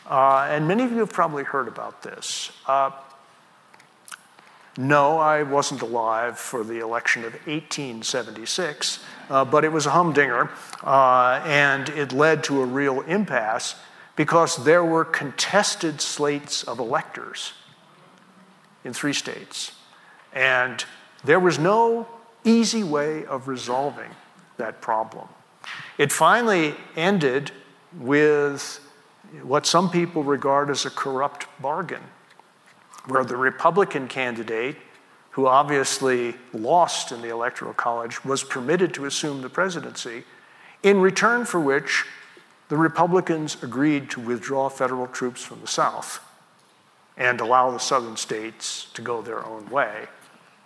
Uh, 0.06 0.48
and 0.50 0.68
many 0.68 0.84
of 0.84 0.90
you 0.92 0.98
have 0.98 1.12
probably 1.12 1.44
heard 1.44 1.68
about 1.68 2.02
this. 2.02 2.50
Uh, 2.66 2.90
no, 4.76 5.18
I 5.18 5.42
wasn't 5.42 5.82
alive 5.82 6.38
for 6.38 6.64
the 6.64 6.80
election 6.80 7.24
of 7.24 7.32
1876, 7.46 9.04
uh, 9.30 9.44
but 9.44 9.64
it 9.64 9.72
was 9.72 9.86
a 9.86 9.90
humdinger, 9.90 10.50
uh, 10.82 11.40
and 11.44 11.88
it 11.90 12.12
led 12.12 12.42
to 12.44 12.60
a 12.60 12.66
real 12.66 13.02
impasse 13.02 13.76
because 14.16 14.64
there 14.64 14.84
were 14.84 15.04
contested 15.04 16.00
slates 16.00 16.62
of 16.64 16.78
electors 16.78 17.52
in 18.84 18.92
three 18.92 19.12
states. 19.12 19.72
And 20.32 20.84
there 21.24 21.40
was 21.40 21.58
no 21.58 22.08
easy 22.44 22.82
way 22.84 23.24
of 23.24 23.48
resolving 23.48 24.10
that 24.56 24.80
problem. 24.80 25.28
It 25.98 26.12
finally 26.12 26.74
ended 26.96 27.50
with 27.98 28.80
what 29.42 29.66
some 29.66 29.90
people 29.90 30.22
regard 30.22 30.70
as 30.70 30.84
a 30.84 30.90
corrupt 30.90 31.46
bargain, 31.60 32.02
where 33.06 33.24
the 33.24 33.36
Republican 33.36 34.08
candidate, 34.08 34.76
who 35.30 35.46
obviously 35.46 36.34
lost 36.52 37.12
in 37.12 37.20
the 37.20 37.28
Electoral 37.28 37.74
College, 37.74 38.24
was 38.24 38.42
permitted 38.42 38.94
to 38.94 39.04
assume 39.04 39.42
the 39.42 39.50
presidency, 39.50 40.24
in 40.82 41.00
return 41.00 41.44
for 41.44 41.60
which 41.60 42.04
the 42.68 42.76
Republicans 42.76 43.62
agreed 43.62 44.10
to 44.10 44.20
withdraw 44.20 44.68
federal 44.68 45.06
troops 45.06 45.42
from 45.42 45.60
the 45.60 45.66
South 45.66 46.20
and 47.16 47.40
allow 47.40 47.70
the 47.70 47.78
southern 47.78 48.16
states 48.16 48.88
to 48.94 49.02
go 49.02 49.22
their 49.22 49.44
own 49.44 49.68
way 49.70 50.06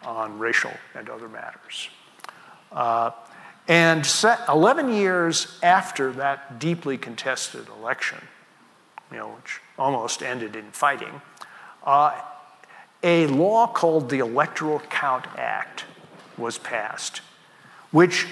on 0.02 0.38
racial 0.38 0.72
and 0.94 1.08
other 1.08 1.28
matters. 1.28 1.88
Uh, 2.72 3.10
and 3.66 4.08
11 4.48 4.92
years 4.92 5.58
after 5.62 6.12
that 6.12 6.58
deeply 6.58 6.96
contested 6.96 7.68
election, 7.68 8.18
you 9.10 9.18
know, 9.18 9.28
which 9.28 9.60
almost 9.78 10.22
ended 10.22 10.56
in 10.56 10.70
fighting, 10.70 11.20
uh, 11.84 12.20
a 13.02 13.26
law 13.28 13.66
called 13.66 14.10
the 14.10 14.18
Electoral 14.18 14.80
Count 14.90 15.26
Act 15.36 15.84
was 16.36 16.58
passed, 16.58 17.20
which 17.90 18.26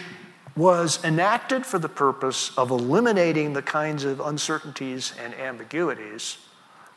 was 0.56 1.04
enacted 1.04 1.66
for 1.66 1.78
the 1.78 1.88
purpose 1.88 2.56
of 2.56 2.70
eliminating 2.70 3.52
the 3.52 3.62
kinds 3.62 4.04
of 4.04 4.20
uncertainties 4.20 5.12
and 5.22 5.34
ambiguities 5.34 6.38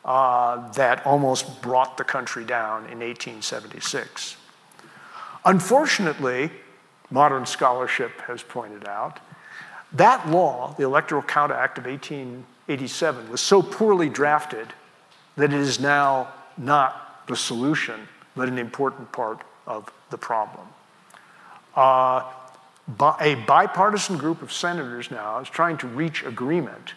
uh, 0.05 0.71
that 0.71 1.05
almost 1.05 1.61
brought 1.61 1.97
the 1.97 2.03
country 2.03 2.45
down 2.45 2.83
in 2.85 2.99
1876. 2.99 4.37
Unfortunately, 5.45 6.49
modern 7.11 7.45
scholarship 7.45 8.21
has 8.21 8.41
pointed 8.41 8.87
out, 8.87 9.19
that 9.91 10.29
law, 10.29 10.75
the 10.77 10.83
Electoral 10.83 11.21
Count 11.21 11.51
Act 11.51 11.77
of 11.79 11.85
1887, 11.85 13.29
was 13.29 13.41
so 13.41 13.61
poorly 13.61 14.07
drafted 14.07 14.67
that 15.35 15.51
it 15.51 15.59
is 15.59 15.79
now 15.79 16.31
not 16.59 17.25
the 17.27 17.35
solution, 17.35 18.07
but 18.35 18.47
an 18.47 18.57
important 18.57 19.11
part 19.11 19.41
of 19.65 19.91
the 20.09 20.17
problem. 20.17 20.67
Uh, 21.75 22.23
a 23.21 23.35
bipartisan 23.47 24.17
group 24.17 24.41
of 24.41 24.51
senators 24.51 25.11
now 25.11 25.39
is 25.39 25.49
trying 25.49 25.77
to 25.77 25.87
reach 25.87 26.23
agreement 26.23 26.93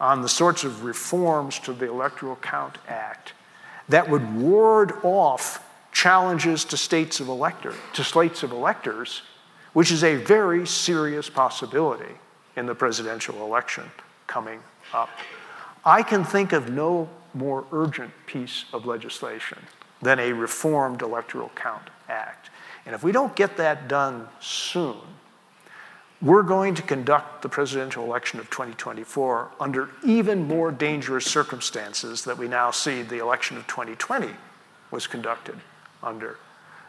on 0.00 0.22
the 0.22 0.28
sorts 0.28 0.64
of 0.64 0.84
reforms 0.84 1.58
to 1.60 1.72
the 1.72 1.88
Electoral 1.88 2.36
Count 2.36 2.78
Act 2.88 3.32
that 3.88 4.08
would 4.08 4.34
ward 4.34 4.92
off 5.02 5.68
challenges 5.92 6.64
to 6.64 6.76
states 6.76 7.20
of 7.20 7.28
elector, 7.28 7.74
to 7.92 8.02
slates 8.02 8.42
of 8.42 8.52
electors, 8.52 9.22
which 9.72 9.90
is 9.90 10.02
a 10.02 10.16
very 10.16 10.66
serious 10.66 11.28
possibility 11.28 12.14
in 12.56 12.66
the 12.66 12.74
presidential 12.74 13.44
election 13.44 13.84
coming 14.26 14.60
up. 14.92 15.10
I 15.84 16.02
can 16.02 16.24
think 16.24 16.52
of 16.52 16.70
no 16.70 17.08
more 17.34 17.64
urgent 17.72 18.12
piece 18.26 18.64
of 18.72 18.86
legislation 18.86 19.58
than 20.00 20.18
a 20.18 20.32
reformed 20.32 21.02
Electoral 21.02 21.50
Count 21.54 21.88
Act. 22.08 22.50
And 22.84 22.94
if 22.94 23.02
we 23.04 23.12
don't 23.12 23.34
get 23.36 23.56
that 23.58 23.88
done 23.88 24.28
soon, 24.40 24.96
we're 26.20 26.42
going 26.42 26.74
to 26.76 26.82
conduct 26.82 27.42
the 27.42 27.48
presidential 27.48 28.04
election 28.04 28.38
of 28.38 28.48
2024 28.48 29.50
under 29.58 29.90
even 30.04 30.46
more 30.46 30.70
dangerous 30.70 31.24
circumstances 31.24 32.24
that 32.24 32.38
we 32.38 32.46
now 32.46 32.70
see 32.70 33.02
the 33.02 33.18
election 33.18 33.56
of 33.56 33.66
2020 33.66 34.30
was 34.90 35.06
conducted 35.06 35.56
under. 36.02 36.38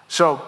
So, 0.08 0.42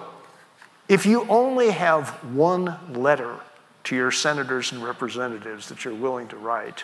if 0.88 1.08
you 1.08 1.26
only 1.30 1.72
have 1.72 2.10
one 2.36 2.78
letter 2.93 3.39
to 3.86 3.96
your 3.96 4.12
senators 4.12 4.72
and 4.72 4.84
representatives 4.84 5.68
that 5.70 5.84
you're 5.84 5.96
willing 5.96 6.28
to 6.28 6.38
write, 6.38 6.84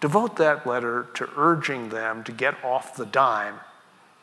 devote 0.00 0.36
that 0.36 0.66
letter 0.66 1.06
to 1.14 1.28
urging 1.36 1.90
them 1.90 2.24
to 2.24 2.32
get 2.32 2.62
off 2.64 2.96
the 2.96 3.06
dime 3.06 3.60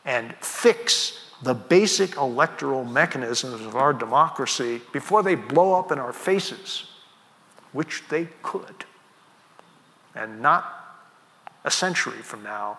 and 0.04 0.34
fix 0.40 1.24
the 1.42 1.54
basic 1.54 2.16
electoral 2.16 2.84
mechanisms 2.84 3.60
of 3.64 3.76
our 3.76 3.92
democracy 3.92 4.80
before 4.92 5.22
they 5.22 5.34
blow 5.34 5.78
up 5.78 5.92
in 5.92 5.98
our 5.98 6.12
faces, 6.12 6.90
which 7.72 8.02
they 8.08 8.28
could. 8.42 8.84
And 10.14 10.42
not 10.42 10.74
a 11.64 11.70
century 11.70 12.22
from 12.22 12.42
now, 12.42 12.78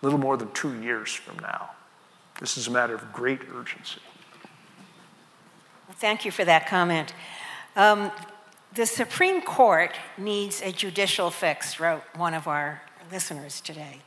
a 0.00 0.06
little 0.06 0.18
more 0.18 0.36
than 0.36 0.50
two 0.52 0.80
years 0.80 1.12
from 1.12 1.38
now. 1.40 1.70
This 2.40 2.56
is 2.56 2.68
a 2.68 2.70
matter 2.70 2.94
of 2.94 3.12
great 3.12 3.40
urgency. 3.54 4.00
Thank 5.96 6.24
you 6.24 6.30
for 6.30 6.44
that 6.46 6.66
comment. 6.66 7.12
Um, 7.76 8.10
the 8.74 8.86
Supreme 8.86 9.42
Court 9.42 9.96
needs 10.16 10.62
a 10.62 10.70
judicial 10.70 11.30
fix, 11.30 11.80
wrote 11.80 12.02
one 12.14 12.34
of 12.34 12.46
our 12.46 12.82
listeners 13.10 13.60
today. 13.60 13.98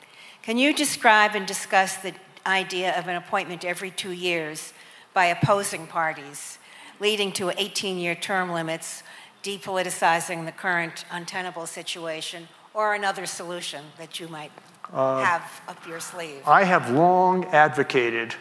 Can 0.41 0.57
you 0.57 0.74
describe 0.74 1.36
and 1.36 1.45
discuss 1.45 1.97
the 1.97 2.14
idea 2.45 2.97
of 2.97 3.07
an 3.07 3.16
appointment 3.16 3.66
every 3.66 3.91
two 3.91 4.11
years 4.11 4.74
by 5.14 5.26
opposing 5.26 5.88
parties, 5.88 6.57
leading 6.99 7.32
to 7.34 7.49
18 7.59 7.97
year 7.97 8.16
term 8.16 8.51
limits, 8.51 9.03
depoliticizing 9.43 10.45
the 10.45 10.51
current 10.51 11.05
untenable 11.11 11.66
situation, 11.66 12.47
or 12.74 12.93
another 12.93 13.26
solution 13.26 13.84
that 13.97 14.20
you 14.20 14.28
might 14.28 14.51
uh, 14.93 15.24
have 15.24 15.61
up 15.68 15.86
your 15.88 15.99
sleeve? 15.99 16.41
I 16.47 16.64
have 16.64 16.89
long 16.89 17.45
advocated 17.45 18.36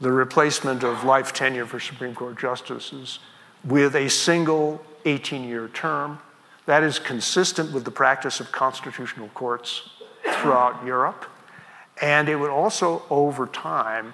the 0.00 0.12
replacement 0.12 0.84
of 0.84 1.04
life 1.04 1.32
tenure 1.32 1.66
for 1.66 1.80
Supreme 1.80 2.14
Court 2.14 2.38
justices 2.38 3.18
with 3.64 3.94
a 3.96 4.08
single 4.08 4.80
18 5.04 5.44
year 5.48 5.68
term 5.68 6.18
That 6.68 6.82
is 6.82 6.98
consistent 6.98 7.72
with 7.72 7.86
the 7.86 7.90
practice 7.90 8.40
of 8.40 8.52
constitutional 8.52 9.28
courts 9.28 9.88
throughout 10.34 10.84
Europe. 10.84 11.24
And 12.02 12.28
it 12.28 12.36
would 12.36 12.50
also, 12.50 13.04
over 13.08 13.46
time, 13.46 14.12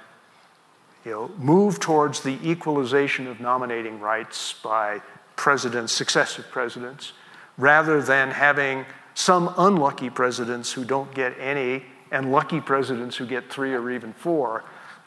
you 1.04 1.10
know, 1.10 1.32
move 1.36 1.80
towards 1.80 2.20
the 2.20 2.38
equalization 2.48 3.26
of 3.26 3.40
nominating 3.40 3.98
rights 3.98 4.54
by 4.62 5.02
presidents, 5.34 5.92
successive 5.92 6.48
presidents, 6.52 7.12
rather 7.58 8.00
than 8.00 8.30
having 8.30 8.86
some 9.14 9.52
unlucky 9.58 10.08
presidents 10.08 10.70
who 10.72 10.84
don't 10.84 11.12
get 11.12 11.34
any 11.40 11.82
and 12.12 12.30
lucky 12.30 12.60
presidents 12.60 13.16
who 13.16 13.26
get 13.26 13.50
three 13.50 13.74
or 13.74 13.90
even 13.90 14.12
four. 14.12 14.62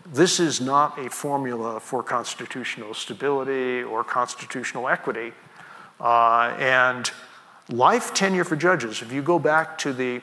This 0.06 0.42
is 0.42 0.60
not 0.60 1.00
a 1.00 1.10
formula 1.10 1.80
for 1.80 2.04
constitutional 2.04 2.94
stability 2.94 3.84
or 3.84 4.04
constitutional 4.04 4.90
equity. 4.90 5.32
Uh, 6.00 6.56
and 6.60 7.12
life 7.70 8.14
tenure 8.14 8.44
for 8.44 8.56
judges, 8.56 9.02
if 9.02 9.12
you 9.12 9.22
go 9.22 9.40
back 9.40 9.78
to 9.78 9.94
the, 9.94 10.22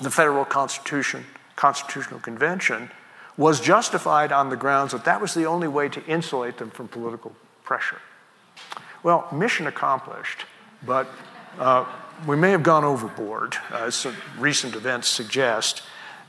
the 0.00 0.10
federal 0.10 0.44
constitution, 0.44 1.24
constitutional 1.56 2.20
convention, 2.20 2.90
was 3.36 3.60
justified 3.60 4.32
on 4.32 4.48
the 4.48 4.56
grounds 4.56 4.92
that 4.92 5.04
that 5.04 5.20
was 5.20 5.34
the 5.34 5.44
only 5.44 5.68
way 5.68 5.88
to 5.88 6.04
insulate 6.06 6.56
them 6.58 6.70
from 6.70 6.88
political 6.88 7.32
pressure. 7.64 8.00
Well, 9.02 9.28
mission 9.32 9.66
accomplished, 9.66 10.46
but 10.84 11.06
uh, 11.58 11.84
we 12.26 12.36
may 12.36 12.50
have 12.50 12.62
gone 12.62 12.84
overboard, 12.84 13.56
as 13.72 13.94
some 13.94 14.16
recent 14.38 14.74
events 14.74 15.08
suggest. 15.08 15.82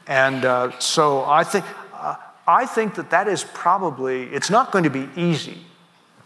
And 0.05 0.43
uh, 0.45 0.77
so 0.79 1.23
I 1.23 1.43
think, 1.43 1.65
uh, 1.93 2.15
I 2.47 2.65
think 2.65 2.95
that 2.95 3.09
that 3.11 3.27
is 3.27 3.43
probably, 3.43 4.23
it's 4.23 4.49
not 4.49 4.71
going 4.71 4.83
to 4.83 4.89
be 4.89 5.09
easy, 5.15 5.65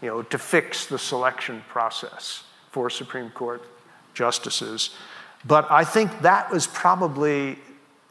you 0.02 0.08
know, 0.08 0.22
to 0.22 0.36
fix 0.38 0.86
the 0.86 0.98
selection 0.98 1.62
process 1.68 2.42
for 2.70 2.90
Supreme 2.90 3.30
Court 3.30 3.62
justices. 4.12 4.90
But 5.46 5.70
I 5.70 5.84
think 5.84 6.20
that 6.20 6.50
was 6.50 6.66
probably 6.66 7.58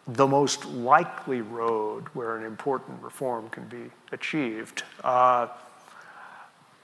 the 0.08 0.26
most 0.26 0.66
likely 0.66 1.42
road 1.42 2.08
where 2.14 2.38
an 2.38 2.46
important 2.46 3.04
reform 3.04 3.50
can 3.50 3.68
be 3.68 3.92
achieved. 4.12 4.84
Uh, 5.04 5.48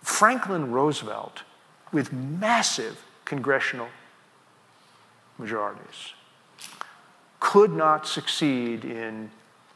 Franklin 0.04 0.72
Roosevelt, 0.72 1.44
with 1.92 2.14
massive 2.14 3.04
congressional 3.26 3.88
majorities, 5.38 6.14
could 7.40 7.72
not 7.72 8.08
succeed 8.08 8.86
in 8.86 9.32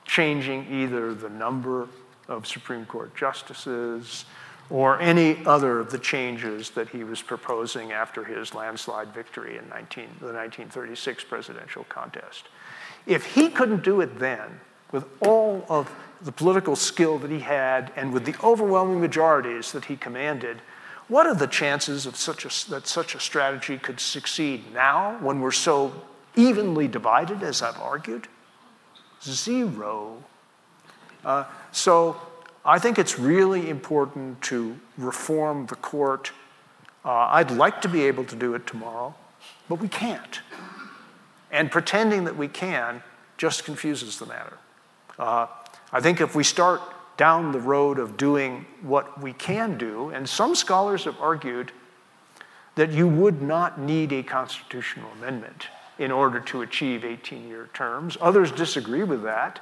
changing 0.05 0.67
either 0.71 1.13
the 1.13 1.29
number 1.29 1.87
of 2.27 2.47
Supreme 2.47 2.85
Court 2.85 3.15
justices 3.15 4.25
or 4.71 4.99
any 5.01 5.45
other 5.45 5.79
of 5.79 5.91
the 5.91 5.99
changes 5.99 6.69
that 6.71 6.89
he 6.89 7.03
was 7.03 7.21
proposing 7.21 7.91
after 7.91 8.23
his 8.23 8.55
landslide 8.55 9.13
victory 9.13 9.57
in 9.57 9.67
19, 9.67 10.05
the 10.19 10.27
1936 10.27 11.25
presidential 11.25 11.83
contest. 11.83 12.45
If 13.05 13.25
he 13.35 13.49
couldn't 13.49 13.83
do 13.83 13.99
it 13.99 14.17
then, 14.17 14.61
with 14.93 15.05
all 15.21 15.65
of 15.67 15.93
the 16.21 16.31
political 16.31 16.75
skill 16.77 17.17
that 17.19 17.31
he 17.31 17.39
had 17.39 17.91
and 17.97 18.13
with 18.13 18.25
the 18.25 18.35
overwhelming 18.43 19.01
majorities 19.01 19.73
that 19.73 19.85
he 19.85 19.97
commanded, 19.97 20.61
what 21.09 21.27
are 21.27 21.35
the 21.35 21.47
chances 21.47 22.05
of 22.05 22.15
such 22.15 22.45
a, 22.45 22.69
that 22.69 22.87
such 22.87 23.13
a 23.13 23.19
strategy 23.19 23.77
could 23.77 23.99
succeed 23.99 24.73
now 24.73 25.17
when 25.19 25.41
we're 25.41 25.51
so 25.51 25.93
evenly 26.37 26.87
divided, 26.87 27.43
as 27.43 27.61
I've 27.61 27.79
argued? 27.79 28.29
Zero. 29.21 30.23
Uh, 31.25 31.43
so 31.71 32.21
I 32.63 32.77
think 32.77 32.99
it's 32.99 33.17
really 33.17 33.69
important 33.69 34.41
to 34.43 34.77
reform 34.97 35.65
the 35.65 35.75
court. 35.75 36.31
Uh, 37.03 37.27
I'd 37.31 37.51
like 37.51 37.81
to 37.81 37.89
be 37.89 38.03
able 38.03 38.23
to 38.25 38.35
do 38.35 38.53
it 38.53 38.67
tomorrow, 38.67 39.15
but 39.67 39.79
we 39.79 39.87
can't. 39.87 40.41
And 41.51 41.71
pretending 41.71 42.25
that 42.25 42.37
we 42.37 42.47
can 42.47 43.01
just 43.37 43.65
confuses 43.65 44.19
the 44.19 44.27
matter. 44.27 44.57
Uh, 45.17 45.47
I 45.91 45.99
think 46.01 46.21
if 46.21 46.35
we 46.35 46.43
start 46.43 46.81
down 47.17 47.51
the 47.51 47.59
road 47.59 47.97
of 47.97 48.15
doing 48.15 48.65
what 48.81 49.19
we 49.19 49.33
can 49.33 49.77
do, 49.77 50.09
and 50.09 50.29
some 50.29 50.55
scholars 50.55 51.05
have 51.05 51.19
argued 51.19 51.71
that 52.75 52.91
you 52.91 53.07
would 53.07 53.41
not 53.41 53.79
need 53.79 54.11
a 54.13 54.23
constitutional 54.23 55.11
amendment 55.17 55.67
in 55.99 56.11
order 56.11 56.39
to 56.39 56.61
achieve 56.61 57.03
18 57.03 57.47
year 57.47 57.69
terms. 57.73 58.17
Others 58.21 58.51
disagree 58.51 59.03
with 59.03 59.23
that. 59.23 59.59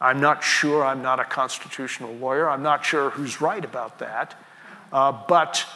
I'm 0.00 0.20
not 0.20 0.42
sure, 0.42 0.84
I'm 0.84 1.02
not 1.02 1.20
a 1.20 1.24
constitutional 1.24 2.14
lawyer, 2.14 2.48
I'm 2.48 2.62
not 2.62 2.84
sure 2.84 3.10
who's 3.10 3.40
right 3.40 3.64
about 3.64 3.98
that. 3.98 4.34
Uh, 4.92 5.12
but 5.28 5.66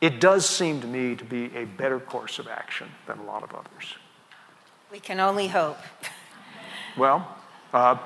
it 0.00 0.20
does 0.20 0.48
seem 0.48 0.80
to 0.80 0.86
me 0.86 1.16
to 1.16 1.24
be 1.24 1.54
a 1.56 1.64
better 1.64 2.00
course 2.00 2.38
of 2.38 2.48
action 2.48 2.88
than 3.06 3.18
a 3.18 3.24
lot 3.24 3.42
of 3.42 3.54
others. 3.54 3.96
We 4.90 5.00
can 5.00 5.20
only 5.20 5.48
hope. 5.48 5.78
well, 6.96 7.36
uh, 7.72 7.98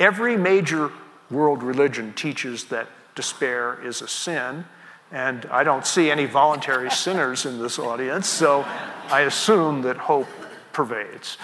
every 0.00 0.36
major 0.36 0.90
world 1.30 1.62
religion 1.62 2.12
teaches 2.14 2.64
that 2.64 2.88
despair 3.14 3.80
is 3.84 4.02
a 4.02 4.08
sin, 4.08 4.64
and 5.10 5.46
I 5.46 5.64
don't 5.64 5.86
see 5.86 6.10
any 6.10 6.26
voluntary 6.26 6.90
sinners 7.04 7.46
in 7.46 7.60
this 7.60 7.78
audience, 7.78 8.28
so 8.28 8.64
I 9.10 9.22
assume 9.22 9.82
that 9.82 9.96
hope 9.96 10.28
pervades. 10.72 11.38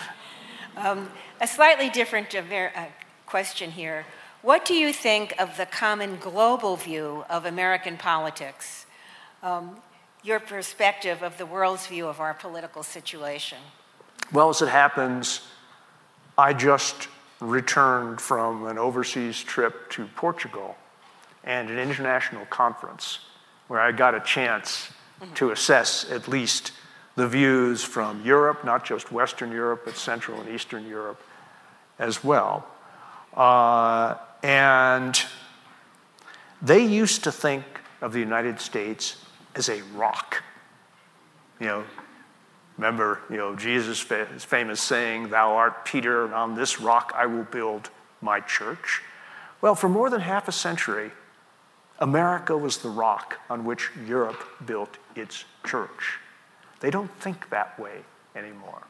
Um, 0.77 1.11
a 1.41 1.47
slightly 1.47 1.91
different 1.91 2.35
uh, 2.35 2.85
question 3.29 3.71
here. 3.71 4.07
What 4.41 4.65
do 4.65 4.73
you 4.73 4.93
think 4.93 5.35
of 5.39 5.57
the 5.59 5.67
common 5.67 6.17
global 6.17 6.77
view 6.77 7.25
of 7.29 7.45
American 7.45 7.99
politics? 7.99 8.87
Um, 9.43 9.77
your 10.23 10.41
perspective 10.41 11.23
of 11.23 11.37
the 11.37 11.45
world's 11.45 11.87
view 11.87 12.07
of 12.07 12.21
our 12.21 12.33
political 12.33 12.83
situation? 12.83 13.59
Well, 14.33 14.49
as 14.49 14.63
it 14.63 14.69
happens, 14.69 15.43
I 16.39 16.55
just 16.55 17.09
returned 17.41 18.21
from 18.21 18.67
an 18.67 18.79
overseas 18.79 19.43
trip 19.43 19.91
to 19.91 20.07
Portugal 20.17 20.77
and 21.45 21.69
an 21.69 21.79
international 21.79 22.47
conference 22.47 23.21
where 23.69 23.81
I 23.81 23.93
got 23.93 24.15
a 24.15 24.21
chance 24.21 24.91
mm-hmm. 25.21 25.35
to 25.35 25.51
assess 25.51 26.11
at 26.11 26.29
least 26.29 26.73
the 27.15 27.29
views 27.29 27.85
from 27.85 28.25
Europe, 28.25 28.65
not 28.65 28.85
just 28.85 29.13
Western 29.13 29.53
Europe, 29.53 29.83
but 29.85 29.97
Central 29.97 30.41
and 30.41 30.49
Eastern 30.49 30.87
Europe 30.87 31.21
as 31.99 32.25
well. 32.25 32.67
Uh, 33.35 34.17
and 34.43 35.21
they 36.63 36.85
used 36.85 37.25
to 37.25 37.33
think 37.33 37.65
of 38.01 38.13
the 38.13 38.21
United 38.21 38.61
States 38.61 39.17
as 39.55 39.69
a 39.69 39.83
rock. 39.95 40.43
You 41.61 41.67
know, 41.67 41.85
Remember, 42.79 43.19
you 43.29 43.37
know, 43.37 43.57
Jesus' 43.57 44.01
famous 44.01 44.81
saying, 44.81 45.31
Thou 45.31 45.57
art 45.57 45.85
Peter, 45.85 46.25
and 46.25 46.33
on 46.33 46.55
this 46.55 46.81
rock 46.81 47.13
I 47.15 47.27
will 47.27 47.43
build 47.43 47.91
my 48.21 48.39
church. 48.39 49.03
Well, 49.61 49.75
for 49.75 49.89
more 49.89 50.09
than 50.09 50.21
half 50.21 50.47
a 50.47 50.53
century, 50.53 51.11
America 51.99 52.57
was 52.57 52.79
the 52.79 52.89
rock 52.89 53.41
on 53.51 53.65
which 53.65 53.91
Europe 54.07 54.45
built 54.65 54.97
its 55.17 55.45
church. 55.67 56.21
They 56.79 56.91
don't 56.91 57.11
think 57.19 57.51
that 57.51 57.77
way 57.81 58.05
anymore. 58.37 58.83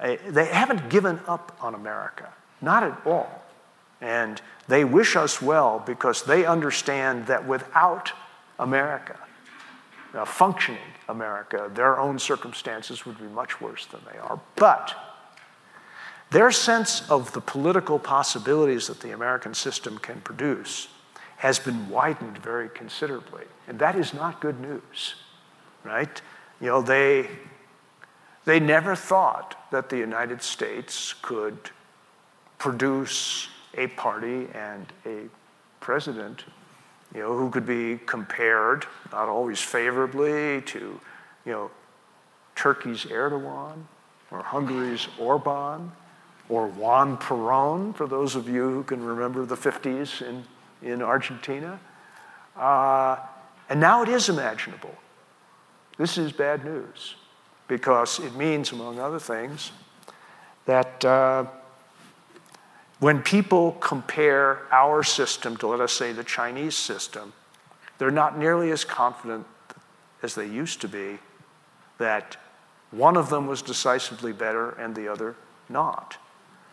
They 0.00 0.46
haven't 0.46 0.88
given 0.88 1.18
up 1.26 1.58
on 1.60 1.74
America, 1.74 2.32
not 2.60 2.84
at 2.84 2.96
all. 3.04 3.39
And 4.00 4.40
they 4.68 4.84
wish 4.84 5.16
us 5.16 5.42
well 5.42 5.82
because 5.84 6.22
they 6.22 6.44
understand 6.46 7.26
that 7.26 7.46
without 7.46 8.12
America, 8.58 9.18
a 10.14 10.26
functioning 10.26 10.80
America, 11.08 11.70
their 11.74 11.98
own 11.98 12.18
circumstances 12.18 13.04
would 13.04 13.18
be 13.18 13.26
much 13.26 13.60
worse 13.60 13.86
than 13.86 14.00
they 14.10 14.18
are. 14.18 14.40
But 14.56 14.94
their 16.30 16.50
sense 16.52 17.08
of 17.10 17.32
the 17.32 17.40
political 17.40 17.98
possibilities 17.98 18.86
that 18.86 19.00
the 19.00 19.12
American 19.12 19.54
system 19.54 19.98
can 19.98 20.20
produce 20.20 20.88
has 21.38 21.58
been 21.58 21.88
widened 21.88 22.38
very 22.38 22.68
considerably. 22.68 23.44
And 23.66 23.78
that 23.78 23.96
is 23.96 24.14
not 24.14 24.40
good 24.40 24.60
news, 24.60 25.14
right? 25.84 26.20
You 26.60 26.68
know, 26.68 26.82
they, 26.82 27.28
they 28.44 28.60
never 28.60 28.94
thought 28.94 29.56
that 29.70 29.88
the 29.88 29.96
United 29.96 30.42
States 30.42 31.14
could 31.22 31.70
produce 32.58 33.48
a 33.76 33.86
party 33.88 34.48
and 34.54 34.86
a 35.06 35.22
president 35.80 36.44
you 37.14 37.20
know, 37.20 37.36
who 37.36 37.50
could 37.50 37.66
be 37.66 37.98
compared, 38.06 38.86
not 39.12 39.28
always 39.28 39.60
favorably, 39.60 40.62
to, 40.62 41.00
you 41.44 41.52
know, 41.52 41.70
Turkey's 42.54 43.04
Erdogan 43.04 43.82
or 44.30 44.42
Hungary's 44.42 45.08
Orban 45.18 45.90
or 46.48 46.68
Juan 46.68 47.16
Perón, 47.16 47.94
for 47.94 48.06
those 48.06 48.36
of 48.36 48.48
you 48.48 48.68
who 48.68 48.82
can 48.84 49.04
remember 49.04 49.44
the 49.44 49.56
50s 49.56 50.22
in, 50.22 50.44
in 50.82 51.02
Argentina. 51.02 51.80
Uh, 52.56 53.16
and 53.68 53.80
now 53.80 54.02
it 54.02 54.08
is 54.08 54.28
imaginable. 54.28 54.94
This 55.96 56.18
is 56.18 56.32
bad 56.32 56.64
news 56.64 57.16
because 57.66 58.18
it 58.20 58.34
means, 58.34 58.72
among 58.72 59.00
other 59.00 59.18
things, 59.18 59.72
that. 60.66 61.04
Uh, 61.04 61.46
when 63.00 63.22
people 63.22 63.72
compare 63.72 64.60
our 64.70 65.02
system 65.02 65.56
to, 65.56 65.66
let 65.66 65.80
us 65.80 65.92
say, 65.92 66.12
the 66.12 66.24
Chinese 66.24 66.76
system, 66.76 67.32
they're 67.98 68.10
not 68.10 68.38
nearly 68.38 68.70
as 68.70 68.84
confident 68.84 69.46
as 70.22 70.34
they 70.34 70.46
used 70.46 70.80
to 70.82 70.88
be 70.88 71.18
that 71.98 72.36
One 72.90 73.16
of 73.16 73.30
them 73.30 73.46
was 73.46 73.62
decisively 73.62 74.32
better 74.32 74.70
and 74.70 74.94
the 74.94 75.08
other 75.08 75.36
not. 75.68 76.16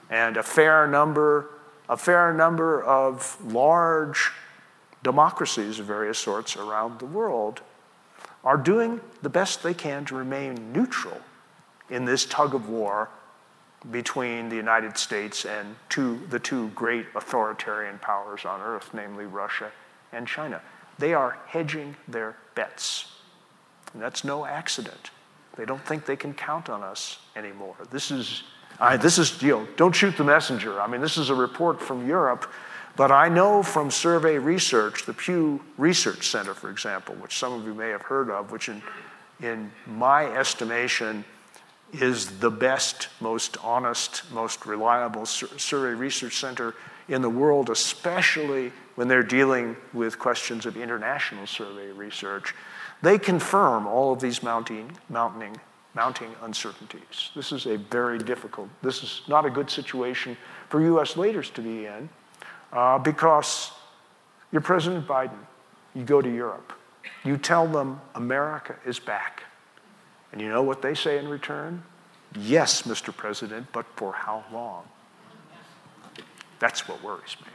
And 0.09 0.37
a 0.37 0.43
fair 0.43 0.87
number, 0.87 1.49
a 1.87 1.97
fair 1.97 2.33
number 2.33 2.83
of 2.83 3.37
large 3.45 4.31
democracies 5.03 5.79
of 5.79 5.85
various 5.85 6.17
sorts 6.17 6.57
around 6.57 6.99
the 6.99 7.05
world 7.05 7.61
are 8.43 8.57
doing 8.57 8.99
the 9.21 9.29
best 9.29 9.61
they 9.61 9.73
can 9.73 10.05
to 10.05 10.15
remain 10.15 10.71
neutral 10.73 11.21
in 11.89 12.05
this 12.05 12.25
tug 12.25 12.55
of 12.55 12.67
war 12.67 13.09
between 13.91 14.49
the 14.49 14.55
United 14.55 14.97
States 14.97 15.45
and 15.45 15.75
two, 15.89 16.19
the 16.29 16.39
two 16.39 16.69
great 16.69 17.05
authoritarian 17.15 17.99
powers 17.99 18.45
on 18.45 18.59
earth, 18.61 18.89
namely 18.93 19.25
Russia 19.25 19.71
and 20.11 20.27
China. 20.27 20.61
They 20.97 21.13
are 21.13 21.37
hedging 21.45 21.95
their 22.07 22.35
bets. 22.55 23.11
And 23.93 24.01
that's 24.01 24.23
no 24.23 24.45
accident. 24.45 25.11
They 25.55 25.65
don't 25.65 25.83
think 25.85 26.05
they 26.05 26.15
can 26.15 26.33
count 26.33 26.69
on 26.69 26.83
us 26.83 27.19
anymore. 27.35 27.75
This 27.91 28.11
is, 28.11 28.43
I, 28.79 28.97
this 28.97 29.17
is, 29.17 29.41
you 29.41 29.51
know, 29.51 29.67
don't 29.75 29.95
shoot 29.95 30.17
the 30.17 30.23
messenger. 30.23 30.81
I 30.81 30.87
mean, 30.87 31.01
this 31.01 31.17
is 31.17 31.29
a 31.29 31.35
report 31.35 31.81
from 31.81 32.07
Europe, 32.07 32.51
but 32.95 33.11
I 33.11 33.29
know 33.29 33.61
from 33.61 33.91
survey 33.91 34.39
research, 34.39 35.05
the 35.05 35.13
Pew 35.13 35.61
Research 35.77 36.29
Center, 36.29 36.53
for 36.53 36.69
example, 36.69 37.15
which 37.15 37.37
some 37.37 37.53
of 37.53 37.63
you 37.65 37.73
may 37.73 37.89
have 37.89 38.01
heard 38.01 38.29
of, 38.29 38.51
which 38.51 38.69
in, 38.69 38.81
in 39.39 39.71
my 39.85 40.25
estimation 40.25 41.23
is 41.93 42.39
the 42.39 42.51
best, 42.51 43.07
most 43.19 43.57
honest, 43.63 44.23
most 44.31 44.65
reliable 44.65 45.25
survey 45.25 45.93
research 45.93 46.37
center 46.37 46.75
in 47.07 47.21
the 47.21 47.29
world, 47.29 47.69
especially 47.69 48.71
when 48.95 49.07
they're 49.07 49.23
dealing 49.23 49.75
with 49.93 50.19
questions 50.19 50.65
of 50.65 50.75
international 50.75 51.47
survey 51.47 51.91
research. 51.91 52.53
They 53.01 53.17
confirm 53.17 53.87
all 53.87 54.11
of 54.11 54.19
these 54.19 54.43
mounting, 54.43 54.91
mounting, 55.09 55.55
mounting 55.93 56.35
uncertainties. 56.43 57.31
This 57.35 57.51
is 57.51 57.65
a 57.65 57.77
very 57.77 58.17
difficult, 58.17 58.69
this 58.81 59.03
is 59.03 59.21
not 59.27 59.45
a 59.45 59.49
good 59.49 59.69
situation 59.69 60.35
for 60.69 60.81
US 60.81 61.15
leaders 61.15 61.49
to 61.51 61.61
be 61.61 61.85
in 61.85 62.09
uh, 62.73 62.97
because 62.99 63.71
you're 64.51 64.61
President 64.61 65.07
Biden, 65.07 65.39
you 65.93 66.03
go 66.03 66.21
to 66.21 66.33
Europe, 66.33 66.73
you 67.23 67.37
tell 67.37 67.67
them 67.67 68.01
America 68.15 68.75
is 68.85 68.99
back. 68.99 69.43
And 70.37 70.43
you 70.43 70.49
know 70.51 70.61
what 70.61 70.83
they 70.83 70.93
say 70.93 71.17
in 71.17 71.27
return? 71.27 71.81
Yes, 72.35 72.83
Mr. 72.83 73.11
President, 73.11 73.65
but 73.73 73.87
for 73.95 74.13
how 74.13 74.43
long? 74.53 74.83
That's 76.59 76.87
what 76.87 77.03
worries 77.03 77.35
me. 77.41 77.47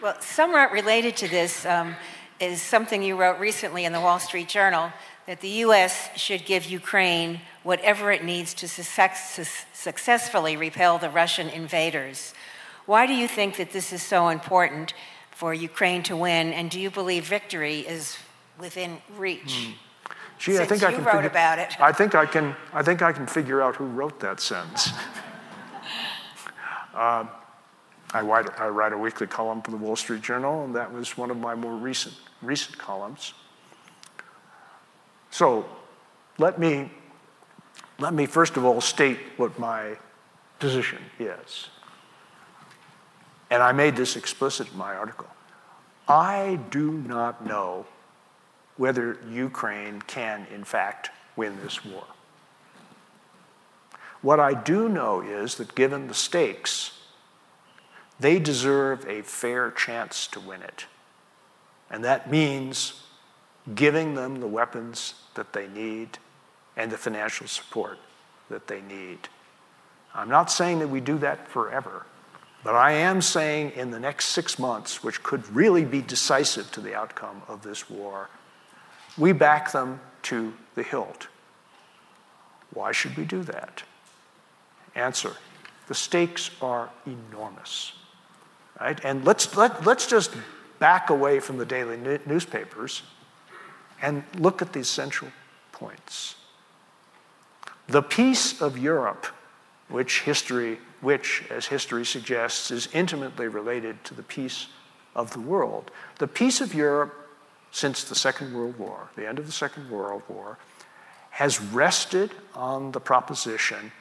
Well, 0.00 0.18
somewhat 0.18 0.72
related 0.72 1.14
to 1.18 1.28
this 1.28 1.66
um, 1.66 1.94
is 2.40 2.62
something 2.62 3.02
you 3.02 3.16
wrote 3.16 3.38
recently 3.38 3.84
in 3.84 3.92
the 3.92 4.00
Wall 4.00 4.18
Street 4.18 4.48
Journal 4.48 4.90
that 5.26 5.42
the 5.42 5.50
U.S. 5.66 6.08
should 6.16 6.46
give 6.46 6.64
Ukraine 6.64 7.42
whatever 7.64 8.10
it 8.10 8.24
needs 8.24 8.54
to 8.54 8.66
success- 8.66 9.66
successfully 9.74 10.56
repel 10.56 10.96
the 10.96 11.10
Russian 11.10 11.50
invaders. 11.50 12.32
Why 12.86 13.06
do 13.06 13.12
you 13.12 13.28
think 13.28 13.58
that 13.58 13.72
this 13.72 13.92
is 13.92 14.02
so 14.02 14.30
important 14.30 14.94
for 15.30 15.52
Ukraine 15.52 16.02
to 16.04 16.16
win, 16.16 16.54
and 16.54 16.70
do 16.70 16.80
you 16.80 16.90
believe 16.90 17.26
victory 17.26 17.80
is 17.80 18.16
within 18.58 19.02
reach? 19.18 19.68
Mm. 19.68 19.89
Gee, 20.40 20.56
Since 20.56 20.60
I 20.60 20.64
think 20.64 20.82
I 20.82 20.92
can 20.92 21.04
figure, 21.04 21.28
about 21.28 21.58
it. 21.58 21.78
I 21.78 21.92
think 21.92 22.14
I 22.14 22.24
can. 22.24 22.56
I 22.72 22.82
think 22.82 23.02
I 23.02 23.12
can 23.12 23.26
figure 23.26 23.60
out 23.60 23.76
who 23.76 23.84
wrote 23.84 24.20
that 24.20 24.40
sentence. 24.40 24.88
um, 26.94 27.28
I, 28.14 28.22
write, 28.22 28.58
I 28.58 28.68
write 28.68 28.94
a 28.94 28.98
weekly 28.98 29.26
column 29.26 29.60
for 29.60 29.70
the 29.70 29.76
Wall 29.76 29.96
Street 29.96 30.22
Journal, 30.22 30.64
and 30.64 30.74
that 30.74 30.94
was 30.94 31.18
one 31.18 31.30
of 31.30 31.36
my 31.36 31.54
more 31.54 31.76
recent 31.76 32.14
recent 32.40 32.78
columns. 32.78 33.34
So, 35.30 35.66
let 36.38 36.58
me 36.58 36.90
let 37.98 38.14
me 38.14 38.24
first 38.24 38.56
of 38.56 38.64
all 38.64 38.80
state 38.80 39.18
what 39.36 39.58
my 39.58 39.98
position 40.58 41.02
is. 41.18 41.68
And 43.50 43.62
I 43.62 43.72
made 43.72 43.94
this 43.94 44.16
explicit 44.16 44.72
in 44.72 44.78
my 44.78 44.96
article. 44.96 45.26
I 46.08 46.60
do 46.70 46.92
not 46.92 47.44
know 47.44 47.84
whether 48.76 49.18
Ukraine 49.30 50.02
can, 50.02 50.46
in 50.52 50.64
fact, 50.64 51.10
win 51.36 51.58
this 51.62 51.84
war. 51.84 52.04
What 54.22 54.40
I 54.40 54.54
do 54.54 54.88
know 54.88 55.22
is 55.22 55.56
that 55.56 55.74
given 55.74 56.08
the 56.08 56.14
stakes, 56.14 56.98
they 58.18 58.38
deserve 58.38 59.06
a 59.08 59.22
fair 59.22 59.70
chance 59.70 60.26
to 60.28 60.40
win 60.40 60.62
it. 60.62 60.86
And 61.90 62.04
that 62.04 62.30
means 62.30 63.02
giving 63.74 64.14
them 64.14 64.40
the 64.40 64.46
weapons 64.46 65.14
that 65.34 65.52
they 65.52 65.68
need 65.68 66.18
and 66.76 66.90
the 66.90 66.98
financial 66.98 67.46
support 67.46 67.98
that 68.48 68.66
they 68.66 68.82
need. 68.82 69.28
I'm 70.14 70.28
not 70.28 70.50
saying 70.50 70.80
that 70.80 70.88
we 70.88 71.00
do 71.00 71.18
that 71.18 71.48
forever, 71.48 72.04
but 72.62 72.74
I 72.74 72.92
am 72.92 73.22
saying 73.22 73.72
in 73.72 73.90
the 73.90 74.00
next 74.00 74.26
six 74.26 74.58
months, 74.58 75.02
which 75.02 75.22
could 75.22 75.48
really 75.54 75.84
be 75.84 76.02
decisive 76.02 76.70
to 76.72 76.80
the 76.80 76.94
outcome 76.94 77.42
of 77.48 77.62
this 77.62 77.88
war, 77.88 78.28
we 79.18 79.32
back 79.32 79.72
them 79.72 80.00
to 80.22 80.52
the 80.74 80.82
hilt. 80.82 81.28
Why 82.72 82.92
should 82.92 83.16
we 83.16 83.24
do 83.24 83.42
that? 83.42 83.82
Answer 84.94 85.36
the 85.90 85.94
stakes 85.96 86.52
are 86.62 86.88
enormous. 87.04 87.94
Right? 88.80 89.04
And 89.04 89.24
let's, 89.24 89.56
let, 89.56 89.84
let's 89.84 90.06
just 90.06 90.30
back 90.78 91.10
away 91.10 91.40
from 91.40 91.58
the 91.58 91.66
daily 91.66 91.96
newspapers 92.26 93.02
and 94.00 94.22
look 94.38 94.62
at 94.62 94.72
these 94.72 94.86
central 94.86 95.32
points. 95.72 96.36
The 97.88 98.02
peace 98.02 98.62
of 98.62 98.78
Europe, 98.78 99.26
which 99.88 100.20
history, 100.20 100.78
which, 101.00 101.42
as 101.50 101.66
history 101.66 102.06
suggests, 102.06 102.70
is 102.70 102.88
intimately 102.92 103.48
related 103.48 104.04
to 104.04 104.14
the 104.14 104.22
peace 104.22 104.68
of 105.16 105.32
the 105.32 105.40
world. 105.40 105.90
The 106.18 106.28
peace 106.28 106.60
of 106.60 106.72
Europe 106.72 107.19
since 107.70 108.04
the 108.04 108.14
Second 108.14 108.54
World 108.54 108.78
War, 108.78 109.10
the 109.16 109.28
end 109.28 109.38
of 109.38 109.46
the 109.46 109.52
Second 109.52 109.90
World 109.90 110.22
War, 110.28 110.58
has 111.30 111.60
rested 111.60 112.32
on 112.54 112.92
the 112.92 113.00
proposition 113.00 113.92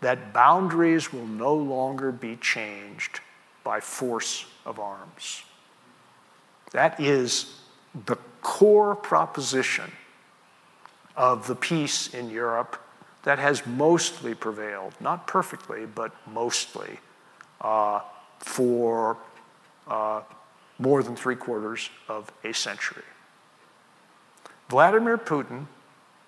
that 0.00 0.32
boundaries 0.32 1.12
will 1.12 1.26
no 1.26 1.54
longer 1.54 2.12
be 2.12 2.36
changed 2.36 3.20
by 3.64 3.80
force 3.80 4.46
of 4.64 4.78
arms. 4.78 5.42
That 6.72 7.00
is 7.00 7.60
the 8.04 8.16
core 8.42 8.94
proposition 8.94 9.90
of 11.16 11.46
the 11.46 11.56
peace 11.56 12.12
in 12.12 12.28
Europe 12.28 12.80
that 13.22 13.38
has 13.38 13.66
mostly 13.66 14.34
prevailed, 14.34 14.94
not 15.00 15.26
perfectly, 15.26 15.86
but 15.86 16.12
mostly, 16.30 17.00
uh, 17.60 18.00
for 18.38 19.16
uh, 19.88 20.20
more 20.78 21.02
than 21.02 21.16
three 21.16 21.36
quarters 21.36 21.90
of 22.08 22.32
a 22.44 22.52
century. 22.52 23.02
Vladimir 24.68 25.16
Putin 25.16 25.66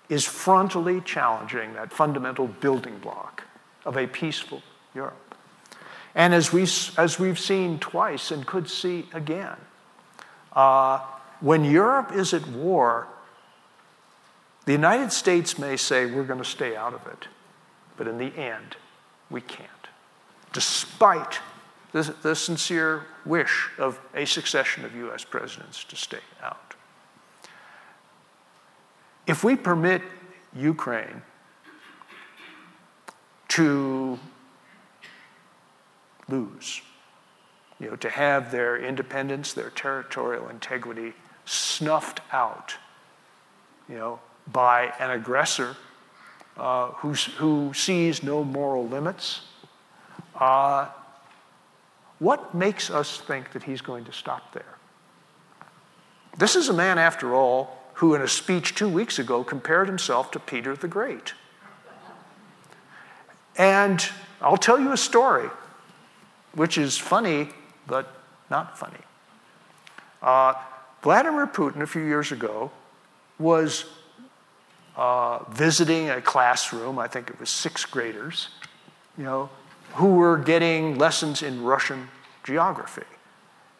is 0.07 0.25
frontally 0.25 1.03
challenging 1.03 1.73
that 1.73 1.93
fundamental 1.93 2.47
building 2.47 2.97
block 2.99 3.43
of 3.85 3.97
a 3.97 4.07
peaceful 4.07 4.61
Europe. 4.95 5.35
And 6.15 6.33
as, 6.33 6.51
we, 6.51 6.63
as 6.97 7.19
we've 7.19 7.39
seen 7.39 7.79
twice 7.79 8.31
and 8.31 8.45
could 8.45 8.69
see 8.69 9.07
again, 9.13 9.55
uh, 10.53 10.99
when 11.39 11.63
Europe 11.63 12.11
is 12.13 12.33
at 12.33 12.47
war, 12.47 13.07
the 14.65 14.71
United 14.71 15.11
States 15.11 15.57
may 15.57 15.77
say 15.77 16.05
we're 16.05 16.23
going 16.23 16.39
to 16.39 16.45
stay 16.45 16.75
out 16.75 16.93
of 16.93 17.05
it, 17.07 17.27
but 17.97 18.07
in 18.07 18.17
the 18.17 18.35
end, 18.35 18.75
we 19.29 19.41
can't. 19.41 19.69
Despite 20.53 21.39
the, 21.91 22.15
the 22.21 22.35
sincere 22.35 23.05
wish 23.25 23.69
of 23.77 23.99
a 24.13 24.25
succession 24.25 24.85
of 24.85 24.95
US 24.95 25.23
presidents 25.23 25.83
to 25.85 25.95
stay 25.95 26.19
out. 26.43 26.75
If 29.27 29.43
we 29.43 29.55
permit 29.55 30.01
Ukraine 30.55 31.21
to 33.49 34.19
lose, 36.27 36.81
you 37.79 37.89
know, 37.89 37.95
to 37.95 38.09
have 38.09 38.51
their 38.51 38.77
independence, 38.77 39.53
their 39.53 39.69
territorial 39.69 40.49
integrity 40.49 41.13
snuffed 41.45 42.21
out, 42.31 42.75
you 43.87 43.95
know, 43.95 44.19
by 44.51 44.93
an 44.99 45.11
aggressor 45.11 45.75
uh, 46.57 46.87
who 46.87 47.73
sees 47.73 48.21
no 48.21 48.43
moral 48.43 48.87
limits, 48.87 49.41
uh, 50.35 50.87
what 52.19 52.53
makes 52.53 52.89
us 52.89 53.19
think 53.21 53.51
that 53.53 53.63
he's 53.63 53.81
going 53.81 54.05
to 54.05 54.11
stop 54.11 54.53
there? 54.53 54.77
This 56.37 56.55
is 56.55 56.69
a 56.69 56.73
man, 56.73 56.97
after 56.97 57.33
all, 57.33 57.77
who 57.95 58.13
in 58.13 58.21
a 58.21 58.27
speech 58.27 58.75
two 58.75 58.87
weeks 58.87 59.19
ago 59.19 59.43
compared 59.43 59.87
himself 59.87 60.31
to 60.31 60.39
Peter 60.39 60.75
the 60.75 60.87
Great. 60.87 61.33
And 63.57 64.07
I'll 64.41 64.57
tell 64.57 64.79
you 64.79 64.93
a 64.93 64.97
story, 64.97 65.49
which 66.53 66.77
is 66.77 66.97
funny, 66.97 67.49
but 67.87 68.13
not 68.49 68.77
funny. 68.77 68.99
Uh, 70.21 70.53
Vladimir 71.01 71.47
Putin, 71.47 71.81
a 71.81 71.87
few 71.87 72.03
years 72.03 72.31
ago, 72.31 72.71
was 73.37 73.85
uh, 74.95 75.43
visiting 75.49 76.09
a 76.09 76.21
classroom, 76.21 76.99
I 76.99 77.07
think 77.07 77.29
it 77.29 77.39
was 77.39 77.49
sixth 77.49 77.89
graders, 77.89 78.49
you 79.17 79.23
know, 79.23 79.49
who 79.93 80.15
were 80.15 80.37
getting 80.37 80.97
lessons 80.97 81.41
in 81.41 81.63
Russian 81.63 82.09
geography. 82.43 83.03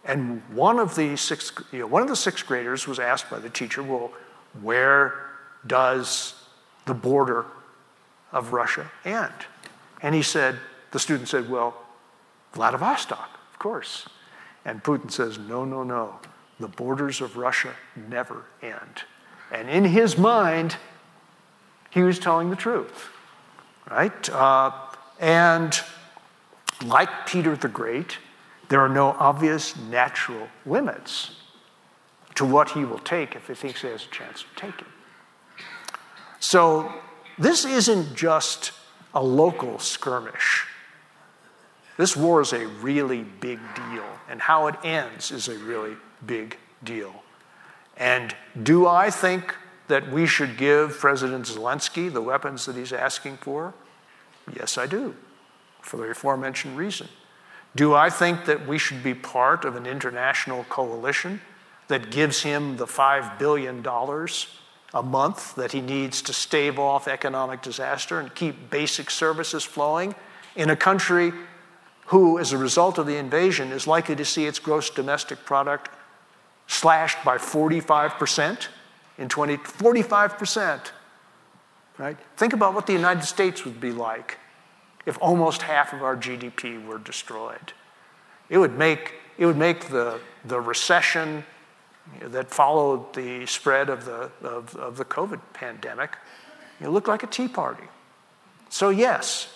And 0.06 0.42
one 0.54 0.80
of 0.80 0.96
the 0.96 1.16
sixth, 1.16 1.62
you 1.72 1.80
know, 1.80 1.88
one 1.88 2.02
of 2.02 2.08
the 2.08 2.16
sixth 2.16 2.46
graders 2.46 2.88
was 2.88 3.00
asked 3.00 3.30
by 3.30 3.40
the 3.40 3.50
teacher, 3.50 3.84
well, 3.84 4.12
where 4.62 5.20
does 5.68 6.34
the 6.86 6.94
border 6.94 7.46
of 8.32 8.54
Russia 8.54 8.90
end? 9.06 9.34
And 10.02 10.16
he 10.16 10.24
said, 10.24 10.58
the 10.92 11.00
student 11.00 11.30
said, 11.30 11.50
well, 11.50 11.76
Vladivostok, 12.54 13.40
of 13.52 13.60
course. 13.60 14.08
And 14.66 14.84
Putin 14.84 15.12
says, 15.12 15.38
no, 15.38 15.66
no, 15.66 15.84
no. 15.84 16.20
The 16.60 16.68
borders 16.68 17.22
of 17.22 17.38
Russia 17.38 17.74
never 17.96 18.46
end. 18.62 19.04
And 19.52 19.70
in 19.70 19.86
his 19.86 20.18
mind, 20.18 20.78
he 21.90 22.04
was 22.04 22.20
telling 22.20 22.50
the 22.50 22.56
truth, 22.56 23.10
right? 23.90 24.30
Uh, 24.30 24.72
and 25.20 25.80
like 26.84 27.26
Peter 27.26 27.56
the 27.56 27.68
Great, 27.68 28.18
there 28.70 28.82
are 28.82 28.90
no 28.90 29.16
obvious 29.20 29.76
natural 29.76 30.48
limits 30.66 31.32
to 32.36 32.46
what 32.46 32.72
he 32.72 32.86
will 32.86 33.00
take 33.00 33.36
if 33.36 33.48
he 33.48 33.54
thinks 33.54 33.82
he 33.82 33.88
has 33.88 34.06
a 34.06 34.10
chance 34.10 34.44
of 34.44 34.56
taking. 34.56 34.88
So 36.40 36.92
this 37.38 37.66
isn't 37.66 38.16
just 38.16 38.72
a 39.14 39.24
local 39.24 39.80
skirmish. 39.80 40.66
This 41.98 42.16
war 42.16 42.40
is 42.40 42.54
a 42.54 42.66
really 42.68 43.24
big 43.24 43.60
deal, 43.76 44.06
and 44.30 44.40
how 44.40 44.68
it 44.68 44.76
ends 44.86 45.32
is 45.32 45.50
a 45.50 45.58
really 45.58 45.98
big 46.26 46.58
deal. 46.84 47.24
And 47.98 48.34
do 48.64 48.88
I 48.88 49.10
think 49.10 49.54
that 49.90 50.10
we 50.10 50.26
should 50.26 50.58
give 50.58 50.98
President 50.98 51.46
Zelensky 51.46 52.12
the 52.12 52.22
weapons 52.22 52.66
that 52.68 52.78
he's 52.78 52.94
asking 52.94 53.38
for? 53.38 53.74
Yes, 54.56 54.78
I 54.78 54.86
do, 54.86 55.14
for 55.82 55.98
the 55.98 56.04
aforementioned 56.04 56.78
reason. 56.78 57.08
Do 57.76 57.94
I 57.94 58.10
think 58.10 58.46
that 58.46 58.68
we 58.68 58.78
should 58.78 59.04
be 59.04 59.14
part 59.14 59.64
of 59.66 59.76
an 59.76 59.86
international 59.86 60.64
coalition 60.66 61.42
that 61.88 62.12
gives 62.12 62.42
him 62.42 62.78
the 62.78 62.86
$5 62.86 63.38
billion 63.38 63.86
a 64.94 65.04
month 65.04 65.56
that 65.56 65.72
he 65.72 65.82
needs 65.82 66.22
to 66.24 66.34
stave 66.34 66.80
off 66.80 67.08
economic 67.08 67.62
disaster 67.62 68.20
and 68.20 68.34
keep 68.34 68.70
basic 68.70 69.10
services 69.10 69.64
flowing 69.64 70.16
in 70.56 70.70
a 70.70 70.76
country 70.76 71.32
who, 72.08 72.40
as 72.40 72.54
a 72.54 72.58
result 72.58 72.98
of 72.98 73.06
the 73.06 73.18
invasion, 73.18 73.72
is 73.72 73.86
likely 73.86 74.16
to 74.16 74.26
see 74.26 74.46
its 74.46 74.58
gross 74.58 74.90
domestic 74.90 75.46
product 75.46 75.90
slashed 76.66 77.24
by 77.24 77.38
45% 77.38 78.68
in 79.20 79.30
20, 79.30 79.58
45%. 79.58 80.92
Right? 82.00 82.18
Think 82.36 82.54
about 82.54 82.74
what 82.74 82.88
the 82.88 82.94
United 82.94 83.24
States 83.24 83.64
would 83.64 83.80
be 83.80 83.92
like 83.92 84.39
if 85.10 85.18
almost 85.22 85.64
half 85.64 85.92
of 85.92 86.04
our 86.04 86.16
GDP 86.16 86.86
were 86.86 87.00
destroyed. 87.00 87.74
It 88.48 88.60
would 88.60 88.78
make, 88.78 89.16
it 89.40 89.48
would 89.48 89.58
make 89.58 89.90
the, 89.90 90.20
the 90.46 90.62
recession 90.62 91.44
that 92.22 92.52
followed 92.52 93.12
the 93.16 93.48
spread 93.48 93.90
of 93.90 94.06
the, 94.06 94.30
of, 94.44 94.76
of 94.76 94.98
the 94.98 95.06
COVID 95.06 95.42
pandemic 95.54 96.16
look 96.80 97.08
like 97.08 97.24
a 97.24 97.28
tea 97.28 97.48
party. 97.48 97.86
So, 98.70 98.90
yes, 98.90 99.52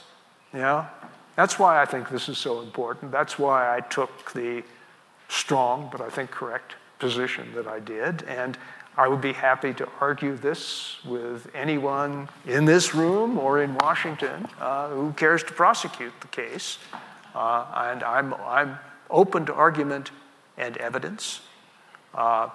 you 0.53 0.59
know, 0.59 0.87
that's 1.35 1.59
why 1.59 1.79
I 1.79 1.85
think 1.85 2.09
this 2.09 2.27
is 2.29 2.39
so 2.39 2.61
important. 2.61 3.11
That's 3.11 3.37
why 3.37 3.77
I 3.77 3.81
took 3.81 4.33
the 4.33 4.63
strong, 5.29 5.89
but 5.91 6.01
I 6.01 6.09
think 6.09 6.31
correct 6.31 6.75
position 6.97 7.53
that 7.53 7.67
I 7.67 7.79
did. 7.79 8.23
And 8.23 8.57
I 8.95 9.07
would 9.07 9.21
be 9.21 9.33
happy 9.33 9.73
to 9.73 9.89
argue 9.99 10.35
this 10.35 10.97
with 11.03 11.49
anyone 11.55 12.29
in 12.45 12.65
this 12.65 12.93
room 12.93 13.39
or 13.39 13.61
in 13.63 13.75
Washington 13.75 14.47
uh, 14.59 14.89
who 14.89 15.13
cares 15.13 15.43
to 15.43 15.53
prosecute 15.53 16.13
the 16.21 16.27
case. 16.27 16.77
Uh, 17.33 17.65
and 17.75 18.03
I'm, 18.03 18.35
I'm 18.35 18.77
open 19.09 19.45
to 19.47 19.53
argument 19.53 20.11
and 20.57 20.77
evidence. 20.77 21.41
Uh, 22.13 22.49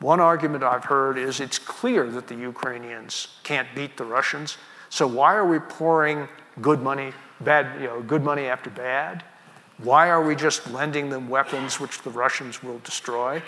one 0.00 0.18
argument 0.18 0.64
I've 0.64 0.84
heard 0.84 1.16
is 1.16 1.38
it's 1.38 1.58
clear 1.58 2.10
that 2.10 2.26
the 2.26 2.34
Ukrainians 2.34 3.28
can't 3.44 3.68
beat 3.76 3.96
the 3.96 4.04
Russians, 4.04 4.58
so 4.90 5.06
why 5.06 5.34
are 5.34 5.46
we 5.46 5.60
pouring 5.60 6.28
good 6.60 6.82
money, 6.82 7.12
bad, 7.40 7.80
you 7.80 7.86
know, 7.86 8.02
good 8.02 8.22
money 8.22 8.46
after 8.46 8.70
bad? 8.70 9.24
Why 9.78 10.10
are 10.10 10.22
we 10.22 10.36
just 10.36 10.70
lending 10.70 11.10
them 11.10 11.28
weapons 11.28 11.80
which 11.80 12.02
the 12.02 12.10
Russians 12.10 12.62
will 12.62 12.78
destroy? 12.80 13.42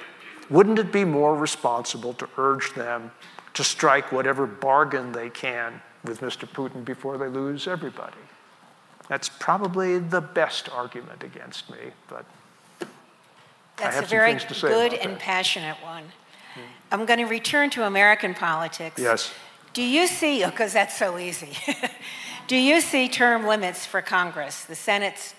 Wouldn't 0.51 0.79
it 0.79 0.93
be 0.93 1.05
more 1.05 1.35
responsible 1.35 2.15
to 2.15 2.29
urge 2.37 2.75
them 2.75 3.11
to 3.55 3.65
strike 3.65 4.13
whatever 4.13 4.47
bargain 4.47 5.13
they 5.13 5.31
can 5.31 5.81
with 6.05 6.21
Mr. 6.21 6.49
Putin 6.49 6.85
before 6.85 7.19
they 7.19 7.29
lose 7.29 7.67
everybody? 7.67 8.17
That's 9.09 9.29
probably 9.29 9.99
the 9.99 10.21
best 10.21 10.69
argument 10.69 11.23
against 11.23 11.71
me, 11.71 11.79
but 12.09 12.27
that's 13.77 13.99
a 13.99 14.03
very 14.03 14.35
good 14.35 14.95
and 14.95 15.13
that. 15.13 15.19
passionate 15.19 15.77
one. 15.83 16.05
Hmm. 16.55 16.61
I'm 16.91 17.07
going 17.07 17.19
to 17.19 17.27
return 17.27 17.71
to 17.71 17.85
American 17.85 18.35
politics. 18.35 19.01
Yes. 19.01 19.33
Do 19.75 19.83
you 19.83 20.07
see, 20.07 20.45
because 20.45 20.73
oh, 20.73 20.79
that's 20.79 20.97
so 20.97 21.19
easy, 21.19 21.53
do 22.47 22.57
you 22.57 22.81
see 22.81 23.09
term 23.09 23.47
limits 23.47 23.85
for 23.85 24.01
Congress, 24.01 24.65
the 24.65 24.75
Senate's, 24.75 25.35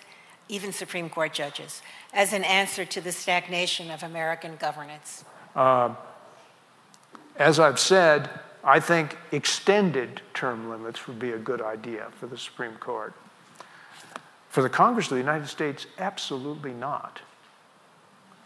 even 0.49 0.71
Supreme 0.71 1.09
Court 1.09 1.33
judges, 1.33 1.81
as 2.13 2.33
an 2.33 2.43
answer 2.43 2.85
to 2.85 3.01
the 3.01 3.11
stagnation 3.11 3.91
of 3.91 4.03
American 4.03 4.55
governance? 4.55 5.25
Uh, 5.55 5.93
as 7.37 7.59
I've 7.59 7.79
said, 7.79 8.29
I 8.63 8.79
think 8.79 9.17
extended 9.31 10.21
term 10.33 10.69
limits 10.69 11.07
would 11.07 11.19
be 11.19 11.31
a 11.31 11.37
good 11.37 11.61
idea 11.61 12.07
for 12.19 12.27
the 12.27 12.37
Supreme 12.37 12.75
Court. 12.75 13.13
For 14.49 14.61
the 14.61 14.69
Congress 14.69 15.07
of 15.07 15.11
the 15.11 15.17
United 15.17 15.47
States, 15.47 15.85
absolutely 15.99 16.73
not. 16.73 17.21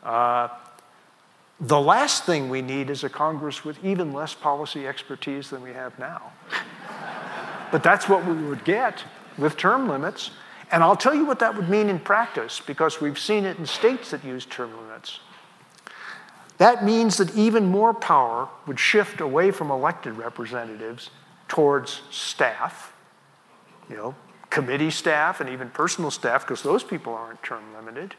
Uh, 0.03 0.49
the 1.59 1.79
last 1.79 2.25
thing 2.25 2.49
we 2.49 2.61
need 2.61 2.89
is 2.89 3.03
a 3.03 3.09
Congress 3.09 3.63
with 3.63 3.83
even 3.85 4.13
less 4.13 4.33
policy 4.33 4.87
expertise 4.87 5.51
than 5.51 5.61
we 5.61 5.73
have 5.73 5.97
now. 5.99 6.31
but 7.71 7.83
that's 7.83 8.09
what 8.09 8.25
we 8.25 8.33
would 8.33 8.63
get 8.63 9.03
with 9.37 9.57
term 9.57 9.87
limits. 9.87 10.31
And 10.71 10.83
I'll 10.83 10.95
tell 10.95 11.13
you 11.13 11.25
what 11.25 11.39
that 11.39 11.55
would 11.55 11.69
mean 11.69 11.89
in 11.89 11.99
practice, 11.99 12.61
because 12.65 13.01
we've 13.01 13.19
seen 13.19 13.45
it 13.45 13.57
in 13.57 13.65
states 13.65 14.11
that 14.11 14.23
use 14.23 14.45
term 14.45 14.71
limits. 14.75 15.19
That 16.57 16.85
means 16.85 17.17
that 17.17 17.35
even 17.35 17.65
more 17.65 17.93
power 17.93 18.47
would 18.67 18.79
shift 18.79 19.19
away 19.19 19.51
from 19.51 19.71
elected 19.71 20.13
representatives 20.13 21.09
towards 21.47 22.01
staff, 22.11 22.93
you 23.89 23.97
know, 23.97 24.15
committee 24.49 24.91
staff 24.91 25.41
and 25.41 25.49
even 25.49 25.69
personal 25.69 26.11
staff, 26.11 26.45
because 26.45 26.61
those 26.61 26.83
people 26.83 27.13
aren't 27.13 27.41
term 27.43 27.63
limited 27.75 28.15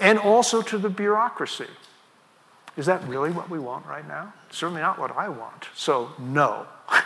and 0.00 0.18
also 0.18 0.60
to 0.62 0.78
the 0.78 0.90
bureaucracy. 0.90 1.66
Is 2.76 2.86
that 2.86 3.06
really 3.06 3.30
what 3.30 3.48
we 3.48 3.58
want 3.58 3.86
right 3.86 4.06
now? 4.06 4.34
Certainly 4.50 4.80
not 4.80 4.98
what 4.98 5.16
I 5.16 5.28
want. 5.28 5.68
So, 5.74 6.10
no. 6.18 6.66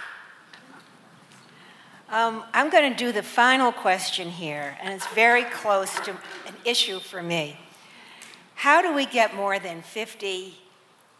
um, 2.10 2.44
I'm 2.52 2.70
going 2.70 2.90
to 2.90 2.96
do 2.96 3.12
the 3.12 3.22
final 3.22 3.72
question 3.72 4.30
here, 4.30 4.76
and 4.82 4.94
it's 4.94 5.06
very 5.08 5.44
close 5.44 5.94
to 6.00 6.12
an 6.46 6.54
issue 6.64 7.00
for 7.00 7.22
me. 7.22 7.58
How 8.54 8.82
do 8.82 8.94
we 8.94 9.06
get 9.06 9.34
more 9.34 9.58
than 9.58 9.82
50, 9.82 10.54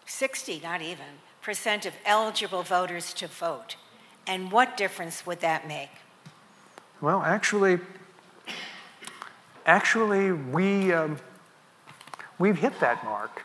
60, 0.07 0.61
not 0.63 0.83
even, 0.83 1.07
percent 1.43 1.87
of 1.87 1.93
eligible 2.05 2.63
voters 2.63 3.13
to 3.15 3.29
vote? 3.29 3.77
And 4.27 4.51
what 4.51 4.77
difference 4.77 5.25
would 5.27 5.41
that 5.41 5.69
make? 5.69 5.91
Well, 7.01 7.23
actually, 7.23 7.79
actually, 9.67 10.33
we. 10.33 10.93
Um, 10.93 11.19
We've 12.39 12.59
hit 12.59 12.79
that 12.81 13.05
mark. 13.05 13.45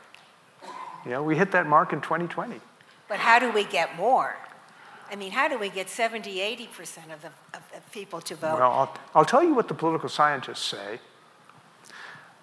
You 1.03 1.11
know, 1.11 1.23
we 1.23 1.35
hit 1.35 1.51
that 1.51 1.67
mark 1.67 1.93
in 1.93 2.01
2020. 2.01 2.59
But 3.09 3.17
how 3.17 3.39
do 3.39 3.51
we 3.51 3.63
get 3.65 3.95
more? 3.97 4.35
I 5.14 5.15
mean, 5.15 5.31
how 5.31 5.48
do 5.48 5.60
we 5.60 5.69
get 5.69 5.90
70, 5.90 6.38
80% 6.38 7.14
of 7.14 7.22
the 7.22 7.27
of, 7.53 7.61
of 7.76 7.91
people 7.91 8.19
to 8.22 8.34
vote? 8.34 8.57
Well, 8.57 8.72
I'll, 8.72 8.98
I'll 9.14 9.26
tell 9.26 9.44
you 9.44 9.53
what 9.53 9.68
the 9.68 9.76
political 9.76 10.10
scientists 10.10 10.65
say. 10.65 10.99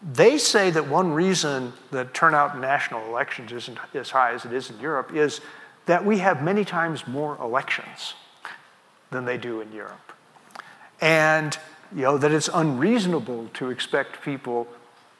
They 0.01 0.39
say 0.39 0.71
that 0.71 0.87
one 0.87 1.13
reason 1.13 1.73
that 1.91 2.15
turnout 2.15 2.55
in 2.55 2.61
national 2.61 3.05
elections 3.07 3.51
isn't 3.51 3.77
as 3.93 4.11
high 4.11 4.35
as 4.35 4.45
it 4.45 4.53
is 4.53 4.71
in 4.71 4.79
Europe 4.79 5.13
is 5.13 5.41
that 5.87 6.05
we 6.05 6.19
have 6.19 6.45
many 6.45 6.65
times 6.65 7.09
more 7.09 7.37
elections 7.43 8.15
than 9.11 9.25
they 9.25 9.37
do 9.37 9.61
in 9.61 9.73
Europe. 9.73 10.13
And 11.01 11.59
you 11.93 12.03
know 12.03 12.19
that 12.19 12.31
it's 12.31 12.49
unreasonable 12.55 13.51
to 13.55 13.71
expect 13.71 14.23
people 14.23 14.69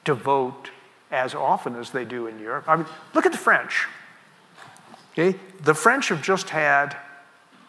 to 0.05 0.13
vote 0.13 0.71
as 1.11 1.35
often 1.35 1.75
as 1.75 1.91
they 1.91 2.05
do 2.05 2.27
in 2.27 2.39
Europe. 2.39 2.63
I 2.69 2.77
mean, 2.77 2.85
look 3.13 3.25
at 3.25 3.33
the 3.33 3.37
French. 3.37 3.87
Okay? 5.11 5.37
The 5.61 5.73
French 5.75 6.07
have 6.07 6.21
just 6.21 6.51
had 6.51 6.95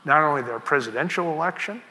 not 0.05 0.23
only 0.23 0.43
their 0.43 0.59
presidential 0.59 1.33
election, 1.33 1.83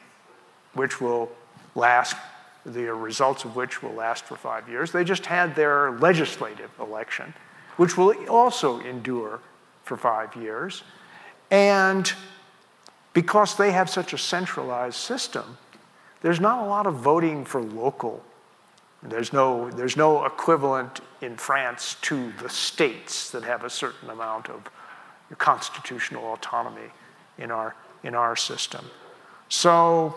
which 0.74 1.00
will 1.00 1.30
last, 1.74 2.16
the 2.64 2.92
results 2.92 3.44
of 3.44 3.56
which 3.56 3.82
will 3.82 3.92
last 3.92 4.24
for 4.24 4.36
five 4.36 4.68
years, 4.68 4.92
they 4.92 5.04
just 5.04 5.26
had 5.26 5.54
their 5.54 5.92
legislative 5.92 6.70
election, 6.80 7.34
which 7.76 7.96
will 7.96 8.14
also 8.28 8.80
endure 8.80 9.40
for 9.84 9.96
five 9.96 10.34
years. 10.36 10.82
And 11.50 12.12
because 13.12 13.56
they 13.56 13.72
have 13.72 13.90
such 13.90 14.12
a 14.12 14.18
centralized 14.18 14.96
system, 14.96 15.58
there's 16.22 16.40
not 16.40 16.64
a 16.64 16.66
lot 16.66 16.86
of 16.86 16.94
voting 16.94 17.44
for 17.44 17.60
local. 17.60 18.22
There's 19.02 19.32
no, 19.32 19.70
there's 19.70 19.96
no 19.96 20.24
equivalent 20.24 21.00
in 21.20 21.36
France 21.36 21.96
to 22.02 22.32
the 22.40 22.48
states 22.48 23.30
that 23.30 23.42
have 23.42 23.64
a 23.64 23.70
certain 23.70 24.08
amount 24.10 24.48
of 24.48 24.70
constitutional 25.38 26.32
autonomy 26.32 26.90
in 27.38 27.50
our, 27.50 27.74
in 28.02 28.14
our 28.14 28.36
system. 28.36 28.84
So, 29.48 30.14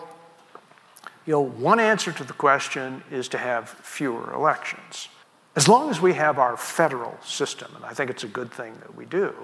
you 1.26 1.32
know, 1.32 1.40
one 1.40 1.80
answer 1.80 2.12
to 2.12 2.24
the 2.24 2.32
question 2.32 3.02
is 3.10 3.28
to 3.28 3.38
have 3.38 3.68
fewer 3.68 4.32
elections. 4.32 5.08
As 5.54 5.68
long 5.68 5.90
as 5.90 6.00
we 6.00 6.14
have 6.14 6.38
our 6.38 6.56
federal 6.56 7.16
system, 7.22 7.72
and 7.74 7.84
I 7.84 7.94
think 7.94 8.10
it's 8.10 8.24
a 8.24 8.28
good 8.28 8.50
thing 8.50 8.74
that 8.80 8.94
we 8.94 9.06
do, 9.06 9.34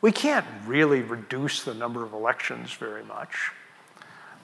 we 0.00 0.12
can't 0.12 0.46
really 0.66 1.02
reduce 1.02 1.62
the 1.62 1.74
number 1.74 2.04
of 2.04 2.12
elections 2.12 2.72
very 2.72 3.04
much. 3.04 3.50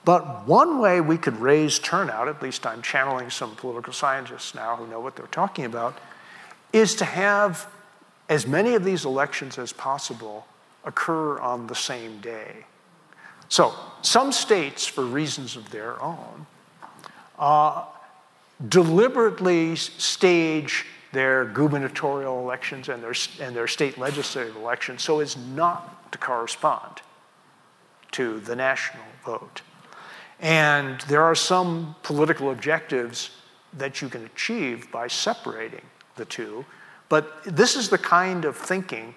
But 0.05 0.47
one 0.47 0.79
way 0.79 0.99
we 1.01 1.17
could 1.17 1.39
raise 1.39 1.79
turnout, 1.79 2.27
at 2.27 2.41
least 2.41 2.65
I'm 2.65 2.81
channeling 2.81 3.29
some 3.29 3.55
political 3.55 3.93
scientists 3.93 4.53
now 4.53 4.75
who 4.75 4.85
know 4.87 4.99
what 4.99 5.15
they're 5.15 5.27
talking 5.27 5.65
about, 5.65 5.97
is 6.73 6.95
to 6.95 7.05
have 7.05 7.67
as 8.27 8.45
many 8.45 8.73
of 8.73 8.83
these 8.83 9.05
elections 9.05 9.57
as 9.57 9.71
possible 9.71 10.45
occur 10.83 11.39
on 11.39 11.67
the 11.67 11.75
same 11.75 12.19
day. 12.19 12.65
So, 13.49 13.73
some 14.01 14.31
states, 14.31 14.85
for 14.85 15.05
reasons 15.05 15.55
of 15.55 15.69
their 15.69 16.01
own, 16.01 16.45
uh, 17.39 17.85
deliberately 18.67 19.75
stage 19.75 20.85
their 21.11 21.45
gubernatorial 21.45 22.39
elections 22.39 22.89
and 22.89 23.01
their, 23.03 23.13
and 23.39 23.55
their 23.55 23.67
state 23.67 23.97
legislative 23.97 24.55
elections 24.55 25.03
so 25.03 25.19
as 25.19 25.37
not 25.37 26.11
to 26.11 26.17
correspond 26.17 27.01
to 28.11 28.39
the 28.41 28.55
national 28.55 29.03
vote. 29.23 29.61
And 30.39 31.01
there 31.01 31.23
are 31.23 31.35
some 31.35 31.95
political 32.03 32.51
objectives 32.51 33.31
that 33.77 34.01
you 34.01 34.09
can 34.09 34.25
achieve 34.25 34.91
by 34.91 35.07
separating 35.07 35.83
the 36.15 36.25
two. 36.25 36.65
But 37.09 37.43
this 37.43 37.75
is 37.75 37.89
the 37.89 37.97
kind 37.97 38.45
of 38.45 38.57
thinking 38.57 39.15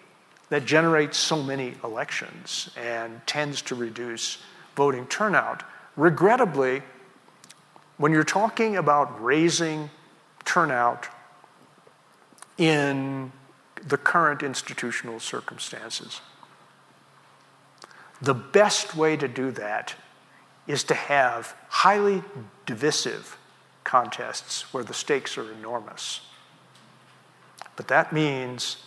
that 0.49 0.65
generates 0.65 1.19
so 1.19 1.43
many 1.43 1.75
elections 1.83 2.71
and 2.77 3.21
tends 3.27 3.63
to 3.63 3.75
reduce 3.75 4.39
voting 4.77 5.07
turnout. 5.07 5.63
Regrettably, 5.97 6.83
when 7.97 8.13
you're 8.13 8.25
talking 8.25 8.77
about 8.77 9.23
raising 9.23 9.91
turnout 10.45 11.09
in 12.57 13.33
the 13.87 13.99
current 13.99 14.43
institutional 14.43 15.21
circumstances. 15.21 16.21
The 18.23 18.35
best 18.35 18.97
way 18.97 19.17
to 19.17 19.29
do 19.29 19.51
that 19.53 19.95
is 20.67 20.83
to 20.85 20.95
have 20.95 21.55
highly 21.69 22.23
divisive 22.65 23.37
contests 23.85 24.73
where 24.73 24.83
the 24.83 24.95
stakes 24.95 25.37
are 25.37 25.53
enormous. 25.53 26.23
But 27.77 27.89
that 27.89 28.13
means 28.13 28.79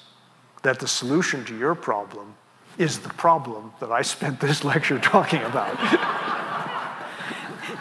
that 0.62 0.80
the 0.80 0.88
solution 0.88 1.46
to 1.46 1.58
your 1.58 1.76
problem 1.76 2.36
is 2.78 3.00
the 3.00 3.10
problem 3.10 3.74
that 3.80 3.92
I 3.92 4.02
spent 4.02 4.40
this 4.40 4.64
lecture 4.72 5.00
talking 5.00 5.42
about. 5.44 5.76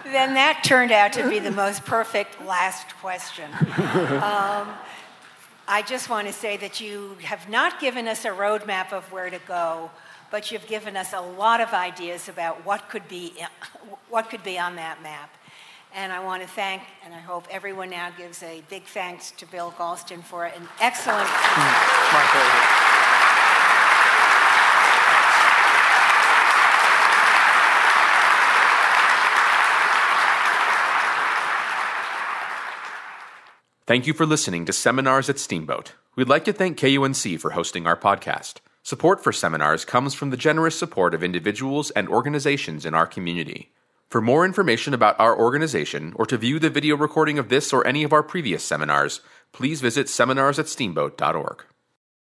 then 0.04 0.34
that 0.34 0.62
turned 0.64 0.92
out 0.92 1.12
to 1.14 1.28
be 1.28 1.38
the 1.38 1.50
most 1.50 1.84
perfect 1.84 2.44
last 2.44 2.94
question. 2.96 3.50
Um, 3.52 4.68
I 5.70 5.82
just 5.86 6.08
want 6.08 6.26
to 6.26 6.32
say 6.32 6.56
that 6.56 6.80
you 6.80 7.16
have 7.22 7.48
not 7.48 7.78
given 7.78 8.08
us 8.08 8.24
a 8.24 8.30
roadmap 8.30 8.92
of 8.92 9.10
where 9.12 9.28
to 9.28 9.38
go, 9.46 9.90
but 10.30 10.50
you've 10.50 10.66
given 10.66 10.96
us 10.96 11.12
a 11.12 11.20
lot 11.20 11.60
of 11.60 11.72
ideas 11.72 12.28
about 12.28 12.64
what 12.64 12.88
could 12.88 13.06
be, 13.06 13.34
what 14.08 14.30
could 14.30 14.42
be 14.42 14.58
on 14.58 14.76
that 14.76 15.02
map. 15.02 15.30
And 15.98 16.12
I 16.12 16.20
want 16.20 16.42
to 16.42 16.48
thank, 16.48 16.82
and 17.04 17.12
I 17.12 17.18
hope 17.18 17.48
everyone 17.50 17.90
now 17.90 18.10
gives 18.16 18.40
a 18.44 18.62
big 18.70 18.84
thanks 18.84 19.32
to 19.32 19.46
Bill 19.46 19.72
Galston 19.72 20.22
for 20.22 20.44
an 20.44 20.68
excellent. 20.80 21.26
My. 21.26 22.22
Thank 33.88 34.06
you 34.06 34.14
for 34.14 34.24
listening 34.24 34.66
to 34.66 34.72
Seminars 34.72 35.28
at 35.28 35.40
Steamboat. 35.40 35.94
We'd 36.14 36.28
like 36.28 36.44
to 36.44 36.52
thank 36.52 36.78
KUNC 36.78 37.40
for 37.40 37.50
hosting 37.50 37.88
our 37.88 37.96
podcast. 37.96 38.58
Support 38.84 39.24
for 39.24 39.32
seminars 39.32 39.84
comes 39.84 40.14
from 40.14 40.30
the 40.30 40.36
generous 40.36 40.78
support 40.78 41.12
of 41.12 41.24
individuals 41.24 41.90
and 41.90 42.08
organizations 42.08 42.86
in 42.86 42.94
our 42.94 43.06
community. 43.08 43.72
For 44.10 44.22
more 44.22 44.46
information 44.46 44.94
about 44.94 45.20
our 45.20 45.38
organization 45.38 46.14
or 46.16 46.24
to 46.26 46.38
view 46.38 46.58
the 46.58 46.70
video 46.70 46.96
recording 46.96 47.38
of 47.38 47.50
this 47.50 47.74
or 47.74 47.86
any 47.86 48.04
of 48.04 48.12
our 48.14 48.22
previous 48.22 48.64
seminars, 48.64 49.20
please 49.52 49.82
visit 49.82 50.06
seminarsatsteamboat.org. 50.06 51.64